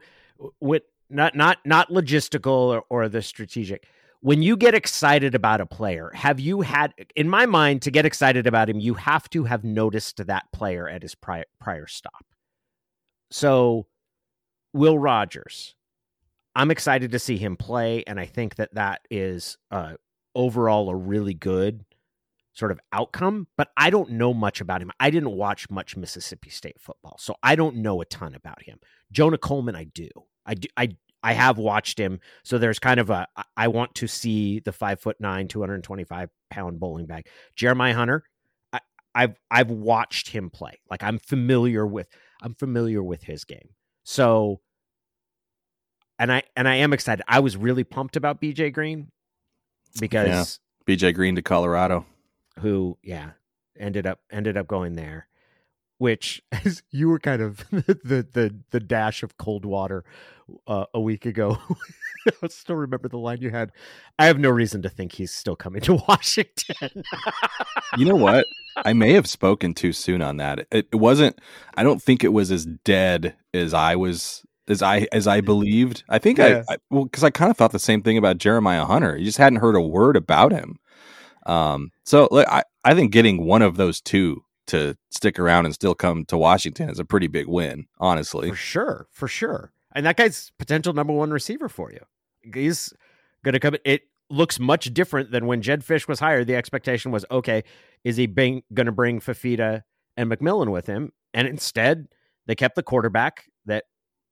with 0.59 0.83
not 1.09 1.35
not 1.35 1.59
not 1.65 1.89
logistical 1.89 2.47
or, 2.47 2.83
or 2.89 3.09
the 3.09 3.21
strategic 3.21 3.87
when 4.21 4.41
you 4.41 4.57
get 4.57 4.75
excited 4.75 5.33
about 5.33 5.61
a 5.61 5.65
player, 5.65 6.11
have 6.13 6.41
you 6.41 6.59
had, 6.59 6.93
in 7.15 7.29
my 7.29 7.45
mind, 7.45 7.81
to 7.83 7.91
get 7.91 8.05
excited 8.05 8.47
about 8.47 8.69
him, 8.69 8.77
you 8.77 8.95
have 8.95 9.29
to 9.29 9.45
have 9.45 9.63
noticed 9.63 10.25
that 10.27 10.51
player 10.51 10.89
at 10.89 11.03
his 11.03 11.15
prior, 11.15 11.45
prior 11.57 11.87
stop. 11.87 12.25
So, 13.31 13.87
Will 14.73 14.99
Rogers, 14.99 15.75
I'm 16.55 16.71
excited 16.71 17.11
to 17.11 17.19
see 17.19 17.37
him 17.37 17.57
play, 17.57 18.03
and 18.07 18.19
I 18.19 18.25
think 18.25 18.55
that 18.55 18.73
that 18.73 19.01
is 19.09 19.57
uh, 19.71 19.93
overall 20.35 20.89
a 20.89 20.95
really 20.95 21.33
good 21.33 21.85
sort 22.53 22.71
of 22.71 22.79
outcome. 22.91 23.47
But 23.55 23.69
I 23.77 23.89
don't 23.89 24.11
know 24.11 24.33
much 24.33 24.59
about 24.61 24.81
him. 24.81 24.91
I 24.99 25.09
didn't 25.09 25.31
watch 25.31 25.69
much 25.69 25.95
Mississippi 25.95 26.49
State 26.49 26.79
football, 26.79 27.17
so 27.19 27.35
I 27.43 27.55
don't 27.55 27.77
know 27.77 28.01
a 28.01 28.05
ton 28.05 28.35
about 28.35 28.63
him. 28.63 28.79
Jonah 29.11 29.37
Coleman, 29.37 29.75
I 29.75 29.85
do. 29.85 30.09
I 30.45 30.55
do. 30.55 30.67
I 30.75 30.89
I 31.21 31.33
have 31.33 31.57
watched 31.57 31.99
him, 31.99 32.19
so 32.43 32.57
there's 32.57 32.79
kind 32.79 32.99
of 32.99 33.09
a 33.09 33.27
I 33.57 33.67
want 33.67 33.95
to 33.95 34.07
see 34.07 34.59
the 34.59 34.71
five 34.71 34.99
foot 34.99 35.17
nine, 35.19 35.47
two 35.47 35.59
hundred 35.59 35.83
twenty 35.83 36.03
five 36.03 36.29
pound 36.49 36.79
bowling 36.79 37.05
bag. 37.05 37.27
Jeremiah 37.55 37.93
Hunter, 37.93 38.23
I, 38.71 38.79
I've 39.13 39.35
I've 39.51 39.69
watched 39.69 40.29
him 40.29 40.49
play. 40.49 40.79
Like 40.89 41.03
I'm 41.03 41.19
familiar 41.19 41.85
with 41.85 42.07
I'm 42.41 42.55
familiar 42.55 43.03
with 43.03 43.23
his 43.23 43.43
game. 43.43 43.69
So, 44.03 44.61
and 46.19 46.31
I 46.31 46.43
and 46.55 46.67
I 46.67 46.75
am 46.75 46.93
excited. 46.93 47.23
I 47.27 47.39
was 47.39 47.57
really 47.57 47.83
pumped 47.83 48.15
about 48.15 48.41
BJ 48.41 48.71
Green 48.71 49.09
because 49.99 50.59
yeah. 50.87 50.95
BJ 50.95 51.15
Green 51.15 51.35
to 51.35 51.41
Colorado, 51.41 52.05
who 52.59 52.97
yeah 53.01 53.31
ended 53.79 54.05
up 54.05 54.19
ended 54.29 54.57
up 54.57 54.67
going 54.67 54.95
there 54.95 55.29
which 55.99 56.41
as 56.65 56.81
you 56.89 57.07
were 57.07 57.19
kind 57.19 57.43
of 57.43 57.57
the 57.71 58.27
the 58.33 58.55
the 58.71 58.79
dash 58.79 59.21
of 59.21 59.37
cold 59.37 59.63
water 59.63 60.03
uh, 60.65 60.85
a 60.95 60.99
week 60.99 61.27
ago. 61.27 61.59
I 62.43 62.47
still 62.47 62.75
remember 62.75 63.07
the 63.07 63.17
line 63.17 63.41
you 63.41 63.49
had. 63.49 63.71
I 64.17 64.25
have 64.25 64.37
no 64.37 64.49
reason 64.49 64.81
to 64.81 64.89
think 64.89 65.13
he's 65.13 65.31
still 65.31 65.55
coming 65.55 65.81
to 65.83 65.95
Washington. 66.07 67.03
you 67.97 68.05
know 68.05 68.15
what? 68.15 68.45
I 68.75 68.91
may 68.91 69.13
have 69.13 69.25
spoken 69.25 69.73
too 69.73 69.93
soon 69.93 70.21
on 70.21 70.35
that. 70.37 70.67
It, 70.71 70.89
it 70.91 70.95
wasn't. 70.95 71.39
I 71.75 71.83
don't 71.83 72.03
think 72.03 72.23
it 72.23 72.33
was 72.33 72.51
as 72.51 72.65
dead 72.65 73.35
as 73.53 73.73
I 73.73 73.95
was 73.95 74.43
as 74.69 74.81
I 74.81 75.07
as 75.11 75.27
I 75.27 75.41
believed. 75.41 76.03
I 76.07 76.19
think 76.19 76.37
yeah. 76.37 76.63
I, 76.69 76.73
I 76.73 76.77
well 76.89 77.05
because 77.05 77.23
I 77.23 77.29
kind 77.29 77.51
of 77.51 77.57
thought 77.57 77.71
the 77.71 77.79
same 77.79 78.01
thing 78.01 78.17
about 78.17 78.37
Jeremiah 78.37 78.85
Hunter. 78.85 79.17
You 79.17 79.25
just 79.25 79.37
hadn't 79.37 79.59
heard 79.59 79.75
a 79.75 79.81
word 79.81 80.15
about 80.15 80.51
him. 80.51 80.77
Um, 81.45 81.91
so 82.05 82.27
like, 82.31 82.47
I 82.47 82.63
I 82.83 82.93
think 82.93 83.11
getting 83.11 83.45
one 83.45 83.61
of 83.61 83.77
those 83.77 84.01
two 84.01 84.43
to 84.67 84.95
stick 85.09 85.39
around 85.39 85.65
and 85.65 85.73
still 85.73 85.95
come 85.95 86.25
to 86.25 86.37
Washington 86.37 86.89
is 86.89 86.99
a 86.99 87.05
pretty 87.05 87.27
big 87.27 87.47
win, 87.47 87.87
honestly. 87.99 88.49
For 88.49 88.55
sure, 88.55 89.07
for 89.11 89.27
sure. 89.27 89.71
And 89.95 90.05
that 90.05 90.17
guy's 90.17 90.51
potential 90.59 90.93
number 90.93 91.13
one 91.13 91.31
receiver 91.31 91.67
for 91.67 91.91
you. 91.91 92.01
He's 92.53 92.93
going 93.43 93.53
to 93.53 93.59
come. 93.59 93.75
It 93.83 94.03
looks 94.29 94.59
much 94.59 94.93
different 94.93 95.31
than 95.31 95.47
when 95.47 95.61
Jedd 95.63 95.83
Fisch 95.83 96.07
was 96.07 96.19
hired. 96.19 96.45
The 96.45 96.55
expectation 96.55 97.11
was, 97.11 97.25
okay, 97.31 97.63
is 98.03 98.15
he 98.15 98.27
bring, 98.27 98.61
going 98.73 98.85
to 98.85 98.91
bring 98.91 99.19
Fifita 99.19 99.81
and 100.15 100.29
McMillan 100.31 100.71
with 100.71 100.85
him? 100.85 101.11
And 101.33 101.47
instead, 101.47 102.07
they 102.45 102.53
kept 102.53 102.75
the 102.75 102.83
quarterback 102.83 103.45
that 103.65 103.85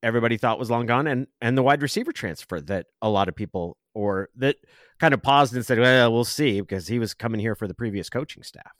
everybody 0.04 0.38
thought 0.38 0.60
was 0.60 0.70
long 0.70 0.86
gone 0.86 1.08
and 1.08 1.28
and 1.42 1.58
the 1.58 1.64
wide 1.64 1.82
receiver 1.82 2.12
transfer 2.12 2.62
that 2.62 2.88
a 3.02 3.10
lot 3.10 3.28
of 3.28 3.36
people 3.36 3.78
or 3.94 4.30
that 4.36 4.58
kind 5.00 5.14
of 5.14 5.22
paused 5.22 5.56
and 5.56 5.66
said, 5.66 5.80
well, 5.80 6.14
we'll 6.14 6.24
see 6.24 6.62
because 6.62 6.88
he 6.88 7.00
was 7.00 7.14
coming 7.14 7.40
here 7.40 7.56
for 7.56 7.68
the 7.68 7.74
previous 7.74 8.10
coaching 8.10 8.44
staff. 8.44 8.72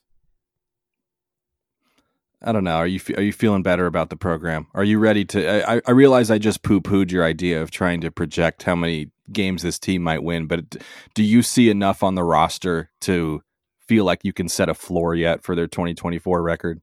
I 2.42 2.52
don't 2.52 2.64
know. 2.64 2.76
Are 2.76 2.88
you 2.88 3.00
are 3.16 3.24
you 3.24 3.34
feeling 3.34 3.64
better 3.64 3.88
about 3.88 4.12
the 4.12 4.16
program? 4.16 4.68
Are 4.76 4.84
you 4.84 5.00
ready 5.00 5.26
to? 5.26 5.70
I, 5.70 5.82
I 5.88 5.92
realize 5.92 6.30
I 6.30 6.38
just 6.38 6.62
poo 6.62 6.80
pooed 6.80 7.12
your 7.12 7.24
idea 7.24 7.62
of 7.62 7.72
trying 7.72 8.02
to 8.02 8.12
project 8.12 8.64
how 8.64 8.76
many 8.76 9.10
games 9.32 9.64
this 9.64 9.80
team 9.80 10.04
might 10.04 10.22
win, 10.22 10.46
but 10.46 10.78
do 11.16 11.24
you 11.24 11.42
see 11.42 11.70
enough 11.70 12.04
on 12.04 12.14
the 12.14 12.24
roster 12.24 12.92
to 13.02 13.42
feel 13.80 14.06
like 14.06 14.24
you 14.24 14.34
can 14.34 14.48
set 14.48 14.70
a 14.70 14.76
floor 14.76 15.16
yet 15.16 15.44
for 15.44 15.56
their 15.56 15.68
2024 15.68 16.44
record? 16.44 16.80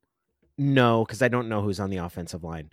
No, 0.58 1.04
because 1.04 1.22
I 1.22 1.28
don't 1.28 1.48
know 1.48 1.62
who's 1.62 1.80
on 1.80 1.90
the 1.90 1.98
offensive 1.98 2.42
line. 2.42 2.70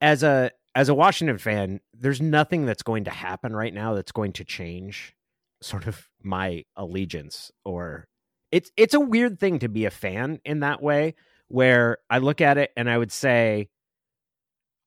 As 0.00 0.22
a 0.22 0.50
as 0.76 0.90
a 0.90 0.94
Washington 0.94 1.38
fan, 1.38 1.80
there's 1.94 2.20
nothing 2.20 2.66
that's 2.66 2.82
going 2.82 3.04
to 3.04 3.10
happen 3.10 3.56
right 3.56 3.72
now 3.72 3.94
that's 3.94 4.12
going 4.12 4.32
to 4.34 4.44
change 4.44 5.16
sort 5.62 5.86
of 5.86 6.06
my 6.22 6.62
allegiance 6.76 7.50
or 7.64 8.06
it's 8.52 8.70
it's 8.76 8.92
a 8.92 9.00
weird 9.00 9.40
thing 9.40 9.58
to 9.58 9.70
be 9.70 9.86
a 9.86 9.90
fan 9.90 10.38
in 10.44 10.60
that 10.60 10.82
way 10.82 11.14
where 11.48 11.96
I 12.10 12.18
look 12.18 12.42
at 12.42 12.58
it 12.58 12.72
and 12.76 12.90
I 12.90 12.98
would 12.98 13.10
say 13.10 13.70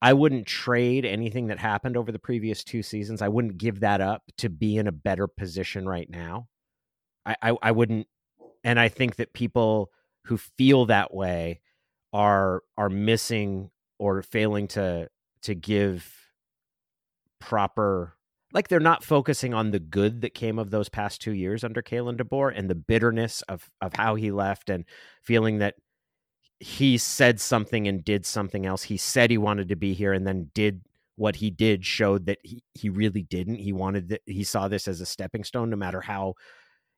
I 0.00 0.12
wouldn't 0.12 0.46
trade 0.46 1.04
anything 1.04 1.48
that 1.48 1.58
happened 1.58 1.96
over 1.96 2.12
the 2.12 2.20
previous 2.20 2.62
two 2.62 2.84
seasons. 2.84 3.20
I 3.20 3.28
wouldn't 3.28 3.58
give 3.58 3.80
that 3.80 4.00
up 4.00 4.22
to 4.38 4.48
be 4.48 4.76
in 4.76 4.86
a 4.86 4.92
better 4.92 5.26
position 5.26 5.88
right 5.88 6.08
now. 6.08 6.46
I, 7.26 7.36
I, 7.42 7.56
I 7.62 7.72
wouldn't, 7.72 8.06
and 8.64 8.78
I 8.78 8.88
think 8.88 9.16
that 9.16 9.34
people 9.34 9.90
who 10.26 10.38
feel 10.38 10.86
that 10.86 11.12
way 11.12 11.60
are 12.12 12.62
are 12.78 12.88
missing 12.88 13.70
or 13.98 14.22
failing 14.22 14.68
to 14.68 15.08
to 15.42 15.54
give 15.54 16.16
proper 17.38 18.16
like 18.52 18.68
they're 18.68 18.80
not 18.80 19.04
focusing 19.04 19.54
on 19.54 19.70
the 19.70 19.78
good 19.78 20.22
that 20.22 20.34
came 20.34 20.58
of 20.58 20.70
those 20.70 20.88
past 20.88 21.22
two 21.22 21.32
years 21.32 21.62
under 21.62 21.82
Kalen 21.82 22.20
DeBoer 22.20 22.52
and 22.54 22.68
the 22.68 22.74
bitterness 22.74 23.42
of 23.42 23.70
of 23.80 23.92
how 23.94 24.14
he 24.14 24.30
left 24.30 24.70
and 24.70 24.84
feeling 25.22 25.58
that 25.58 25.74
he 26.58 26.98
said 26.98 27.40
something 27.40 27.88
and 27.88 28.04
did 28.04 28.26
something 28.26 28.66
else. 28.66 28.82
He 28.82 28.98
said 28.98 29.30
he 29.30 29.38
wanted 29.38 29.68
to 29.68 29.76
be 29.76 29.94
here 29.94 30.12
and 30.12 30.26
then 30.26 30.50
did 30.52 30.82
what 31.16 31.36
he 31.36 31.50
did 31.50 31.84
showed 31.84 32.26
that 32.26 32.38
he, 32.42 32.62
he 32.74 32.88
really 32.88 33.22
didn't. 33.22 33.56
He 33.56 33.72
wanted 33.72 34.08
that 34.08 34.22
he 34.26 34.44
saw 34.44 34.68
this 34.68 34.86
as 34.86 35.00
a 35.00 35.06
stepping 35.06 35.44
stone, 35.44 35.70
no 35.70 35.76
matter 35.76 36.00
how 36.00 36.34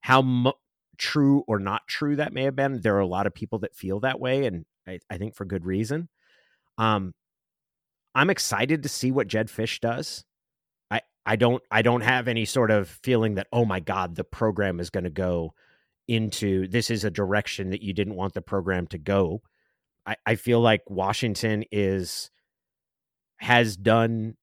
how 0.01 0.55
true 0.99 1.45
or 1.47 1.59
not 1.59 1.83
true 1.87 2.17
that 2.17 2.33
may 2.33 2.45
have 2.45 2.57
been. 2.57 2.81
There 2.81 2.97
are 2.97 3.01
a 3.01 3.07
lot 3.07 3.27
of 3.27 3.35
people 3.35 3.61
that 3.61 3.75
feel 3.75 4.01
that 4.01 4.21
way, 4.21 4.47
and 4.47 4.65
I, 4.87 4.99
I 5.09 5.17
think 5.19 5.35
for 5.35 5.45
good 5.45 5.65
reason. 5.65 6.09
Um, 6.79 7.15
I'm 8.15 8.31
excited 8.31 8.83
to 8.83 8.89
see 8.89 9.11
what 9.11 9.29
Jedd 9.29 9.49
Fisch 9.49 9.81
does. 9.81 10.25
I 10.91 11.01
I 11.25 11.37
don't 11.37 11.63
I 11.71 11.83
don't 11.83 12.03
have 12.03 12.29
any 12.29 12.45
sort 12.45 12.71
of 12.71 12.89
feeling 12.89 13.35
that 13.35 13.49
oh 13.53 13.65
my 13.65 13.81
god 13.81 14.17
the 14.17 14.25
program 14.25 14.81
is 14.81 14.91
going 14.91 15.05
to 15.05 15.11
go 15.11 15.55
into 16.09 16.69
this 16.69 16.91
is 16.91 17.05
a 17.05 17.11
direction 17.11 17.71
that 17.71 17.83
you 17.83 17.93
didn't 17.93 18.17
want 18.17 18.35
the 18.35 18.43
program 18.43 18.87
to 18.89 18.99
go. 18.99 19.43
I, 20.05 20.17
I 20.27 20.35
feel 20.35 20.61
like 20.61 20.83
Washington 20.89 21.65
is 21.71 22.31
has 23.39 23.77
done 23.77 24.37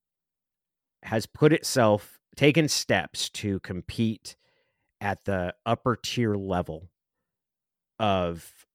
has 1.03 1.25
put 1.25 1.53
itself 1.53 2.19
taken 2.35 2.67
steps 2.67 3.29
to 3.29 3.59
compete 3.59 4.35
at 5.01 5.23
the 5.25 5.53
upper 5.65 5.95
tier 5.95 6.35
level 6.35 6.89
of 7.99 8.65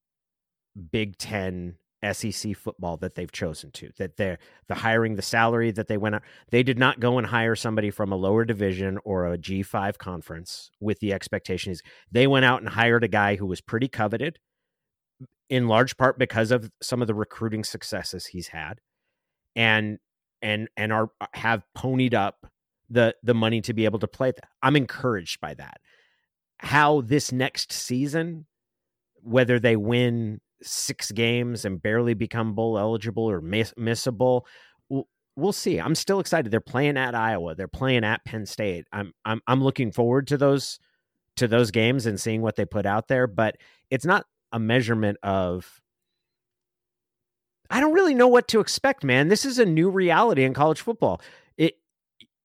Big 0.91 1.17
Ten 1.17 1.75
SEC 2.13 2.55
football 2.55 2.97
that 2.97 3.15
they've 3.15 3.31
chosen 3.31 3.71
to. 3.71 3.91
That 3.97 4.17
they're 4.17 4.39
the 4.67 4.75
hiring, 4.75 5.15
the 5.15 5.21
salary 5.21 5.71
that 5.71 5.87
they 5.87 5.97
went 5.97 6.15
out. 6.15 6.23
They 6.49 6.63
did 6.63 6.77
not 6.77 6.99
go 6.99 7.17
and 7.17 7.27
hire 7.27 7.55
somebody 7.55 7.91
from 7.91 8.11
a 8.11 8.15
lower 8.15 8.45
division 8.45 8.99
or 9.03 9.27
a 9.27 9.37
G 9.37 9.63
five 9.63 9.97
conference 9.97 10.71
with 10.79 10.99
the 10.99 11.13
expectation 11.13 11.71
is 11.71 11.81
they 12.11 12.27
went 12.27 12.45
out 12.45 12.61
and 12.61 12.69
hired 12.69 13.03
a 13.03 13.09
guy 13.09 13.35
who 13.35 13.45
was 13.45 13.61
pretty 13.61 13.87
coveted, 13.87 14.39
in 15.49 15.67
large 15.67 15.97
part 15.97 16.17
because 16.17 16.51
of 16.51 16.71
some 16.81 17.01
of 17.01 17.07
the 17.07 17.13
recruiting 17.13 17.63
successes 17.63 18.27
he's 18.27 18.47
had 18.47 18.81
and 19.55 19.99
and 20.41 20.67
and 20.75 20.91
are 20.91 21.09
uh, 21.21 21.27
have 21.33 21.63
ponied 21.77 22.13
up 22.13 22.47
the 22.89 23.15
the 23.23 23.33
money 23.33 23.61
to 23.61 23.73
be 23.73 23.85
able 23.85 23.99
to 23.99 24.07
play 24.07 24.31
that. 24.31 24.49
I'm 24.61 24.75
encouraged 24.75 25.39
by 25.39 25.53
that. 25.55 25.79
How 26.59 27.01
this 27.01 27.31
next 27.31 27.71
season 27.71 28.45
whether 29.21 29.59
they 29.59 29.75
win 29.75 30.39
6 30.61 31.11
games 31.11 31.65
and 31.65 31.81
barely 31.81 32.13
become 32.13 32.53
bowl 32.53 32.77
eligible 32.77 33.29
or 33.29 33.41
miss, 33.41 33.73
missable 33.77 34.43
we'll 35.35 35.53
see. 35.53 35.79
I'm 35.79 35.95
still 35.95 36.19
excited. 36.19 36.51
They're 36.51 36.61
playing 36.61 36.97
at 36.97 37.15
Iowa. 37.15 37.55
They're 37.55 37.67
playing 37.67 38.03
at 38.03 38.23
Penn 38.25 38.45
State. 38.45 38.85
I'm 38.91 39.13
I'm 39.23 39.41
I'm 39.47 39.63
looking 39.63 39.91
forward 39.91 40.27
to 40.27 40.37
those 40.37 40.79
to 41.37 41.47
those 41.47 41.71
games 41.71 42.05
and 42.05 42.19
seeing 42.19 42.41
what 42.41 42.55
they 42.55 42.65
put 42.65 42.85
out 42.85 43.07
there, 43.07 43.27
but 43.27 43.57
it's 43.89 44.05
not 44.05 44.25
a 44.51 44.59
measurement 44.59 45.17
of 45.23 45.81
I 47.69 47.79
don't 47.79 47.93
really 47.93 48.13
know 48.13 48.27
what 48.27 48.47
to 48.49 48.59
expect, 48.59 49.03
man. 49.03 49.27
This 49.27 49.43
is 49.43 49.59
a 49.59 49.65
new 49.65 49.89
reality 49.89 50.43
in 50.43 50.53
college 50.53 50.81
football. 50.81 51.21
It 51.57 51.77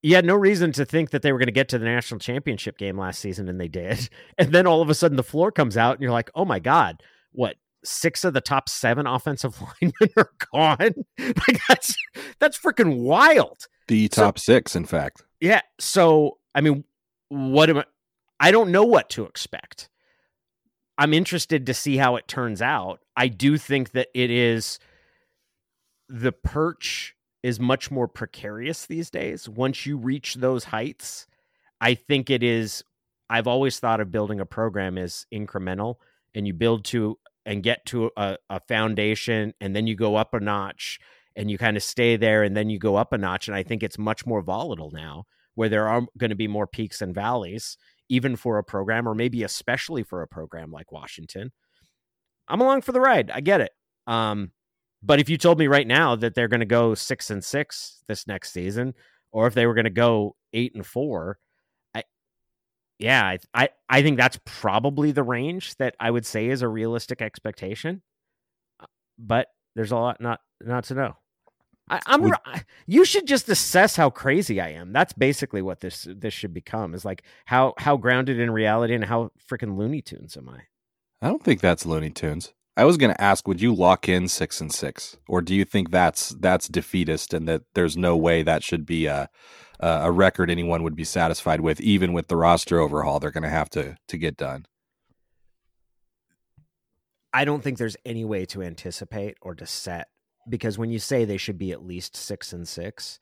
you 0.01 0.15
had 0.15 0.25
no 0.25 0.35
reason 0.35 0.71
to 0.73 0.85
think 0.85 1.11
that 1.11 1.21
they 1.21 1.31
were 1.31 1.39
going 1.39 1.47
to 1.47 1.53
get 1.53 1.69
to 1.69 1.79
the 1.79 1.85
national 1.85 2.19
championship 2.19 2.77
game 2.77 2.97
last 2.97 3.19
season, 3.19 3.47
and 3.47 3.59
they 3.59 3.67
did. 3.67 4.09
And 4.37 4.51
then 4.51 4.67
all 4.67 4.81
of 4.81 4.89
a 4.89 4.95
sudden, 4.95 5.17
the 5.17 5.23
floor 5.23 5.51
comes 5.51 5.77
out, 5.77 5.93
and 5.93 6.01
you're 6.01 6.11
like, 6.11 6.31
"Oh 6.35 6.45
my 6.45 6.59
god, 6.59 7.03
what? 7.31 7.55
Six 7.83 8.23
of 8.23 8.33
the 8.33 8.41
top 8.41 8.69
seven 8.69 9.07
offensive 9.07 9.59
linemen 9.81 10.13
are 10.17 10.31
gone. 10.53 10.93
like 11.19 11.59
that's 11.67 11.95
that's 12.39 12.57
freaking 12.57 12.99
wild. 12.99 13.67
The 13.87 14.07
top 14.07 14.37
so, 14.37 14.53
six, 14.53 14.75
in 14.75 14.85
fact. 14.85 15.23
Yeah. 15.39 15.61
So 15.79 16.37
I 16.53 16.61
mean, 16.61 16.83
what 17.29 17.69
am 17.69 17.77
I? 17.79 17.85
I 18.39 18.51
don't 18.51 18.71
know 18.71 18.85
what 18.85 19.09
to 19.11 19.25
expect. 19.25 19.89
I'm 20.97 21.13
interested 21.13 21.65
to 21.65 21.73
see 21.73 21.97
how 21.97 22.15
it 22.15 22.27
turns 22.27 22.61
out. 22.61 22.99
I 23.15 23.27
do 23.27 23.57
think 23.57 23.91
that 23.91 24.09
it 24.13 24.29
is 24.29 24.79
the 26.09 26.31
perch 26.31 27.15
is 27.41 27.59
much 27.59 27.89
more 27.89 28.07
precarious 28.07 28.85
these 28.85 29.09
days. 29.09 29.49
Once 29.49 29.85
you 29.85 29.97
reach 29.97 30.35
those 30.35 30.65
heights, 30.65 31.25
I 31.79 31.95
think 31.95 32.29
it 32.29 32.43
is 32.43 32.83
I've 33.29 33.47
always 33.47 33.79
thought 33.79 34.01
of 34.01 34.11
building 34.11 34.41
a 34.41 34.45
program 34.45 34.97
as 34.97 35.25
incremental, 35.33 35.95
and 36.35 36.45
you 36.45 36.53
build 36.53 36.83
to 36.85 37.17
and 37.45 37.63
get 37.63 37.85
to 37.87 38.11
a, 38.17 38.37
a 38.49 38.59
foundation, 38.59 39.53
and 39.59 39.75
then 39.75 39.87
you 39.87 39.95
go 39.95 40.15
up 40.15 40.33
a 40.33 40.39
notch, 40.39 40.99
and 41.35 41.49
you 41.49 41.57
kind 41.57 41.77
of 41.77 41.83
stay 41.83 42.17
there, 42.17 42.43
and 42.43 42.55
then 42.55 42.69
you 42.69 42.77
go 42.77 42.95
up 42.95 43.13
a 43.13 43.17
notch. 43.17 43.47
And 43.47 43.55
I 43.55 43.63
think 43.63 43.83
it's 43.83 43.97
much 43.97 44.25
more 44.25 44.41
volatile 44.41 44.91
now, 44.91 45.25
where 45.55 45.69
there 45.69 45.87
are 45.87 46.01
going 46.17 46.29
to 46.29 46.35
be 46.35 46.47
more 46.47 46.67
peaks 46.67 47.01
and 47.01 47.15
valleys, 47.15 47.77
even 48.09 48.35
for 48.35 48.57
a 48.57 48.63
program, 48.63 49.07
or 49.07 49.15
maybe 49.15 49.43
especially 49.43 50.03
for 50.03 50.21
a 50.21 50.27
program 50.27 50.71
like 50.71 50.91
Washington. 50.91 51.51
I'm 52.47 52.61
along 52.61 52.81
for 52.81 52.91
the 52.91 53.01
ride. 53.01 53.31
I 53.31 53.41
get 53.41 53.61
it. 53.61 53.71
Um, 54.07 54.51
but 55.01 55.19
if 55.19 55.29
you 55.29 55.37
told 55.37 55.57
me 55.57 55.67
right 55.67 55.87
now 55.87 56.15
that 56.15 56.35
they're 56.35 56.47
going 56.47 56.59
to 56.59 56.65
go 56.65 56.93
six 56.93 57.29
and 57.29 57.43
six 57.43 58.03
this 58.07 58.27
next 58.27 58.51
season, 58.51 58.93
or 59.31 59.47
if 59.47 59.53
they 59.53 59.65
were 59.65 59.73
going 59.73 59.85
to 59.85 59.89
go 59.89 60.35
eight 60.53 60.75
and 60.75 60.85
four, 60.85 61.39
yeah, 63.01 63.23
I, 63.25 63.39
I, 63.53 63.69
I 63.89 64.01
think 64.01 64.17
that's 64.17 64.39
probably 64.45 65.11
the 65.11 65.23
range 65.23 65.75
that 65.77 65.95
I 65.99 66.11
would 66.11 66.25
say 66.25 66.47
is 66.47 66.61
a 66.61 66.67
realistic 66.67 67.21
expectation. 67.21 68.01
Uh, 68.79 68.85
but 69.17 69.47
there's 69.75 69.91
a 69.91 69.97
lot 69.97 70.21
not 70.21 70.39
not 70.61 70.83
to 70.85 70.93
know. 70.93 71.15
I, 71.89 71.99
am 72.05 72.21
we, 72.21 72.31
you 72.85 73.03
should 73.03 73.27
just 73.27 73.49
assess 73.49 73.97
how 73.97 74.09
crazy 74.09 74.61
I 74.61 74.69
am. 74.69 74.93
That's 74.93 75.13
basically 75.13 75.61
what 75.61 75.81
this 75.81 76.07
this 76.09 76.33
should 76.33 76.53
become. 76.53 76.93
Is 76.93 77.03
like 77.03 77.23
how 77.45 77.73
how 77.77 77.97
grounded 77.97 78.39
in 78.39 78.51
reality 78.51 78.93
and 78.93 79.03
how 79.03 79.31
freaking 79.49 79.77
Looney 79.77 80.01
Tunes 80.01 80.37
am 80.37 80.47
I? 80.47 80.61
I 81.21 81.27
don't 81.27 81.43
think 81.43 81.59
that's 81.59 81.85
Looney 81.85 82.09
Tunes. 82.09 82.53
I 82.77 82.85
was 82.85 82.97
going 82.97 83.13
to 83.13 83.21
ask, 83.21 83.47
would 83.47 83.61
you 83.61 83.73
lock 83.75 84.07
in 84.07 84.27
six 84.27 84.61
and 84.61 84.71
six, 84.71 85.17
or 85.27 85.41
do 85.41 85.53
you 85.53 85.65
think 85.65 85.91
that's 85.91 86.29
that's 86.29 86.67
defeatist 86.67 87.33
and 87.33 87.47
that 87.47 87.63
there's 87.73 87.97
no 87.97 88.15
way 88.15 88.43
that 88.43 88.63
should 88.63 88.85
be 88.85 89.05
a 89.07 89.29
a 89.79 90.11
record 90.11 90.51
anyone 90.51 90.83
would 90.83 90.95
be 90.95 91.03
satisfied 91.03 91.61
with, 91.61 91.81
even 91.81 92.13
with 92.13 92.27
the 92.27 92.35
roster 92.37 92.79
overhaul 92.79 93.19
they're 93.19 93.31
going 93.31 93.43
to 93.43 93.49
have 93.49 93.69
to 93.71 93.97
to 94.07 94.17
get 94.17 94.37
done? 94.37 94.65
I 97.33 97.45
don't 97.45 97.63
think 97.63 97.77
there's 97.77 97.97
any 98.05 98.25
way 98.25 98.45
to 98.47 98.61
anticipate 98.61 99.37
or 99.41 99.55
to 99.55 99.65
set 99.65 100.07
because 100.49 100.77
when 100.77 100.91
you 100.91 100.99
say 100.99 101.25
they 101.25 101.37
should 101.37 101.57
be 101.57 101.71
at 101.71 101.85
least 101.85 102.15
six 102.15 102.53
and 102.53 102.67
six, 102.67 103.19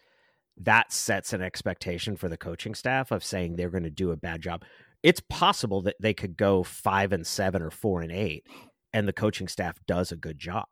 that 0.58 0.92
sets 0.92 1.34
an 1.34 1.42
expectation 1.42 2.16
for 2.16 2.28
the 2.28 2.38
coaching 2.38 2.76
staff 2.76 3.12
of 3.12 3.24
saying 3.24 3.56
they're 3.56 3.70
going 3.70 3.84
to 3.84 3.90
do 3.90 4.12
a 4.12 4.18
bad 4.18 4.42
job. 4.42 4.64
It's 5.02 5.22
possible 5.30 5.82
that 5.84 5.96
they 6.02 6.14
could 6.14 6.36
go 6.36 6.64
five 6.64 7.14
and 7.14 7.26
seven 7.26 7.62
or 7.62 7.72
four 7.72 8.02
and 8.02 8.12
eight 8.12 8.46
and 8.94 9.08
the 9.08 9.14
coaching 9.14 9.48
staff 9.48 9.80
does 9.88 10.12
a 10.12 10.18
good 10.18 10.38
job. 10.38 10.68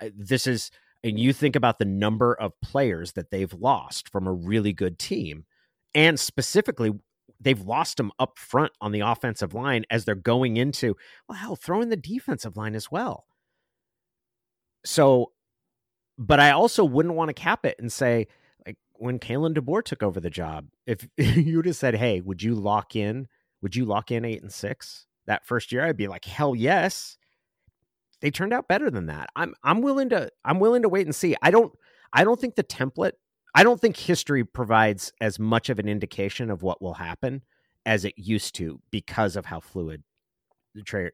Uh, 0.00 0.10
this 0.16 0.46
is, 0.46 0.70
and 1.02 1.18
you 1.18 1.32
think 1.32 1.56
about 1.56 1.78
the 1.78 1.84
number 1.84 2.34
of 2.34 2.52
players 2.60 3.12
that 3.12 3.30
they've 3.30 3.52
lost 3.52 4.08
from 4.08 4.26
a 4.26 4.32
really 4.32 4.72
good 4.72 4.98
team, 4.98 5.44
and 5.94 6.18
specifically, 6.18 6.92
they've 7.40 7.60
lost 7.60 7.96
them 7.96 8.12
up 8.18 8.38
front 8.38 8.72
on 8.80 8.92
the 8.92 9.00
offensive 9.00 9.52
line 9.54 9.84
as 9.90 10.04
they're 10.04 10.14
going 10.14 10.56
into, 10.56 10.96
well, 11.28 11.38
hell, 11.38 11.56
throw 11.56 11.80
in 11.80 11.88
the 11.88 11.96
defensive 11.96 12.56
line 12.56 12.74
as 12.74 12.90
well. 12.90 13.26
So, 14.84 15.32
but 16.18 16.40
I 16.40 16.52
also 16.52 16.84
wouldn't 16.84 17.14
want 17.14 17.28
to 17.28 17.34
cap 17.34 17.66
it 17.66 17.76
and 17.78 17.90
say, 17.92 18.28
like, 18.64 18.76
when 18.94 19.18
Kalen 19.18 19.56
DeBoer 19.56 19.84
took 19.84 20.02
over 20.02 20.20
the 20.20 20.30
job, 20.30 20.66
if 20.86 21.06
you 21.16 21.56
would 21.56 21.66
have 21.66 21.76
said, 21.76 21.96
hey, 21.96 22.20
would 22.20 22.42
you 22.42 22.54
lock 22.54 22.94
in? 22.94 23.28
Would 23.60 23.76
you 23.76 23.84
lock 23.84 24.10
in 24.10 24.24
eight 24.24 24.42
and 24.42 24.52
six 24.52 25.06
that 25.26 25.46
first 25.46 25.72
year? 25.72 25.84
I'd 25.84 25.96
be 25.96 26.08
like, 26.08 26.24
hell 26.24 26.54
yes 26.54 27.16
they 28.22 28.30
turned 28.30 28.54
out 28.54 28.68
better 28.68 28.90
than 28.90 29.06
that. 29.06 29.28
I'm 29.36 29.54
I'm 29.62 29.82
willing 29.82 30.08
to 30.10 30.30
I'm 30.44 30.60
willing 30.60 30.82
to 30.82 30.88
wait 30.88 31.06
and 31.06 31.14
see. 31.14 31.36
I 31.42 31.50
don't 31.50 31.74
I 32.12 32.24
don't 32.24 32.40
think 32.40 32.54
the 32.54 32.64
template 32.64 33.12
I 33.54 33.64
don't 33.64 33.80
think 33.80 33.96
history 33.96 34.44
provides 34.44 35.12
as 35.20 35.38
much 35.38 35.68
of 35.68 35.78
an 35.78 35.88
indication 35.88 36.50
of 36.50 36.62
what 36.62 36.80
will 36.80 36.94
happen 36.94 37.42
as 37.84 38.04
it 38.04 38.14
used 38.16 38.54
to 38.54 38.80
because 38.90 39.36
of 39.36 39.44
how 39.44 39.60
fluid 39.60 40.02
the 40.74 40.82
tra- 40.82 41.10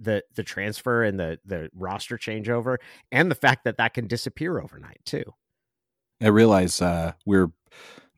the 0.00 0.22
the 0.34 0.42
transfer 0.42 1.04
and 1.04 1.18
the 1.18 1.38
the 1.46 1.70
roster 1.74 2.18
changeover 2.18 2.76
and 3.10 3.30
the 3.30 3.36
fact 3.36 3.64
that 3.64 3.78
that 3.78 3.94
can 3.94 4.06
disappear 4.06 4.60
overnight 4.60 5.00
too. 5.04 5.24
I 6.20 6.28
realize 6.28 6.82
uh, 6.82 7.12
we're 7.24 7.52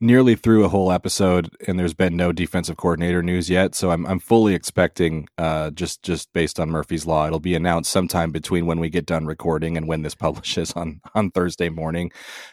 nearly 0.01 0.35
through 0.35 0.65
a 0.65 0.69
whole 0.69 0.91
episode 0.91 1.51
and 1.69 1.79
there's 1.79 1.95
been 1.95 2.17
no 2.17 2.33
defensive 2.33 2.77
coordinator 2.77 3.23
news 3.23 3.51
yet. 3.51 3.75
So 3.75 3.91
i'm, 3.91 4.07
I'm 4.07 4.19
fully 4.19 4.55
expecting 4.55 5.29
uh, 5.39 5.71
just 5.71 6.03
just 6.03 6.33
based 6.33 6.59
on 6.59 6.71
murphy's 6.71 7.07
law 7.07 7.27
it'll 7.27 7.41
be 7.41 7.55
announced 7.55 7.93
sometime 7.93 8.31
between 8.31 8.67
when 8.67 8.81
we 8.81 8.89
get 8.89 9.07
done 9.07 9.27
recording 9.27 9.77
and 9.77 9.87
when 9.87 10.03
this 10.03 10.15
publishes 10.27 10.73
on 10.73 11.01
on 11.15 11.31
thursday 11.31 11.69
morning. 11.69 12.11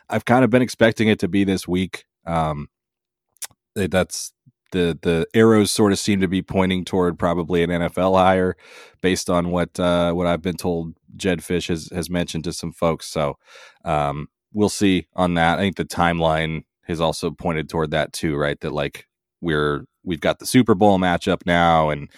I've 0.09 0.25
kind 0.25 0.43
of 0.43 0.49
been 0.49 0.61
expecting 0.61 1.07
it 1.07 1.19
to 1.19 1.27
be 1.27 1.43
this 1.43 1.67
week. 1.67 2.05
Um, 2.25 2.67
that's 3.75 4.33
the 4.71 4.97
the 5.01 5.27
arrows 5.33 5.71
sort 5.71 5.91
of 5.91 5.99
seem 5.99 6.21
to 6.21 6.27
be 6.27 6.41
pointing 6.41 6.83
toward 6.83 7.17
probably 7.17 7.63
an 7.63 7.69
NFL 7.69 8.17
hire 8.17 8.55
based 9.01 9.29
on 9.29 9.51
what 9.51 9.79
uh, 9.79 10.11
what 10.13 10.27
I've 10.27 10.41
been 10.41 10.57
told 10.57 10.95
Jedd 11.15 11.39
Fisch 11.39 11.69
has 11.69 11.89
has 11.93 12.09
mentioned 12.09 12.43
to 12.45 12.53
some 12.53 12.71
folks. 12.71 13.07
So 13.07 13.37
um, 13.85 14.27
we'll 14.53 14.69
see 14.69 15.07
on 15.15 15.35
that. 15.35 15.59
I 15.59 15.61
think 15.61 15.77
the 15.77 15.85
timeline 15.85 16.63
has 16.87 17.01
also 17.01 17.31
pointed 17.31 17.69
toward 17.69 17.91
that 17.91 18.13
too, 18.13 18.35
right? 18.35 18.59
That 18.61 18.73
like 18.73 19.05
we're 19.41 19.85
we've 20.03 20.21
got 20.21 20.39
the 20.39 20.45
Super 20.45 20.75
Bowl 20.75 20.97
matchup 20.97 21.41
now, 21.45 21.89
and 21.89 22.09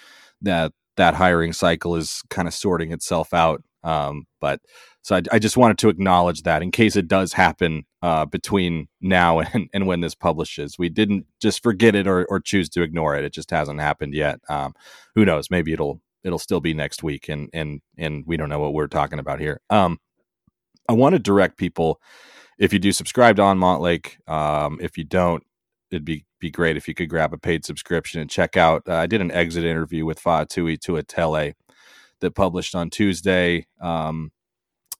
that 0.41 0.71
that 0.97 1.15
hiring 1.15 1.53
cycle 1.53 1.95
is 1.95 2.21
kind 2.29 2.47
of 2.47 2.53
sorting 2.53 2.91
itself 2.91 3.33
out. 3.33 3.63
Um, 3.83 4.25
but 4.41 4.59
so 5.01 5.15
I, 5.15 5.21
I, 5.31 5.39
just 5.39 5.55
wanted 5.55 5.77
to 5.77 5.89
acknowledge 5.89 6.43
that 6.43 6.61
in 6.61 6.69
case 6.69 6.97
it 6.97 7.07
does 7.07 7.31
happen 7.31 7.85
uh, 8.01 8.25
between 8.25 8.89
now 8.99 9.39
and, 9.53 9.69
and 9.73 9.87
when 9.87 10.01
this 10.01 10.15
publishes, 10.15 10.77
we 10.77 10.89
didn't 10.89 11.25
just 11.41 11.63
forget 11.63 11.95
it 11.95 12.05
or, 12.05 12.25
or 12.25 12.41
choose 12.41 12.67
to 12.69 12.81
ignore 12.81 13.15
it. 13.15 13.23
It 13.23 13.31
just 13.33 13.51
hasn't 13.51 13.79
happened 13.79 14.13
yet. 14.13 14.41
Um, 14.49 14.73
who 15.15 15.23
knows? 15.23 15.49
Maybe 15.49 15.71
it'll 15.71 16.01
it'll 16.23 16.39
still 16.39 16.59
be 16.59 16.73
next 16.73 17.03
week, 17.03 17.29
and 17.29 17.49
and 17.53 17.81
and 17.97 18.23
we 18.27 18.37
don't 18.37 18.49
know 18.49 18.59
what 18.59 18.73
we're 18.73 18.87
talking 18.87 19.19
about 19.19 19.39
here. 19.39 19.61
Um, 19.69 19.99
I 20.89 20.93
want 20.93 21.13
to 21.13 21.19
direct 21.19 21.57
people 21.57 22.01
if 22.59 22.73
you 22.73 22.79
do 22.79 22.91
subscribe 22.91 23.37
to 23.37 23.41
On 23.41 23.57
Montlake, 23.57 24.17
um, 24.29 24.77
if 24.81 24.97
you 24.97 25.05
don't, 25.05 25.43
it'd 25.89 26.05
be 26.05 26.25
be 26.39 26.51
great 26.51 26.77
if 26.77 26.87
you 26.87 26.93
could 26.93 27.09
grab 27.09 27.33
a 27.33 27.37
paid 27.37 27.65
subscription 27.65 28.21
and 28.21 28.29
check 28.29 28.55
out. 28.55 28.83
Uh, 28.87 28.95
I 28.95 29.07
did 29.07 29.21
an 29.21 29.31
exit 29.31 29.63
interview 29.63 30.05
with 30.05 30.21
Faatui 30.21 30.77
Tuitele 30.77 31.53
that 32.21 32.35
published 32.35 32.75
on 32.75 32.89
Tuesday. 32.89 33.65
Um, 33.81 34.31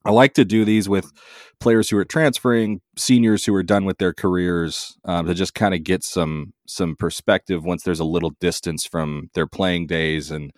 I 0.05 0.12
like 0.12 0.34
to 0.36 0.45
do 0.45 0.66
these 0.66 0.88
with 0.88 1.12
players 1.60 1.89
who 1.89 1.97
are 1.97 2.05
transferring, 2.05 2.82
seniors 2.97 3.45
who 3.45 3.53
are 3.55 3.64
done 3.64 3.86
with 3.86 3.97
their 3.97 4.14
careers, 4.14 4.97
um, 5.05 5.28
to 5.28 5.34
just 5.34 5.53
kind 5.53 5.74
of 5.74 5.84
get 5.84 6.03
some 6.03 6.53
some 6.66 6.95
perspective 6.95 7.66
once 7.66 7.84
there's 7.84 7.99
a 7.99 8.05
little 8.05 8.32
distance 8.39 8.86
from 8.86 9.30
their 9.34 9.47
playing 9.47 9.88
days 9.88 10.32
and 10.32 10.51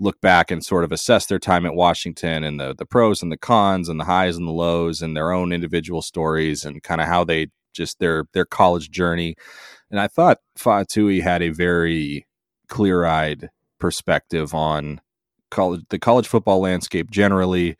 look 0.00 0.20
back 0.20 0.50
and 0.50 0.64
sort 0.64 0.84
of 0.84 0.92
assess 0.92 1.26
their 1.26 1.38
time 1.38 1.66
at 1.66 1.74
Washington 1.74 2.44
and 2.44 2.60
the 2.60 2.74
the 2.74 2.86
pros 2.86 3.22
and 3.22 3.32
the 3.32 3.36
cons 3.36 3.88
and 3.88 3.98
the 3.98 4.04
highs 4.04 4.36
and 4.36 4.46
the 4.46 4.52
lows 4.52 5.02
and 5.02 5.16
their 5.16 5.32
own 5.32 5.52
individual 5.52 6.02
stories 6.02 6.64
and 6.64 6.82
kind 6.82 7.00
of 7.00 7.08
how 7.08 7.24
they 7.24 7.48
just 7.72 7.98
their 7.98 8.26
their 8.32 8.44
college 8.44 8.90
journey. 8.90 9.34
And 9.90 10.00
I 10.00 10.06
thought 10.08 10.38
Faatui 10.58 11.22
had 11.22 11.42
a 11.42 11.50
very 11.50 12.26
clear 12.68 13.04
eyed 13.04 13.50
perspective 13.78 14.54
on 14.54 15.00
college 15.50 15.82
the 15.90 15.98
college 15.98 16.28
football 16.28 16.60
landscape 16.60 17.10
generally. 17.10 17.76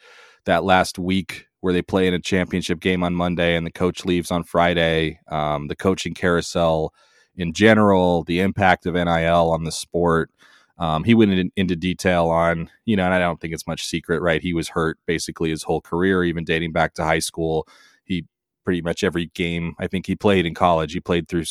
That 0.46 0.64
last 0.64 0.98
week 0.98 1.46
where 1.60 1.74
they 1.74 1.82
play 1.82 2.06
in 2.06 2.14
a 2.14 2.20
championship 2.20 2.80
game 2.80 3.02
on 3.02 3.14
Monday 3.14 3.54
and 3.54 3.66
the 3.66 3.72
coach 3.72 4.06
leaves 4.06 4.30
on 4.30 4.44
Friday, 4.44 5.20
um, 5.30 5.66
the 5.66 5.76
coaching 5.76 6.14
carousel 6.14 6.94
in 7.36 7.52
general, 7.52 8.24
the 8.24 8.40
impact 8.40 8.86
of 8.86 8.94
NIL 8.94 9.50
on 9.50 9.64
the 9.64 9.72
sport. 9.72 10.30
Um, 10.78 11.04
he 11.04 11.14
went 11.14 11.32
in, 11.32 11.50
into 11.56 11.76
detail 11.76 12.28
on, 12.28 12.70
you 12.84 12.96
know, 12.96 13.04
and 13.04 13.14
I 13.14 13.18
don't 13.18 13.40
think 13.40 13.52
it's 13.52 13.66
much 13.66 13.84
secret, 13.84 14.20
right? 14.20 14.40
He 14.40 14.54
was 14.54 14.68
hurt 14.68 14.98
basically 15.06 15.50
his 15.50 15.64
whole 15.64 15.80
career, 15.80 16.24
even 16.24 16.44
dating 16.44 16.72
back 16.72 16.94
to 16.94 17.04
high 17.04 17.18
school. 17.18 17.66
He 18.04 18.26
pretty 18.64 18.82
much 18.82 19.02
every 19.02 19.26
game 19.34 19.74
I 19.78 19.86
think 19.86 20.06
he 20.06 20.14
played 20.14 20.46
in 20.46 20.54
college, 20.54 20.92
he 20.92 21.00
played 21.00 21.28
through 21.28 21.44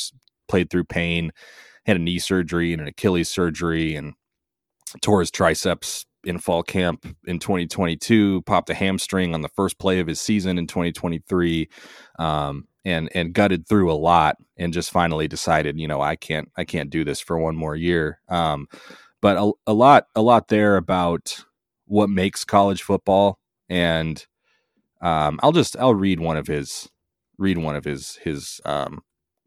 played 0.47 0.69
through 0.69 0.85
pain, 0.85 1.31
had 1.85 1.97
a 1.97 1.99
knee 1.99 2.19
surgery 2.19 2.71
and 2.71 2.81
an 2.81 2.87
Achilles 2.87 3.29
surgery, 3.29 3.95
and 3.95 4.13
tore 5.01 5.19
his 5.19 5.31
triceps 5.31 6.05
in 6.23 6.37
fall 6.37 6.63
camp 6.63 7.05
in 7.25 7.39
2022. 7.39 8.43
Popped 8.43 8.69
a 8.69 8.73
hamstring 8.73 9.33
on 9.33 9.41
the 9.41 9.49
first 9.49 9.77
play 9.77 9.99
of 9.99 10.07
his 10.07 10.21
season 10.21 10.57
in 10.57 10.67
2023. 10.67 11.67
Um, 12.17 12.67
and 12.85 13.09
and 13.13 13.33
gutted 13.33 13.67
through 13.67 13.91
a 13.91 13.93
lot 13.93 14.37
and 14.55 14.71
just 14.71 14.91
finally 14.91 15.27
decided 15.27 15.77
you 15.77 15.89
know 15.89 15.99
i 15.99 16.15
can't 16.15 16.49
i 16.55 16.63
can't 16.63 16.89
do 16.89 17.03
this 17.03 17.19
for 17.19 17.37
one 17.37 17.55
more 17.55 17.75
year 17.75 18.21
um, 18.29 18.65
but 19.21 19.37
a, 19.37 19.51
a 19.67 19.73
lot 19.73 20.07
a 20.15 20.21
lot 20.21 20.47
there 20.47 20.77
about 20.77 21.43
what 21.85 22.09
makes 22.09 22.43
college 22.43 22.83
football. 22.83 23.39
And 23.69 24.25
um, 25.01 25.39
I'll 25.43 25.51
just 25.51 25.77
I'll 25.77 25.95
read 25.95 26.19
one 26.19 26.37
of 26.37 26.47
his 26.47 26.89
read 27.37 27.57
one 27.57 27.75
of 27.75 27.85
his 27.85 28.17
his 28.17 28.61
um, 28.65 29.01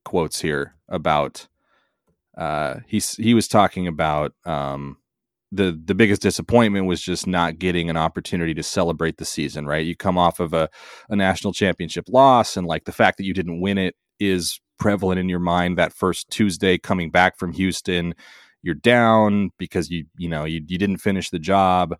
quotes 0.04 0.40
here 0.40 0.74
about 0.88 1.48
uh, 2.36 2.80
he's 2.86 3.14
he 3.16 3.34
was 3.34 3.48
talking 3.48 3.86
about 3.86 4.32
um, 4.44 4.96
the 5.52 5.78
the 5.84 5.94
biggest 5.94 6.22
disappointment 6.22 6.86
was 6.86 7.00
just 7.00 7.26
not 7.26 7.58
getting 7.58 7.90
an 7.90 7.96
opportunity 7.96 8.54
to 8.54 8.62
celebrate 8.62 9.18
the 9.18 9.24
season 9.24 9.66
right? 9.66 9.86
You 9.86 9.96
come 9.96 10.18
off 10.18 10.40
of 10.40 10.54
a, 10.54 10.68
a 11.08 11.16
national 11.16 11.52
championship 11.52 12.06
loss 12.08 12.56
and 12.56 12.66
like 12.66 12.84
the 12.84 12.92
fact 12.92 13.18
that 13.18 13.24
you 13.24 13.34
didn't 13.34 13.60
win 13.60 13.78
it 13.78 13.94
is 14.18 14.60
prevalent 14.78 15.18
in 15.18 15.28
your 15.28 15.40
mind 15.40 15.76
that 15.76 15.92
first 15.92 16.30
Tuesday 16.30 16.78
coming 16.78 17.10
back 17.10 17.38
from 17.38 17.52
Houston 17.52 18.14
you're 18.62 18.74
down 18.74 19.50
because 19.58 19.90
you 19.90 20.04
you 20.16 20.28
know 20.28 20.44
you, 20.44 20.60
you 20.66 20.78
didn't 20.78 20.98
finish 20.98 21.30
the 21.30 21.38
job 21.38 21.96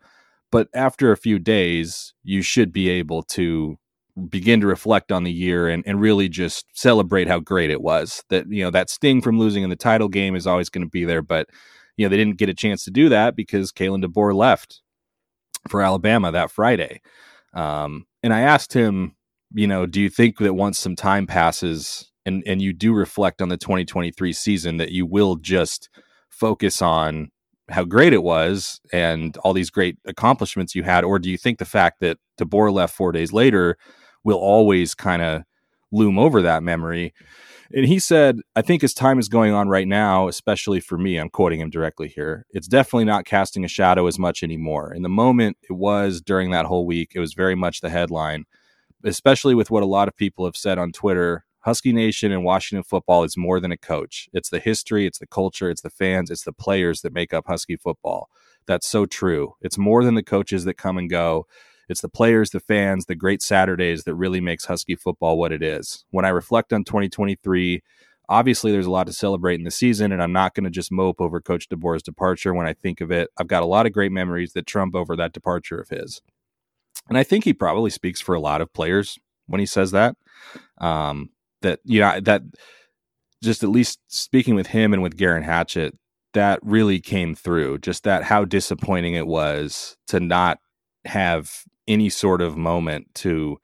but 0.51 0.69
after 0.75 1.13
a 1.13 1.17
few 1.17 1.39
days 1.39 2.13
you 2.23 2.43
should 2.43 2.73
be 2.73 2.89
able 2.89 3.23
to 3.23 3.79
begin 4.29 4.61
to 4.61 4.67
reflect 4.67 5.13
on 5.13 5.25
the 5.25 5.33
year 5.33 5.69
and, 5.69 5.85
and 5.87 6.01
really 6.01 6.29
just 6.29 6.67
celebrate 6.75 7.29
how 7.29 7.39
great 7.39 7.71
it 7.71 7.81
was. 7.81 8.23
That 8.29 8.51
you 8.51 8.65
know 8.65 8.71
that 8.71 8.91
sting 8.91 9.23
from 9.23 9.39
losing 9.39 9.63
in 9.63 9.71
the 9.71 9.77
title 9.77 10.09
game 10.09 10.35
is 10.35 10.47
always 10.47 10.69
going 10.69 10.85
to 10.85 10.91
be 10.91 11.05
there 11.05 11.23
but 11.23 11.49
you 11.97 12.05
know 12.05 12.11
they 12.11 12.17
didn't 12.17 12.39
get 12.39 12.49
a 12.49 12.55
chance 12.55 12.85
to 12.85 12.91
do 12.91 13.09
that 13.09 13.37
because 13.37 13.73
Kalen 13.73 14.05
DeBoer 14.05 14.35
left 14.35 14.83
for 15.69 15.83
Alabama 15.83 16.33
that 16.33 16.51
Friday. 16.51 17.01
Um, 17.55 18.07
and 18.23 18.33
I 18.33 18.41
asked 18.41 18.73
him 18.73 19.17
you 19.53 19.67
know 19.67 19.87
do 19.87 20.01
you 20.01 20.11
think 20.11 20.39
that 20.39 20.55
once 20.55 20.79
some 20.79 20.97
time 20.97 21.27
passes 21.27 22.11
and 22.27 22.43
and 22.47 22.61
you 22.61 22.73
do 22.73 22.93
reflect 22.93 23.41
on 23.43 23.49
the 23.49 23.57
2023 23.57 24.33
season 24.33 24.77
that 24.77 24.91
you 24.91 25.07
will 25.07 25.37
just 25.37 25.89
focus 26.31 26.81
on 26.81 27.31
how 27.69 27.85
great 27.85 28.13
it 28.13 28.23
was 28.23 28.81
and 28.93 29.37
all 29.39 29.53
these 29.53 29.71
great 29.71 29.97
accomplishments 30.07 30.75
you 30.75 30.83
had 30.83 31.05
or 31.05 31.19
do 31.19 31.31
you 31.31 31.37
think 31.39 31.59
the 31.59 31.65
fact 31.65 32.01
that 32.01 32.19
DeBoer 32.41 32.73
left 32.73 32.95
4 32.95 33.13
days 33.13 33.33
later 33.33 33.77
will 34.25 34.39
always 34.39 34.95
kind 34.95 35.23
of 35.23 35.43
loom 35.93 36.19
over 36.19 36.43
that 36.43 36.63
memory? 36.63 37.15
And 37.73 37.87
he 37.87 38.01
said 38.01 38.41
i 38.57 38.63
think 38.63 38.83
as 38.83 38.93
time 38.93 39.19
is 39.21 39.29
going 39.29 39.53
on 39.53 39.69
right 39.69 39.87
now 39.87 40.27
especially 40.27 40.81
for 40.81 40.99
me 40.99 41.17
i'm 41.19 41.31
quoting 41.31 41.61
him 41.61 41.71
directly 41.71 42.09
here 42.09 42.45
it's 42.51 42.67
definitely 42.67 43.05
not 43.05 43.25
casting 43.25 43.65
a 43.65 43.69
shadow 43.69 44.07
as 44.09 44.19
much 44.19 44.43
anymore. 44.43 44.93
In 44.93 45.03
the 45.03 45.09
moment 45.09 45.57
it 45.69 45.75
was 45.75 46.21
during 46.21 46.51
that 46.51 46.67
whole 46.67 46.87
week 46.87 47.13
it 47.15 47.21
was 47.21 47.35
very 47.35 47.55
much 47.55 47.81
the 47.81 47.91
headline 47.91 48.45
especially 49.05 49.55
with 49.55 49.71
what 49.71 49.85
a 49.85 49.87
lot 49.87 50.09
of 50.09 50.17
people 50.17 50.45
have 50.45 50.57
said 50.57 50.79
on 50.79 50.91
twitter 50.91 51.45
Husky 51.61 51.93
Nation 51.93 52.33
and 52.33 52.45
Washington 52.45 52.83
football 52.83 53.23
is 53.23 53.37
more 53.37 53.61
than 53.61 53.73
a 53.73 53.77
coach. 53.77 54.29
It's 54.33 54.49
the 54.49 54.61
history, 54.61 55.07
it's 55.07 55.19
the 55.19 55.27
culture, 55.27 55.71
it's 55.71 55.83
the 55.83 55.91
fans, 55.91 56.31
it's 56.31 56.45
the 56.45 56.53
players 56.53 57.03
that 57.03 57.13
make 57.13 57.35
up 57.35 57.47
Husky 57.47 57.77
football. 57.77 58.29
That's 58.67 58.89
so 58.89 59.05
true. 59.05 59.55
It's 59.61 59.77
more 59.79 60.05
than 60.05 60.15
the 60.15 60.23
coaches 60.23 60.65
that 60.65 60.75
come 60.75 60.97
and 60.97 61.11
go. 61.11 61.47
It's 61.89 62.01
the 62.01 62.09
players, 62.09 62.51
the 62.51 62.61
fans, 62.61 63.07
the 63.07 63.15
great 63.15 63.43
Saturdays 63.43 64.05
that 64.05 64.15
really 64.15 64.41
makes 64.41 64.67
Husky 64.67 64.95
football 64.95 65.37
what 65.37 65.53
it 65.53 65.63
is. 65.63 66.05
When 66.11 66.25
I 66.25 66.29
reflect 66.29 66.73
on 66.73 66.85
2023, 66.85 67.83
obviously 68.29 68.71
there's 68.71 68.87
a 68.87 68.91
lot 68.91 69.09
to 69.09 69.13
celebrate 69.13 69.57
in 69.57 69.65
the 69.65 69.71
season, 69.71 70.13
and 70.13 70.23
I'm 70.23 70.33
not 70.33 70.55
going 70.55 70.65
to 70.65 70.71
just 70.71 70.93
mope 70.93 71.21
over 71.21 71.41
Coach 71.41 71.69
DeBoer's 71.69 72.03
departure 72.03 72.55
when 72.55 72.67
I 72.67 72.73
think 72.73 73.01
of 73.01 73.11
it. 73.11 73.29
I've 73.37 73.49
got 73.49 73.65
a 73.65 73.67
lot 73.67 73.87
of 73.87 73.93
great 73.93 74.13
memories 74.13 74.53
that 74.53 74.67
trump 74.67 74.95
over 74.95 75.17
that 75.17 75.33
departure 75.33 75.81
of 75.81 75.89
his. 75.89 76.23
And 77.09 77.19
I 77.19 77.25
think 77.25 77.45
he 77.45 77.53
probably 77.53 77.91
speaks 77.91 78.21
for 78.21 78.35
a 78.35 78.41
lot 78.41 78.61
of 78.61 78.73
players 78.73 79.19
when 79.47 79.59
he 79.59 79.67
says 79.67 79.91
that. 79.91 80.15
Um, 80.79 81.31
that 81.63 81.81
you 81.85 82.01
know 82.01 82.21
that 82.21 82.43
just 83.43 83.63
at 83.63 83.71
least 83.71 83.99
speaking 84.09 84.55
with 84.55 84.69
him 84.69 84.93
and 84.93 85.03
with 85.03 85.17
Geirean 85.17 85.45
Hatchett, 85.45 85.97
that 86.35 86.61
really 86.63 87.01
came 87.01 87.35
through. 87.35 87.79
Just 87.79 88.05
that 88.05 88.25
how 88.25 88.45
disappointing 88.45 89.15
it 89.15 89.27
was 89.27 89.97
to 90.09 90.21
not 90.21 90.59
have 91.07 91.63
any 91.89 92.09
sort 92.09 92.43
of 92.43 92.57
moment 92.57 93.07
to 93.17 93.59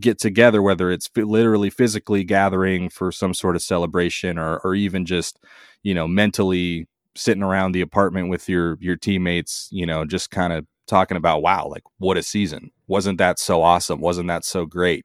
get 0.00 0.18
together, 0.18 0.62
whether 0.62 0.90
it's 0.90 1.08
literally 1.16 1.70
physically 1.70 2.24
gathering 2.24 2.88
for 2.88 3.10
some 3.10 3.34
sort 3.34 3.56
of 3.56 3.62
celebration 3.62 4.38
or 4.38 4.58
or 4.58 4.74
even 4.74 5.04
just 5.04 5.38
you 5.82 5.94
know 5.94 6.06
mentally 6.06 6.86
sitting 7.16 7.42
around 7.42 7.72
the 7.72 7.80
apartment 7.80 8.28
with 8.30 8.48
your 8.48 8.78
your 8.80 8.96
teammates, 8.96 9.68
you 9.72 9.84
know, 9.86 10.04
just 10.04 10.30
kind 10.30 10.52
of 10.52 10.66
talking 10.86 11.16
about 11.16 11.42
wow, 11.42 11.66
like 11.68 11.82
what 11.98 12.16
a 12.16 12.22
season. 12.22 12.70
Wasn't 12.86 13.18
that 13.18 13.38
so 13.38 13.62
awesome? 13.62 14.00
Wasn't 14.00 14.28
that 14.28 14.44
so 14.44 14.64
great? 14.66 15.04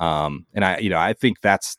Um, 0.00 0.46
and 0.54 0.64
I, 0.64 0.78
you 0.78 0.90
know, 0.90 0.98
I 0.98 1.12
think 1.12 1.40
that's 1.40 1.76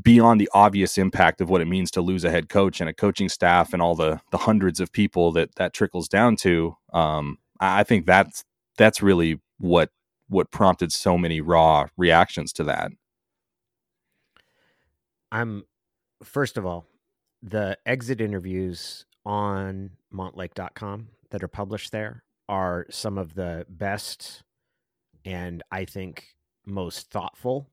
beyond 0.00 0.40
the 0.40 0.50
obvious 0.52 0.98
impact 0.98 1.40
of 1.40 1.50
what 1.50 1.60
it 1.60 1.64
means 1.64 1.90
to 1.90 2.00
lose 2.00 2.24
a 2.24 2.30
head 2.30 2.48
coach 2.48 2.80
and 2.80 2.88
a 2.88 2.94
coaching 2.94 3.28
staff 3.28 3.72
and 3.72 3.82
all 3.82 3.94
the 3.94 4.20
the 4.30 4.38
hundreds 4.38 4.78
of 4.78 4.92
people 4.92 5.32
that 5.32 5.54
that 5.56 5.72
trickles 5.72 6.08
down 6.08 6.36
to. 6.36 6.76
Um, 6.92 7.38
I 7.58 7.82
think 7.82 8.06
that's 8.06 8.44
that's 8.76 9.02
really 9.02 9.40
what 9.58 9.90
what 10.28 10.50
prompted 10.50 10.92
so 10.92 11.18
many 11.18 11.40
raw 11.40 11.86
reactions 11.96 12.52
to 12.54 12.64
that. 12.64 12.92
I'm 15.32 15.64
first 16.22 16.56
of 16.56 16.66
all, 16.66 16.86
the 17.42 17.78
exit 17.86 18.20
interviews 18.20 19.06
on 19.24 19.90
montlake.com 20.12 21.08
that 21.30 21.42
are 21.42 21.48
published 21.48 21.92
there 21.92 22.24
are 22.48 22.86
some 22.90 23.18
of 23.18 23.34
the 23.34 23.66
best 23.68 24.42
and 25.24 25.62
I 25.70 25.84
think 25.84 26.24
most 26.68 27.10
thoughtful 27.10 27.68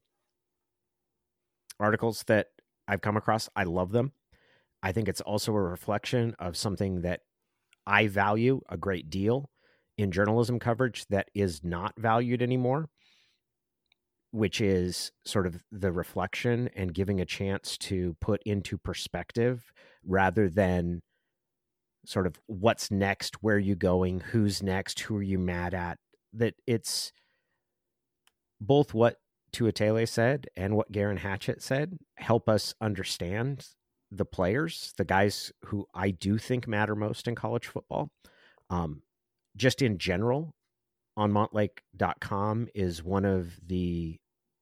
articles 1.79 2.23
that 2.27 2.47
I've 2.87 3.01
come 3.01 3.17
across. 3.17 3.49
I 3.55 3.63
love 3.63 3.91
them. 3.91 4.13
I 4.81 4.91
think 4.91 5.07
it's 5.07 5.21
also 5.21 5.53
a 5.53 5.61
reflection 5.61 6.35
of 6.39 6.55
something 6.55 7.01
that 7.01 7.21
I 7.85 8.07
value 8.07 8.61
a 8.69 8.77
great 8.77 9.09
deal 9.09 9.49
in 9.97 10.11
journalism 10.11 10.59
coverage 10.59 11.05
that 11.07 11.29
is 11.33 11.63
not 11.63 11.93
valued 11.97 12.41
anymore, 12.41 12.89
which 14.31 14.61
is 14.61 15.11
sort 15.25 15.47
of 15.47 15.63
the 15.71 15.91
reflection 15.91 16.69
and 16.75 16.93
giving 16.93 17.19
a 17.19 17.25
chance 17.25 17.77
to 17.77 18.15
put 18.21 18.41
into 18.45 18.77
perspective 18.77 19.71
rather 20.05 20.49
than 20.49 21.01
sort 22.05 22.27
of 22.27 22.39
what's 22.45 22.91
next, 22.91 23.41
where 23.41 23.55
are 23.55 23.59
you 23.59 23.75
going, 23.75 24.19
who's 24.19 24.61
next, 24.61 24.99
who 24.99 25.17
are 25.17 25.23
you 25.23 25.39
mad 25.39 25.73
at. 25.73 25.97
That 26.33 26.53
it's 26.67 27.11
both 28.65 28.93
what 28.93 29.17
Tuitele 29.51 30.07
said 30.07 30.47
and 30.55 30.75
what 30.75 30.91
Geirean 30.91 31.19
Hatchett 31.19 31.61
said 31.61 31.97
help 32.17 32.49
us 32.49 32.73
understand 32.81 33.67
the 34.11 34.25
players, 34.25 34.93
the 34.97 35.05
guys 35.05 35.51
who 35.65 35.85
I 35.93 36.11
do 36.11 36.37
think 36.37 36.67
matter 36.67 36.95
most 36.95 37.27
in 37.27 37.35
college 37.35 37.67
football. 37.67 38.11
Um, 38.69 39.01
just 39.55 39.81
in 39.81 39.97
general, 39.97 40.53
on 41.17 41.31
montlake.com 41.31 42.67
is 42.75 43.03
one 43.03 43.25
of 43.25 43.59
the 43.65 44.17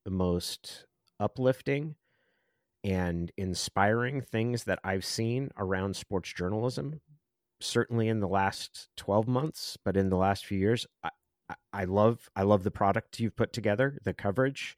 most 0.07 0.85
uplifting 1.19 1.95
and 2.83 3.31
inspiring 3.37 4.21
things 4.21 4.65
that 4.65 4.79
I've 4.83 5.05
seen 5.05 5.49
around 5.57 5.95
sports 5.95 6.31
journalism. 6.33 7.01
Certainly 7.61 8.09
in 8.09 8.19
the 8.19 8.27
last 8.27 8.89
12 8.97 9.27
months, 9.27 9.77
but 9.85 9.95
in 9.95 10.09
the 10.09 10.17
last 10.17 10.45
few 10.45 10.59
years, 10.59 10.85
I, 11.03 11.09
I 11.71 11.85
love 11.85 12.29
I 12.35 12.43
love 12.43 12.63
the 12.63 12.71
product 12.71 13.19
you've 13.19 13.35
put 13.35 13.53
together, 13.53 13.97
the 14.03 14.13
coverage, 14.13 14.77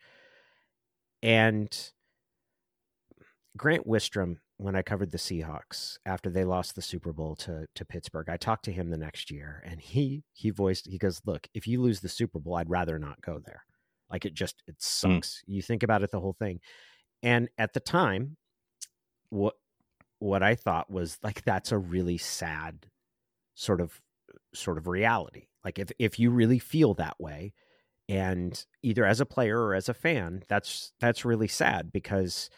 and 1.22 1.91
Grant 3.57 3.88
Wistrom. 3.88 4.38
When 4.57 4.76
I 4.78 4.84
covered 4.84 5.11
the 5.11 5.18
Seahawks 5.18 5.97
after 6.05 6.30
they 6.30 6.45
lost 6.45 6.76
the 6.76 6.82
Super 6.82 7.11
Bowl 7.11 7.36
to 7.38 7.68
to 7.76 7.86
Pittsburgh, 7.86 8.30
I 8.30 8.38
talked 8.38 8.63
to 8.66 8.72
him 8.72 8.89
the 8.89 8.97
next 8.97 9.30
year, 9.30 9.61
and 9.66 9.82
he 9.82 10.24
he 10.32 10.49
voiced 10.49 10.88
he 10.88 10.97
goes, 10.97 11.22
"Look, 11.26 11.47
if 11.53 11.68
you 11.68 11.82
lose 11.82 11.99
the 11.99 12.09
Super 12.09 12.39
Bowl, 12.39 12.55
I'd 12.55 12.70
rather 12.70 12.97
not 12.97 13.22
go 13.22 13.39
there. 13.45 13.63
Like 14.09 14.26
it 14.26 14.34
just 14.34 14.63
it 14.68 14.76
hmm. 14.76 14.76
sucks. 14.80 15.43
Mm. 15.49 15.55
You 15.55 15.61
think 15.61 15.84
about 15.84 16.03
it, 16.03 16.11
the 16.11 16.22
whole 16.22 16.36
thing." 16.39 16.61
And 17.22 17.49
at 17.57 17.74
the 17.74 17.80
time, 17.82 18.38
what 19.30 19.55
what 20.20 20.41
I 20.41 20.55
thought 20.55 20.89
was 20.89 21.18
like 21.22 21.43
that's 21.43 21.72
a 21.72 21.78
really 21.78 22.18
sad 22.18 22.88
sort 23.55 23.82
of 23.82 24.01
sort 24.56 24.78
of 24.78 24.88
reality 24.88 25.47
like 25.66 25.80
if 25.80 25.91
if 25.97 26.20
you 26.20 26.30
really 26.30 26.60
feel 26.60 26.93
that 26.93 27.20
way 27.20 27.51
and 28.08 28.66
either 28.84 29.03
as 29.03 29.20
a 29.20 29.26
player 29.26 29.60
or 29.60 29.74
as 29.74 29.89
a 29.89 29.93
fan, 29.93 30.43
that's 30.47 30.93
that's 30.99 31.26
really 31.26 31.47
sad 31.47 31.91
because 31.91 32.51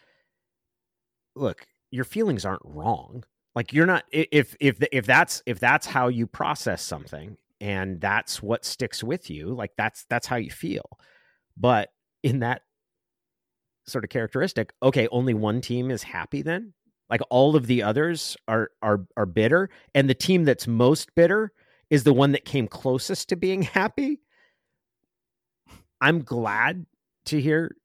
look, 1.36 1.66
your 1.90 2.04
feelings 2.04 2.44
aren't 2.46 2.62
wrong. 2.66 3.24
Like 3.56 3.72
you're 3.72 3.86
not 3.86 4.04
if 4.12 4.56
if 4.60 4.78
if 4.92 5.06
that's 5.06 5.42
if 5.46 5.60
that's 5.60 5.88
how 5.88 6.10
you 6.10 6.28
process 6.28 6.84
something 6.84 7.38
and 7.62 8.00
that's 8.02 8.44
what 8.44 8.66
sticks 8.66 9.04
with 9.04 9.30
you, 9.30 9.54
like 9.54 9.72
that's 9.78 10.06
that's 10.10 10.28
how 10.28 10.36
you 10.36 10.52
feel. 10.52 11.00
But 11.56 11.90
in 12.24 12.40
that 12.40 12.64
sort 13.88 14.04
of 14.04 14.10
characteristic, 14.10 14.74
okay, 14.84 15.08
only 15.14 15.34
one 15.34 15.62
team 15.62 15.90
is 15.92 16.04
happy 16.04 16.42
then? 16.42 16.74
Like 17.10 17.22
all 17.30 17.56
of 17.56 17.68
the 17.68 17.84
others 17.84 18.36
are 18.50 18.70
are 18.82 19.06
are 19.16 19.26
bitter 19.26 19.70
and 19.96 20.10
the 20.10 20.14
team 20.14 20.44
that's 20.44 20.68
most 20.68 21.16
bitter 21.16 21.54
is 21.90 22.04
the 22.04 22.14
one 22.14 22.34
that 22.34 22.46
came 22.46 22.68
closest 22.68 23.30
to 23.30 23.36
being 23.36 23.62
happy. 23.64 24.20
I'm 26.02 26.24
glad 26.24 26.86
to 27.26 27.42
hear 27.42 27.76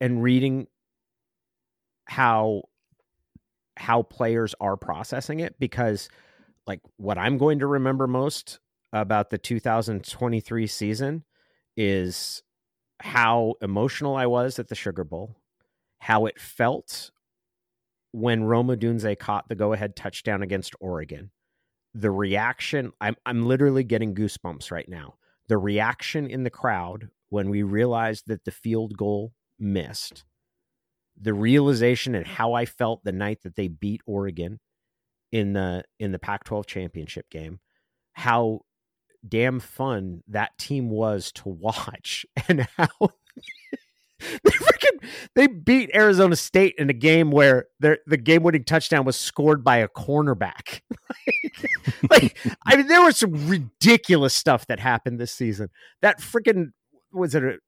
and 0.00 0.22
reading 0.22 0.66
how 2.06 2.62
how 3.76 4.02
players 4.02 4.54
are 4.60 4.76
processing 4.76 5.40
it 5.40 5.58
because 5.58 6.08
like 6.66 6.80
what 6.96 7.16
I'm 7.16 7.38
going 7.38 7.60
to 7.60 7.66
remember 7.66 8.06
most 8.06 8.58
about 8.92 9.30
the 9.30 9.38
2023 9.38 10.66
season 10.66 11.24
is 11.76 12.42
how 13.00 13.54
emotional 13.62 14.16
I 14.16 14.26
was 14.26 14.58
at 14.58 14.68
the 14.68 14.74
Sugar 14.74 15.04
Bowl, 15.04 15.36
how 16.00 16.26
it 16.26 16.40
felt 16.40 17.10
when 18.12 18.44
Rome 18.44 18.68
Odunze 18.68 19.18
caught 19.18 19.48
the 19.48 19.54
go-ahead 19.54 19.94
touchdown 19.94 20.42
against 20.42 20.74
Oregon, 20.80 21.30
the 21.94 22.10
reaction 22.10 22.92
I'm 23.00 23.16
I'm 23.26 23.46
literally 23.46 23.84
getting 23.84 24.14
goosebumps 24.14 24.70
right 24.70 24.88
now. 24.88 25.14
The 25.48 25.58
reaction 25.58 26.26
in 26.26 26.44
the 26.44 26.50
crowd 26.50 27.08
when 27.30 27.50
we 27.50 27.62
realized 27.62 28.24
that 28.26 28.44
the 28.44 28.50
field 28.50 28.96
goal 28.96 29.32
missed. 29.58 30.24
The 31.20 31.34
realization 31.34 32.14
and 32.14 32.26
how 32.26 32.52
I 32.52 32.64
felt 32.64 33.02
the 33.02 33.12
night 33.12 33.42
that 33.42 33.56
they 33.56 33.68
beat 33.68 34.02
Oregon 34.06 34.60
in 35.32 35.52
the 35.52 35.84
in 35.98 36.12
the 36.12 36.18
Pac-12 36.18 36.66
championship 36.66 37.28
game 37.30 37.60
how 38.18 38.60
damn 39.26 39.60
fun 39.60 40.22
that 40.26 40.58
team 40.58 40.90
was 40.90 41.30
to 41.30 41.48
watch 41.48 42.26
and 42.48 42.66
how 42.76 42.88
they 44.44 44.50
freaking 44.50 45.08
they 45.34 45.46
beat 45.46 45.90
Arizona 45.94 46.36
State 46.36 46.74
in 46.78 46.90
a 46.90 46.94
game 46.94 47.30
where 47.30 47.66
their 47.80 47.98
the 48.06 48.16
game 48.16 48.42
winning 48.42 48.64
touchdown 48.64 49.04
was 49.04 49.16
scored 49.16 49.62
by 49.62 49.78
a 49.78 49.88
cornerback. 49.88 50.80
like, 52.10 52.36
I 52.66 52.76
mean, 52.76 52.86
there 52.88 53.02
was 53.02 53.16
some 53.16 53.48
ridiculous 53.48 54.34
stuff 54.34 54.66
that 54.66 54.80
happened 54.80 55.18
this 55.20 55.32
season. 55.32 55.70
That 56.02 56.20
freaking 56.20 56.72
was 57.12 57.34
it 57.34 57.44
a 57.44 57.58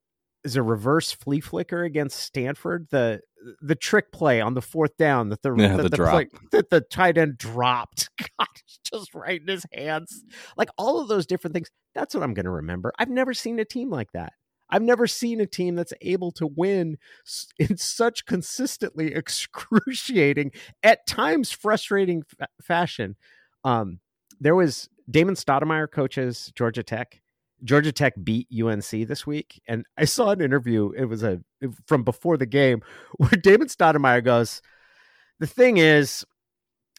is 0.44 0.56
a 0.56 0.62
reverse 0.62 1.12
flea 1.12 1.40
flicker 1.40 1.84
against 1.84 2.18
Stanford. 2.18 2.88
The 2.90 3.20
the 3.60 3.74
trick 3.74 4.12
play 4.12 4.40
on 4.40 4.54
the 4.54 4.62
fourth 4.62 4.96
down 4.96 5.28
that 5.30 5.42
the 5.42 5.54
Yeah, 5.54 5.76
the 5.76 5.84
the, 5.84 5.96
drop. 5.96 6.10
play, 6.12 6.28
that 6.52 6.70
the 6.70 6.80
tight 6.80 7.18
end 7.18 7.38
dropped. 7.38 8.10
God, 8.38 8.48
just 8.84 9.14
right 9.14 9.40
in 9.40 9.48
his 9.48 9.66
hands. 9.72 10.24
Like 10.56 10.70
all 10.76 11.00
of 11.00 11.08
those 11.08 11.26
different 11.26 11.54
things. 11.54 11.70
That's 11.94 12.14
what 12.14 12.22
I'm 12.22 12.34
going 12.34 12.44
to 12.44 12.50
remember. 12.50 12.92
I've 12.98 13.08
never 13.08 13.34
seen 13.34 13.58
a 13.58 13.64
team 13.64 13.90
like 13.90 14.12
that. 14.12 14.32
I've 14.70 14.82
never 14.82 15.06
seen 15.06 15.40
a 15.40 15.46
team 15.46 15.74
that's 15.74 15.92
able 16.00 16.32
to 16.32 16.46
win 16.46 16.98
in 17.58 17.76
such 17.76 18.26
consistently 18.26 19.14
excruciating, 19.14 20.52
at 20.82 21.06
times 21.06 21.52
frustrating 21.52 22.22
fa- 22.22 22.48
fashion. 22.62 23.16
Um, 23.64 24.00
there 24.40 24.54
was 24.54 24.88
Damon 25.10 25.34
Stoudemire 25.34 25.90
coaches 25.90 26.52
Georgia 26.54 26.82
Tech. 26.82 27.20
Georgia 27.62 27.92
Tech 27.92 28.14
beat 28.22 28.48
UNC 28.50 28.90
this 29.06 29.26
week, 29.26 29.60
and 29.68 29.84
I 29.98 30.06
saw 30.06 30.30
an 30.30 30.40
interview. 30.40 30.92
It 30.96 31.04
was 31.04 31.22
a 31.22 31.40
from 31.86 32.04
before 32.04 32.38
the 32.38 32.46
game 32.46 32.82
where 33.18 33.30
Damon 33.30 33.68
Stoudemire 33.68 34.24
goes, 34.24 34.62
"The 35.40 35.46
thing 35.46 35.76
is, 35.76 36.24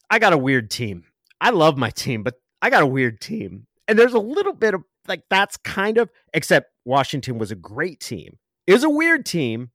I 0.10 0.20
got 0.20 0.34
a 0.34 0.38
weird 0.38 0.70
team. 0.70 1.06
I 1.40 1.50
love 1.50 1.78
my 1.78 1.90
team, 1.90 2.22
but 2.22 2.36
I 2.62 2.70
got 2.70 2.84
a 2.84 2.88
weird 2.88 3.22
team." 3.22 3.66
And 3.88 3.98
there's 3.98 4.14
a 4.14 4.20
little 4.20 4.54
bit 4.54 4.76
of 4.76 4.84
like 5.08 5.24
that's 5.30 5.58
kind 5.58 5.98
of 5.98 6.10
except 6.34 6.72
Washington 6.86 7.38
was 7.38 7.52
a 7.52 7.56
great 7.56 8.00
team. 8.00 8.38
It 8.68 8.74
was 8.74 8.84
a 8.84 8.90
weird 8.90 9.26
team, 9.26 9.72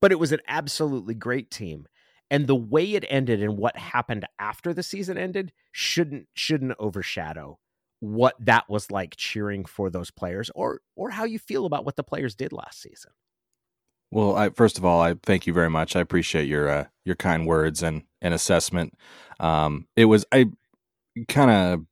but 0.00 0.12
it 0.12 0.18
was 0.18 0.32
an 0.32 0.40
absolutely 0.46 1.14
great 1.14 1.50
team. 1.50 1.86
And 2.30 2.46
the 2.46 2.54
way 2.54 2.92
it 2.92 3.06
ended 3.08 3.42
and 3.42 3.56
what 3.56 3.76
happened 3.76 4.26
after 4.38 4.74
the 4.74 4.82
season 4.82 5.16
ended 5.16 5.52
shouldn't 5.72 6.28
shouldn't 6.34 6.74
overshadow 6.78 7.58
what 8.00 8.34
that 8.38 8.68
was 8.68 8.90
like 8.90 9.16
cheering 9.16 9.64
for 9.64 9.90
those 9.90 10.10
players 10.10 10.50
or 10.54 10.80
or 10.94 11.10
how 11.10 11.24
you 11.24 11.38
feel 11.38 11.66
about 11.66 11.84
what 11.84 11.96
the 11.96 12.04
players 12.04 12.34
did 12.34 12.52
last 12.52 12.80
season. 12.80 13.12
Well, 14.10 14.36
I 14.36 14.50
first 14.50 14.78
of 14.78 14.84
all, 14.84 15.00
I 15.00 15.14
thank 15.22 15.46
you 15.46 15.52
very 15.52 15.70
much. 15.70 15.96
I 15.96 16.00
appreciate 16.00 16.48
your 16.48 16.68
uh, 16.68 16.84
your 17.04 17.16
kind 17.16 17.46
words 17.46 17.82
and 17.82 18.02
and 18.20 18.34
assessment. 18.34 18.94
Um, 19.40 19.86
it 19.96 20.06
was 20.06 20.24
I 20.32 20.46
kind 21.28 21.50
of 21.50 21.86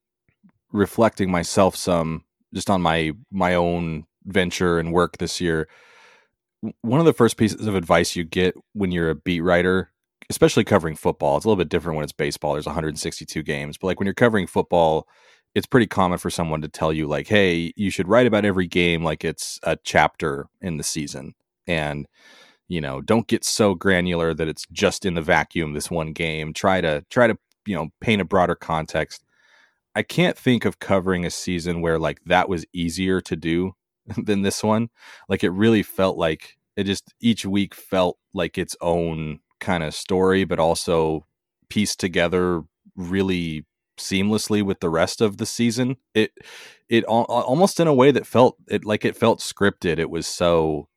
reflecting 0.72 1.30
myself 1.30 1.76
some 1.76 2.24
just 2.56 2.70
on 2.70 2.82
my 2.82 3.12
my 3.32 3.54
own 3.54 4.06
venture 4.26 4.80
and 4.80 4.92
work 4.92 5.18
this 5.18 5.40
year. 5.40 5.68
One 6.82 7.00
of 7.00 7.06
the 7.06 7.12
first 7.12 7.36
pieces 7.36 7.66
of 7.66 7.74
advice 7.74 8.16
you 8.16 8.24
get 8.24 8.54
when 8.72 8.90
you're 8.90 9.10
a 9.10 9.14
beat 9.14 9.42
writer, 9.42 9.92
especially 10.30 10.64
covering 10.64 10.96
football, 10.96 11.36
it's 11.36 11.44
a 11.44 11.48
little 11.48 11.62
bit 11.62 11.68
different 11.68 11.96
when 11.96 12.04
it's 12.04 12.12
baseball. 12.12 12.54
There's 12.54 12.66
162 12.66 13.42
games, 13.42 13.78
but 13.78 13.88
like 13.88 14.00
when 14.00 14.06
you're 14.06 14.14
covering 14.14 14.46
football, 14.46 15.06
it's 15.54 15.66
pretty 15.66 15.86
common 15.86 16.18
for 16.18 16.30
someone 16.30 16.62
to 16.62 16.68
tell 16.68 16.92
you 16.92 17.06
like, 17.06 17.28
"Hey, 17.28 17.72
you 17.76 17.90
should 17.90 18.08
write 18.08 18.26
about 18.26 18.44
every 18.44 18.66
game 18.66 19.04
like 19.04 19.24
it's 19.24 19.60
a 19.62 19.76
chapter 19.84 20.46
in 20.60 20.76
the 20.78 20.84
season." 20.84 21.34
And 21.66 22.06
you 22.68 22.80
know, 22.80 23.00
don't 23.02 23.28
get 23.28 23.44
so 23.44 23.74
granular 23.74 24.34
that 24.34 24.48
it's 24.48 24.66
just 24.72 25.04
in 25.06 25.14
the 25.14 25.22
vacuum 25.22 25.74
this 25.74 25.90
one 25.90 26.12
game. 26.12 26.52
Try 26.54 26.80
to 26.80 27.04
try 27.10 27.28
to, 27.28 27.38
you 27.66 27.76
know, 27.76 27.90
paint 28.00 28.22
a 28.22 28.24
broader 28.24 28.56
context. 28.56 29.24
I 29.96 30.02
can't 30.02 30.36
think 30.36 30.66
of 30.66 30.78
covering 30.78 31.24
a 31.24 31.30
season 31.30 31.80
where 31.80 31.98
like 31.98 32.22
that 32.26 32.50
was 32.50 32.66
easier 32.74 33.22
to 33.22 33.34
do 33.34 33.72
than 34.18 34.42
this 34.42 34.62
one. 34.62 34.90
Like 35.26 35.42
it 35.42 35.50
really 35.50 35.82
felt 35.82 36.18
like 36.18 36.58
it 36.76 36.84
just 36.84 37.14
each 37.18 37.46
week 37.46 37.74
felt 37.74 38.18
like 38.34 38.58
its 38.58 38.76
own 38.82 39.40
kind 39.58 39.82
of 39.82 39.94
story, 39.94 40.44
but 40.44 40.58
also 40.58 41.24
pieced 41.70 41.98
together 41.98 42.62
really 42.94 43.64
seamlessly 43.98 44.62
with 44.62 44.80
the 44.80 44.90
rest 44.90 45.22
of 45.22 45.38
the 45.38 45.46
season. 45.46 45.96
It 46.14 46.32
it 46.90 47.04
al- 47.08 47.24
almost 47.24 47.80
in 47.80 47.88
a 47.88 47.94
way 47.94 48.10
that 48.10 48.26
felt 48.26 48.56
it 48.68 48.84
like 48.84 49.06
it 49.06 49.16
felt 49.16 49.40
scripted. 49.40 49.98
It 49.98 50.10
was 50.10 50.26
so 50.26 50.88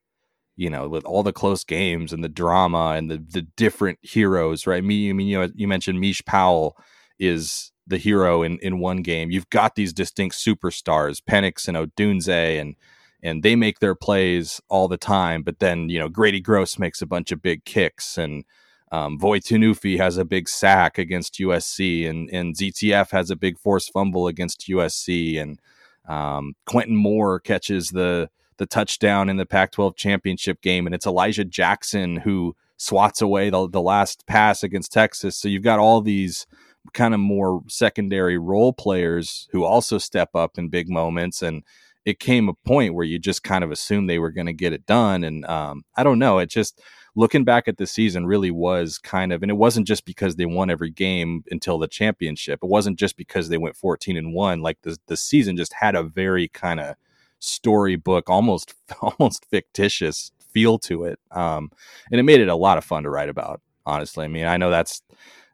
you 0.57 0.69
know, 0.69 0.89
with 0.89 1.05
all 1.05 1.23
the 1.23 1.31
close 1.31 1.63
games 1.63 2.11
and 2.11 2.21
the 2.21 2.27
drama 2.27 2.95
and 2.97 3.09
the 3.09 3.17
the 3.17 3.43
different 3.55 3.99
heroes, 4.01 4.67
right? 4.67 4.83
Me, 4.83 5.09
I 5.09 5.13
mean, 5.13 5.27
you 5.27 5.39
know, 5.39 5.49
you 5.55 5.69
mentioned 5.69 6.01
Mish 6.01 6.21
Powell 6.25 6.75
is 7.17 7.71
the 7.89 7.97
hero 7.97 8.41
in 8.43 8.57
in 8.59 8.79
one 8.79 8.97
game. 8.97 9.31
You've 9.31 9.49
got 9.49 9.75
these 9.75 9.93
distinct 9.93 10.35
superstars, 10.35 11.21
Penix 11.21 11.67
and 11.67 11.75
Odunze, 11.75 12.59
and 12.59 12.75
and 13.21 13.43
they 13.43 13.55
make 13.55 13.79
their 13.79 13.95
plays 13.95 14.61
all 14.69 14.87
the 14.87 14.97
time. 14.97 15.43
But 15.43 15.59
then 15.59 15.89
you 15.89 15.99
know, 15.99 16.09
Grady 16.09 16.39
Gross 16.39 16.79
makes 16.79 17.01
a 17.01 17.07
bunch 17.07 17.31
of 17.31 17.41
big 17.41 17.65
kicks, 17.65 18.17
and 18.17 18.45
um, 18.91 19.19
Voi 19.19 19.39
Tunuufi 19.39 19.97
has 19.97 20.17
a 20.17 20.25
big 20.25 20.47
sack 20.47 20.97
against 20.97 21.39
USC, 21.39 22.09
and 22.09 22.29
and 22.31 22.55
ZTF 22.55 23.11
has 23.11 23.29
a 23.29 23.35
big 23.35 23.57
forced 23.57 23.91
fumble 23.91 24.27
against 24.27 24.67
USC, 24.67 25.41
and 25.41 25.59
um, 26.07 26.53
Quentin 26.65 26.95
Moore 26.95 27.39
catches 27.39 27.89
the 27.89 28.29
the 28.57 28.65
touchdown 28.65 29.29
in 29.29 29.37
the 29.37 29.45
Pac-12 29.45 29.95
championship 29.95 30.61
game, 30.61 30.85
and 30.85 30.93
it's 30.93 31.07
Elijah 31.07 31.45
Jackson 31.45 32.17
who 32.17 32.55
swats 32.75 33.21
away 33.21 33.49
the, 33.49 33.69
the 33.69 33.81
last 33.81 34.25
pass 34.25 34.63
against 34.63 34.91
Texas. 34.91 35.37
So 35.37 35.47
you've 35.47 35.63
got 35.63 35.79
all 35.79 36.01
these 36.01 36.45
kind 36.93 37.13
of 37.13 37.19
more 37.19 37.61
secondary 37.67 38.37
role 38.37 38.73
players 38.73 39.47
who 39.51 39.63
also 39.63 39.97
step 39.97 40.29
up 40.35 40.57
in 40.57 40.69
big 40.69 40.89
moments, 40.89 41.41
and 41.41 41.63
it 42.05 42.19
came 42.19 42.49
a 42.49 42.53
point 42.53 42.93
where 42.93 43.05
you 43.05 43.19
just 43.19 43.43
kind 43.43 43.63
of 43.63 43.71
assumed 43.71 44.09
they 44.09 44.19
were 44.19 44.31
going 44.31 44.47
to 44.47 44.53
get 44.53 44.73
it 44.73 44.85
done. 44.85 45.23
And 45.23 45.45
um, 45.45 45.83
I 45.95 46.03
don't 46.03 46.19
know, 46.19 46.39
it 46.39 46.49
just 46.49 46.81
looking 47.15 47.43
back 47.43 47.67
at 47.67 47.77
the 47.77 47.87
season 47.87 48.25
really 48.25 48.51
was 48.51 48.97
kind 48.97 49.33
of, 49.33 49.41
and 49.41 49.51
it 49.51 49.55
wasn't 49.55 49.87
just 49.87 50.05
because 50.05 50.35
they 50.35 50.45
won 50.45 50.69
every 50.69 50.89
game 50.89 51.43
until 51.51 51.77
the 51.77 51.87
championship. 51.87 52.59
It 52.63 52.69
wasn't 52.69 52.97
just 52.97 53.17
because 53.17 53.49
they 53.49 53.57
went 53.57 53.75
14 53.75 54.17
and 54.17 54.33
one. 54.33 54.61
Like 54.61 54.81
the 54.81 54.97
the 55.07 55.17
season 55.17 55.57
just 55.57 55.73
had 55.73 55.95
a 55.95 56.03
very 56.03 56.47
kind 56.47 56.79
of 56.79 56.95
storybook, 57.39 58.29
almost 58.29 58.73
almost 59.01 59.45
fictitious 59.49 60.31
feel 60.51 60.79
to 60.79 61.03
it, 61.03 61.19
um, 61.31 61.71
and 62.11 62.19
it 62.19 62.23
made 62.23 62.41
it 62.41 62.47
a 62.47 62.55
lot 62.55 62.77
of 62.77 62.83
fun 62.83 63.03
to 63.03 63.09
write 63.09 63.29
about. 63.29 63.61
Honestly, 63.85 64.25
I 64.25 64.27
mean, 64.27 64.45
I 64.45 64.57
know 64.57 64.69
that's 64.69 65.01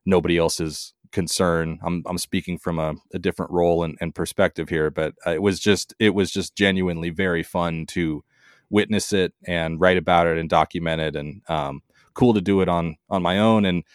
nobody 0.05 0.37
else's 0.37 0.93
concern. 1.15 1.79
I'm 1.81 2.03
I'm 2.05 2.17
speaking 2.17 2.57
from 2.57 2.77
a, 2.77 2.93
a 3.13 3.19
different 3.19 3.51
role 3.53 3.85
and, 3.85 3.97
and 4.01 4.13
perspective 4.13 4.67
here, 4.67 4.91
but 4.91 5.13
uh, 5.25 5.31
it 5.31 5.41
was 5.41 5.61
just 5.61 5.95
it 5.97 6.13
was 6.13 6.29
just 6.29 6.55
genuinely 6.55 7.09
very 7.09 7.41
fun 7.41 7.85
to 7.87 8.21
witness 8.69 9.13
it 9.13 9.33
and 9.47 9.79
write 9.79 9.95
about 9.95 10.27
it 10.27 10.37
and 10.37 10.49
document 10.49 11.01
it, 11.01 11.15
and 11.15 11.41
um, 11.47 11.81
cool 12.15 12.33
to 12.33 12.41
do 12.41 12.59
it 12.59 12.67
on 12.67 12.97
on 13.09 13.23
my 13.23 13.39
own 13.39 13.63
and 13.63 13.85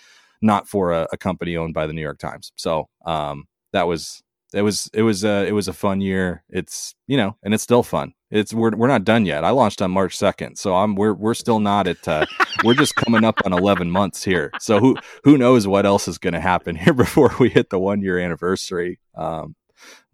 not 0.41 0.67
for 0.67 0.93
a, 0.93 1.07
a 1.13 1.19
company 1.19 1.59
owned 1.59 1.75
by 1.75 1.87
the 1.87 1.93
New 1.93 2.01
York 2.01 2.19
Times. 2.19 2.53
So 2.57 2.89
um, 3.05 3.47
that 3.73 3.87
was 3.87 4.23
it 4.53 4.63
was 4.63 4.91
it 4.93 5.03
was 5.03 5.25
a 5.25 5.47
it 5.47 5.53
was 5.53 5.69
a 5.69 5.73
fun 5.73 6.01
year. 6.01 6.43
It's 6.49 6.95
you 7.07 7.17
know, 7.17 7.37
and 7.43 7.55
it's 7.55 7.63
still 7.63 7.83
fun. 7.83 8.15
It's 8.31 8.53
we're 8.53 8.75
we're 8.77 8.89
not 8.89 9.05
done 9.05 9.27
yet. 9.27 9.45
I 9.45 9.51
launched 9.51 9.83
on 9.83 9.91
March 9.91 10.17
second, 10.17 10.57
so 10.57 10.77
I'm 10.77 10.95
we're 10.95 11.15
we're 11.15 11.35
still 11.35 11.61
not 11.61 11.87
at. 11.87 12.07
Uh, 12.07 12.27
we're 12.65 12.75
just 12.75 12.95
coming 12.97 13.25
up 13.25 13.41
on 13.45 13.53
11 13.53 13.91
months 13.91 14.23
here. 14.25 14.51
So 14.61 14.79
who 14.79 14.97
who 15.25 15.39
knows 15.39 15.67
what 15.67 15.87
else 15.87 16.09
is 16.09 16.19
going 16.19 16.35
to 16.35 16.41
happen 16.41 16.77
here 16.77 16.95
before 16.95 17.35
we 17.39 17.49
hit 17.49 17.71
the 17.71 17.79
one 17.79 18.03
year 18.03 18.19
anniversary. 18.19 18.99
Um, 19.15 19.55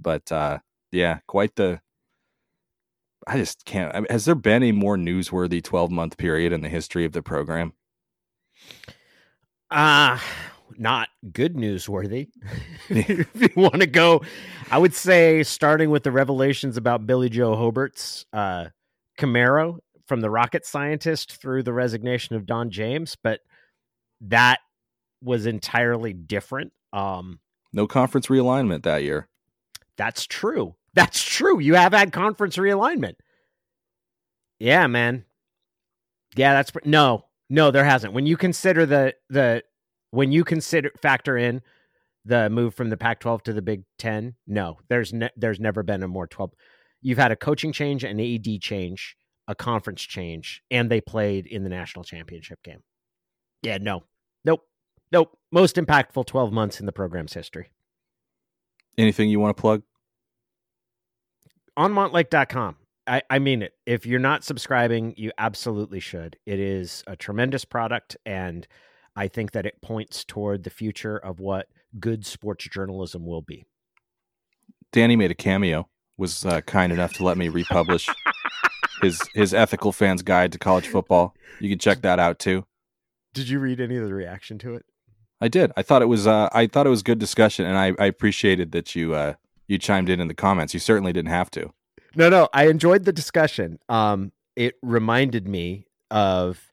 but 0.01 0.31
uh, 0.31 0.59
yeah, 0.93 1.19
quite 1.27 1.57
the. 1.57 1.81
I 3.27 3.39
just 3.39 3.65
can't. 3.65 3.95
I 3.95 4.01
mean, 4.01 4.07
has 4.11 4.25
there 4.25 4.37
been 4.37 4.63
a 4.63 4.73
more 4.73 4.97
newsworthy 4.97 5.63
12 5.63 5.91
month 5.91 6.17
period 6.17 6.53
in 6.53 6.61
the 6.61 6.69
history 6.69 7.05
of 7.05 7.13
the 7.13 7.23
program? 7.23 7.73
Uh 9.71 10.19
not 10.79 11.09
good 11.33 11.55
newsworthy. 11.55 12.29
if 12.89 13.29
you 13.41 13.49
want 13.57 13.81
to 13.81 13.87
go, 13.87 14.23
I 14.71 14.79
would 14.79 14.95
say 14.95 15.43
starting 15.43 15.91
with 15.91 16.03
the 16.03 16.13
revelations 16.13 16.77
about 16.77 17.07
Billy 17.07 17.29
Joe 17.29 17.55
Hobert's 17.57 18.25
uh, 18.33 18.67
Camaro 19.19 19.79
from 20.07 20.21
the 20.21 20.31
rocket 20.31 20.65
scientist 20.67 21.41
through 21.41 21.63
the 21.65 21.73
resignation 21.73 22.37
of 22.37 22.47
Don 22.47 22.71
James, 22.71 23.17
but 23.23 23.41
that 24.21 24.61
was 25.23 25.47
entirely 25.47 26.13
different. 26.13 26.73
Um, 26.93 27.41
No 27.73 27.87
conference 27.87 28.27
realignment 28.29 28.83
that 28.85 29.03
year. 29.03 29.29
that's 29.97 30.27
true. 30.27 30.75
That's 30.95 31.23
true. 31.23 31.59
You 31.59 31.75
have 31.75 31.93
had 31.93 32.13
conference 32.13 32.57
realignment. 32.57 33.17
Yeah, 34.59 34.87
man. 34.87 35.25
Yeah, 36.37 36.55
that's 36.55 36.71
pr- 36.71 36.79
no, 36.85 37.27
no, 37.51 37.71
there 37.71 37.85
hasn't. 37.85 38.13
When 38.15 38.27
you 38.27 38.37
consider 38.37 38.87
the 38.87 39.15
the 39.29 39.63
when 40.17 40.33
you 40.33 40.45
consider 40.45 40.91
factor 41.01 41.37
in 41.37 41.61
the 42.25 42.49
move 42.49 42.75
from 42.75 42.89
the 42.89 42.97
Pac-12 42.97 43.43
to 43.43 43.53
the 43.53 43.61
Big 43.61 43.85
Ten, 43.99 44.35
no, 44.47 44.79
there's 44.89 45.13
ne- 45.13 45.31
there's 45.37 45.61
never 45.61 45.83
been 45.83 46.03
a 46.03 46.09
more 46.09 46.27
twelve. 46.27 46.53
You've 47.03 47.19
had 47.19 47.33
a 47.33 47.37
coaching 47.37 47.71
change, 47.71 48.03
an 48.03 48.19
AD 48.19 48.61
change, 48.63 49.17
a 49.47 49.55
conference 49.55 50.01
change, 50.03 50.63
and 50.71 50.91
they 50.91 51.03
played 51.03 51.47
in 51.47 51.65
the 51.65 51.69
national 51.69 52.03
championship 52.05 52.63
game. 52.63 52.83
Yeah, 53.63 53.79
no, 53.79 54.05
nope. 54.45 54.63
Nope. 55.13 55.37
Most 55.53 55.77
impactful 55.77 56.27
12 56.27 56.53
months 56.53 56.81
in 56.81 56.87
the 56.87 56.93
program's 56.93 57.33
history. 57.33 57.71
Anything 58.99 59.29
you 59.29 59.39
want 59.39 59.57
to 59.57 59.61
plug? 59.61 59.83
On 61.77 61.93
montlake.com. 61.93 62.77
I, 63.07 63.23
I 63.31 63.39
mean 63.39 63.63
it. 63.63 63.75
If 63.85 64.05
you're 64.05 64.19
not 64.19 64.43
subscribing, 64.43 65.15
you 65.17 65.31
absolutely 65.39 66.01
should. 66.01 66.37
It 66.45 66.59
is 66.59 67.05
a 67.07 67.15
tremendous 67.15 67.65
product, 67.65 68.17
and 68.27 68.67
I 69.17 69.29
think 69.29 69.53
that 69.53 69.67
it 69.67 69.81
points 69.81 70.25
toward 70.25 70.65
the 70.65 70.71
future 70.71 71.17
of 71.17 71.41
what 71.41 71.67
good 71.99 72.27
sports 72.27 72.69
journalism 72.69 73.25
will 73.27 73.43
be. 73.43 73.67
Danny 74.93 75.17
made 75.17 75.31
a 75.31 75.35
cameo. 75.35 75.89
Was 76.19 76.47
uh, 76.47 76.63
kind 76.63 76.95
enough 76.95 77.13
to 77.15 77.25
let 77.25 77.37
me 77.37 77.49
republish 77.51 78.09
his 79.03 79.21
his 79.35 79.53
ethical 79.53 79.93
fans 79.93 80.23
guide 80.23 80.51
to 80.53 80.59
college 80.59 80.89
football. 80.89 81.35
You 81.61 81.69
can 81.69 81.79
check 81.79 82.01
that 82.03 82.19
out 82.19 82.39
too. 82.39 82.65
Did 83.35 83.51
you 83.51 83.59
read 83.59 83.81
any 83.81 83.97
of 83.97 84.07
the 84.07 84.15
reaction 84.15 84.59
to 84.61 84.75
it? 84.75 84.87
I 85.43 85.49
did. 85.49 85.73
I 85.77 85.83
thought 85.83 86.01
it 86.01 86.07
was 86.07 86.27
uh, 86.27 86.49
I 86.53 86.67
thought 86.67 86.87
it 86.87 86.91
was 86.91 87.03
good 87.03 87.19
discussion, 87.19 87.67
and 87.67 87.77
I, 87.77 87.93
I 88.03 88.07
appreciated 88.07 88.73
that 88.73 88.95
you 88.95 89.15
uh, 89.15 89.35
you 89.69 89.77
chimed 89.79 90.09
in 90.09 90.21
in 90.21 90.29
the 90.29 90.35
comments. 90.35 90.73
You 90.73 90.81
certainly 90.81 91.13
didn't 91.13 91.31
have 91.31 91.51
to. 91.51 91.73
No, 92.15 92.31
no, 92.31 92.49
I 92.55 92.69
enjoyed 92.69 93.05
the 93.05 93.13
discussion. 93.13 93.79
Um, 93.91 94.33
it 94.57 94.77
reminded 94.83 95.47
me 95.47 95.87
of 96.11 96.73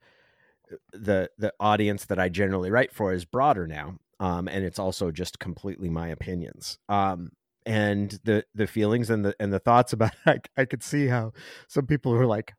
the 0.92 1.30
the 1.38 1.54
audience 1.60 2.06
that 2.06 2.20
I 2.20 2.30
generally 2.30 2.72
write 2.72 2.94
for 2.94 3.14
is 3.14 3.26
broader 3.26 3.68
now, 3.68 3.98
um, 4.20 4.48
and 4.48 4.64
it's 4.64 4.80
also 4.80 5.12
just 5.12 5.40
completely 5.40 5.90
my 5.90 6.08
opinions. 6.08 6.78
Um, 6.90 7.32
and 7.66 8.20
the 8.24 8.46
the 8.54 8.68
feelings 8.68 9.10
and 9.10 9.26
the 9.26 9.36
and 9.40 9.54
the 9.54 9.60
thoughts 9.60 9.94
about 9.94 10.14
it, 10.26 10.50
I, 10.58 10.62
I 10.62 10.66
could 10.66 10.84
see 10.84 11.08
how 11.08 11.34
some 11.68 11.86
people 11.86 12.12
were 12.12 12.26
like, 12.26 12.54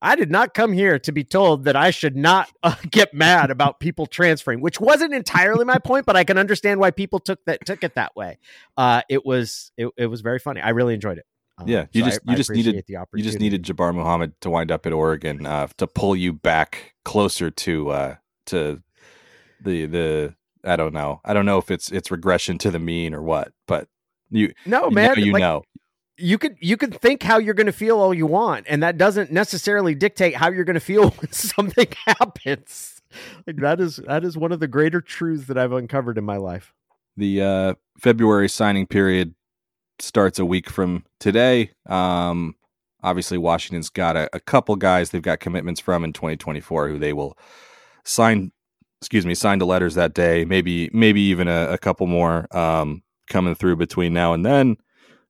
I 0.00 0.14
did 0.14 0.30
not 0.30 0.54
come 0.54 0.72
here 0.72 0.98
to 1.00 1.12
be 1.12 1.24
told 1.24 1.64
that 1.64 1.74
I 1.74 1.90
should 1.90 2.16
not 2.16 2.48
uh, 2.62 2.76
get 2.90 3.12
mad 3.12 3.50
about 3.50 3.80
people 3.80 4.06
transferring, 4.06 4.60
which 4.60 4.80
wasn't 4.80 5.14
entirely 5.14 5.64
my 5.64 5.78
point, 5.78 6.06
but 6.06 6.16
I 6.16 6.24
can 6.24 6.38
understand 6.38 6.80
why 6.80 6.90
people 6.90 7.18
took 7.18 7.44
that 7.46 7.64
took 7.66 7.82
it 7.82 7.94
that 7.94 8.14
way. 8.14 8.38
Uh, 8.76 9.02
it 9.08 9.24
was 9.26 9.72
it, 9.76 9.88
it 9.96 10.06
was 10.06 10.20
very 10.20 10.38
funny. 10.38 10.60
I 10.60 10.70
really 10.70 10.94
enjoyed 10.94 11.18
it. 11.18 11.26
Um, 11.58 11.68
yeah, 11.68 11.86
you 11.92 12.02
so 12.02 12.08
just 12.08 12.20
I, 12.26 12.30
you 12.30 12.36
just 12.36 12.50
needed 12.50 12.84
you 12.88 13.22
just 13.22 13.40
needed 13.40 13.64
Jabbar 13.64 13.94
Muhammad 13.94 14.40
to 14.42 14.50
wind 14.50 14.70
up 14.70 14.86
at 14.86 14.92
Oregon 14.92 15.44
uh, 15.44 15.68
to 15.76 15.86
pull 15.86 16.14
you 16.14 16.32
back 16.32 16.94
closer 17.04 17.50
to 17.50 17.90
uh, 17.90 18.14
to 18.46 18.82
the 19.60 19.86
the 19.86 20.34
I 20.64 20.76
don't 20.76 20.94
know 20.94 21.20
I 21.24 21.34
don't 21.34 21.46
know 21.46 21.58
if 21.58 21.70
it's 21.70 21.90
it's 21.90 22.10
regression 22.10 22.58
to 22.58 22.70
the 22.70 22.78
mean 22.78 23.14
or 23.14 23.22
what, 23.22 23.52
but 23.66 23.88
you 24.30 24.52
no 24.66 24.90
man 24.90 25.14
you 25.18 25.32
like, 25.32 25.40
know 25.40 25.64
you 26.18 26.36
could 26.36 26.56
you 26.60 26.76
could 26.76 27.00
think 27.00 27.22
how 27.22 27.38
you're 27.38 27.54
going 27.54 27.66
to 27.66 27.72
feel 27.72 27.98
all 27.98 28.12
you 28.12 28.26
want, 28.26 28.66
and 28.68 28.82
that 28.82 28.98
doesn't 28.98 29.30
necessarily 29.30 29.94
dictate 29.94 30.34
how 30.36 30.50
you're 30.50 30.64
going 30.64 30.74
to 30.74 30.80
feel 30.80 31.10
when 31.18 31.32
something 31.32 31.88
happens. 32.06 33.00
Like 33.46 33.56
that 33.56 33.80
is 33.80 33.96
that 34.06 34.24
is 34.24 34.36
one 34.36 34.52
of 34.52 34.60
the 34.60 34.68
greater 34.68 35.00
truths 35.00 35.46
that 35.46 35.56
I've 35.56 35.72
uncovered 35.72 36.18
in 36.18 36.24
my 36.24 36.36
life. 36.36 36.74
The 37.16 37.42
uh, 37.42 37.74
February 37.98 38.48
signing 38.48 38.86
period 38.86 39.34
starts 40.00 40.38
a 40.38 40.44
week 40.44 40.68
from 40.70 41.04
today. 41.20 41.72
Um, 41.86 42.54
obviously, 43.02 43.38
Washington's 43.38 43.90
got 43.90 44.16
a, 44.16 44.28
a 44.32 44.40
couple 44.40 44.76
guys 44.76 45.10
they've 45.10 45.22
got 45.22 45.40
commitments 45.40 45.80
from 45.80 46.04
in 46.04 46.12
2024 46.12 46.88
who 46.88 46.98
they 46.98 47.12
will 47.12 47.36
sign. 48.04 48.52
Excuse 49.00 49.24
me, 49.24 49.34
sign 49.34 49.60
to 49.60 49.64
letters 49.64 49.94
that 49.94 50.12
day. 50.12 50.44
Maybe 50.44 50.90
maybe 50.92 51.20
even 51.20 51.46
a, 51.46 51.68
a 51.70 51.78
couple 51.78 52.06
more 52.06 52.48
um, 52.56 53.02
coming 53.30 53.54
through 53.54 53.76
between 53.76 54.12
now 54.12 54.34
and 54.34 54.44
then. 54.44 54.76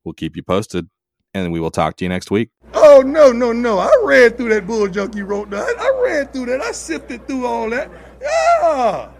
We'll 0.05 0.15
keep 0.15 0.37
you 0.37 0.43
posted, 0.43 0.89
and 1.35 1.53
we 1.53 1.61
will 1.61 1.71
talk 1.71 1.97
to 1.97 2.05
you 2.05 2.09
next 2.09 2.31
week. 2.31 2.49
Oh 2.73 3.03
no, 3.05 3.31
no, 3.31 3.53
no! 3.53 3.79
I 3.79 3.91
read 4.05 4.39
through 4.39 4.49
that 4.51 4.67
bull 4.67 4.89
junk 4.89 5.15
you 5.15 5.27
wrote. 5.27 5.53
I 5.53 6.01
read 6.03 6.33
through 6.33 6.47
that. 6.47 6.63
I 6.63 6.73
sifted 6.73 7.27
through 7.27 7.45
all 7.45 7.69
that. 7.71 7.91
Yeah. 8.23 9.11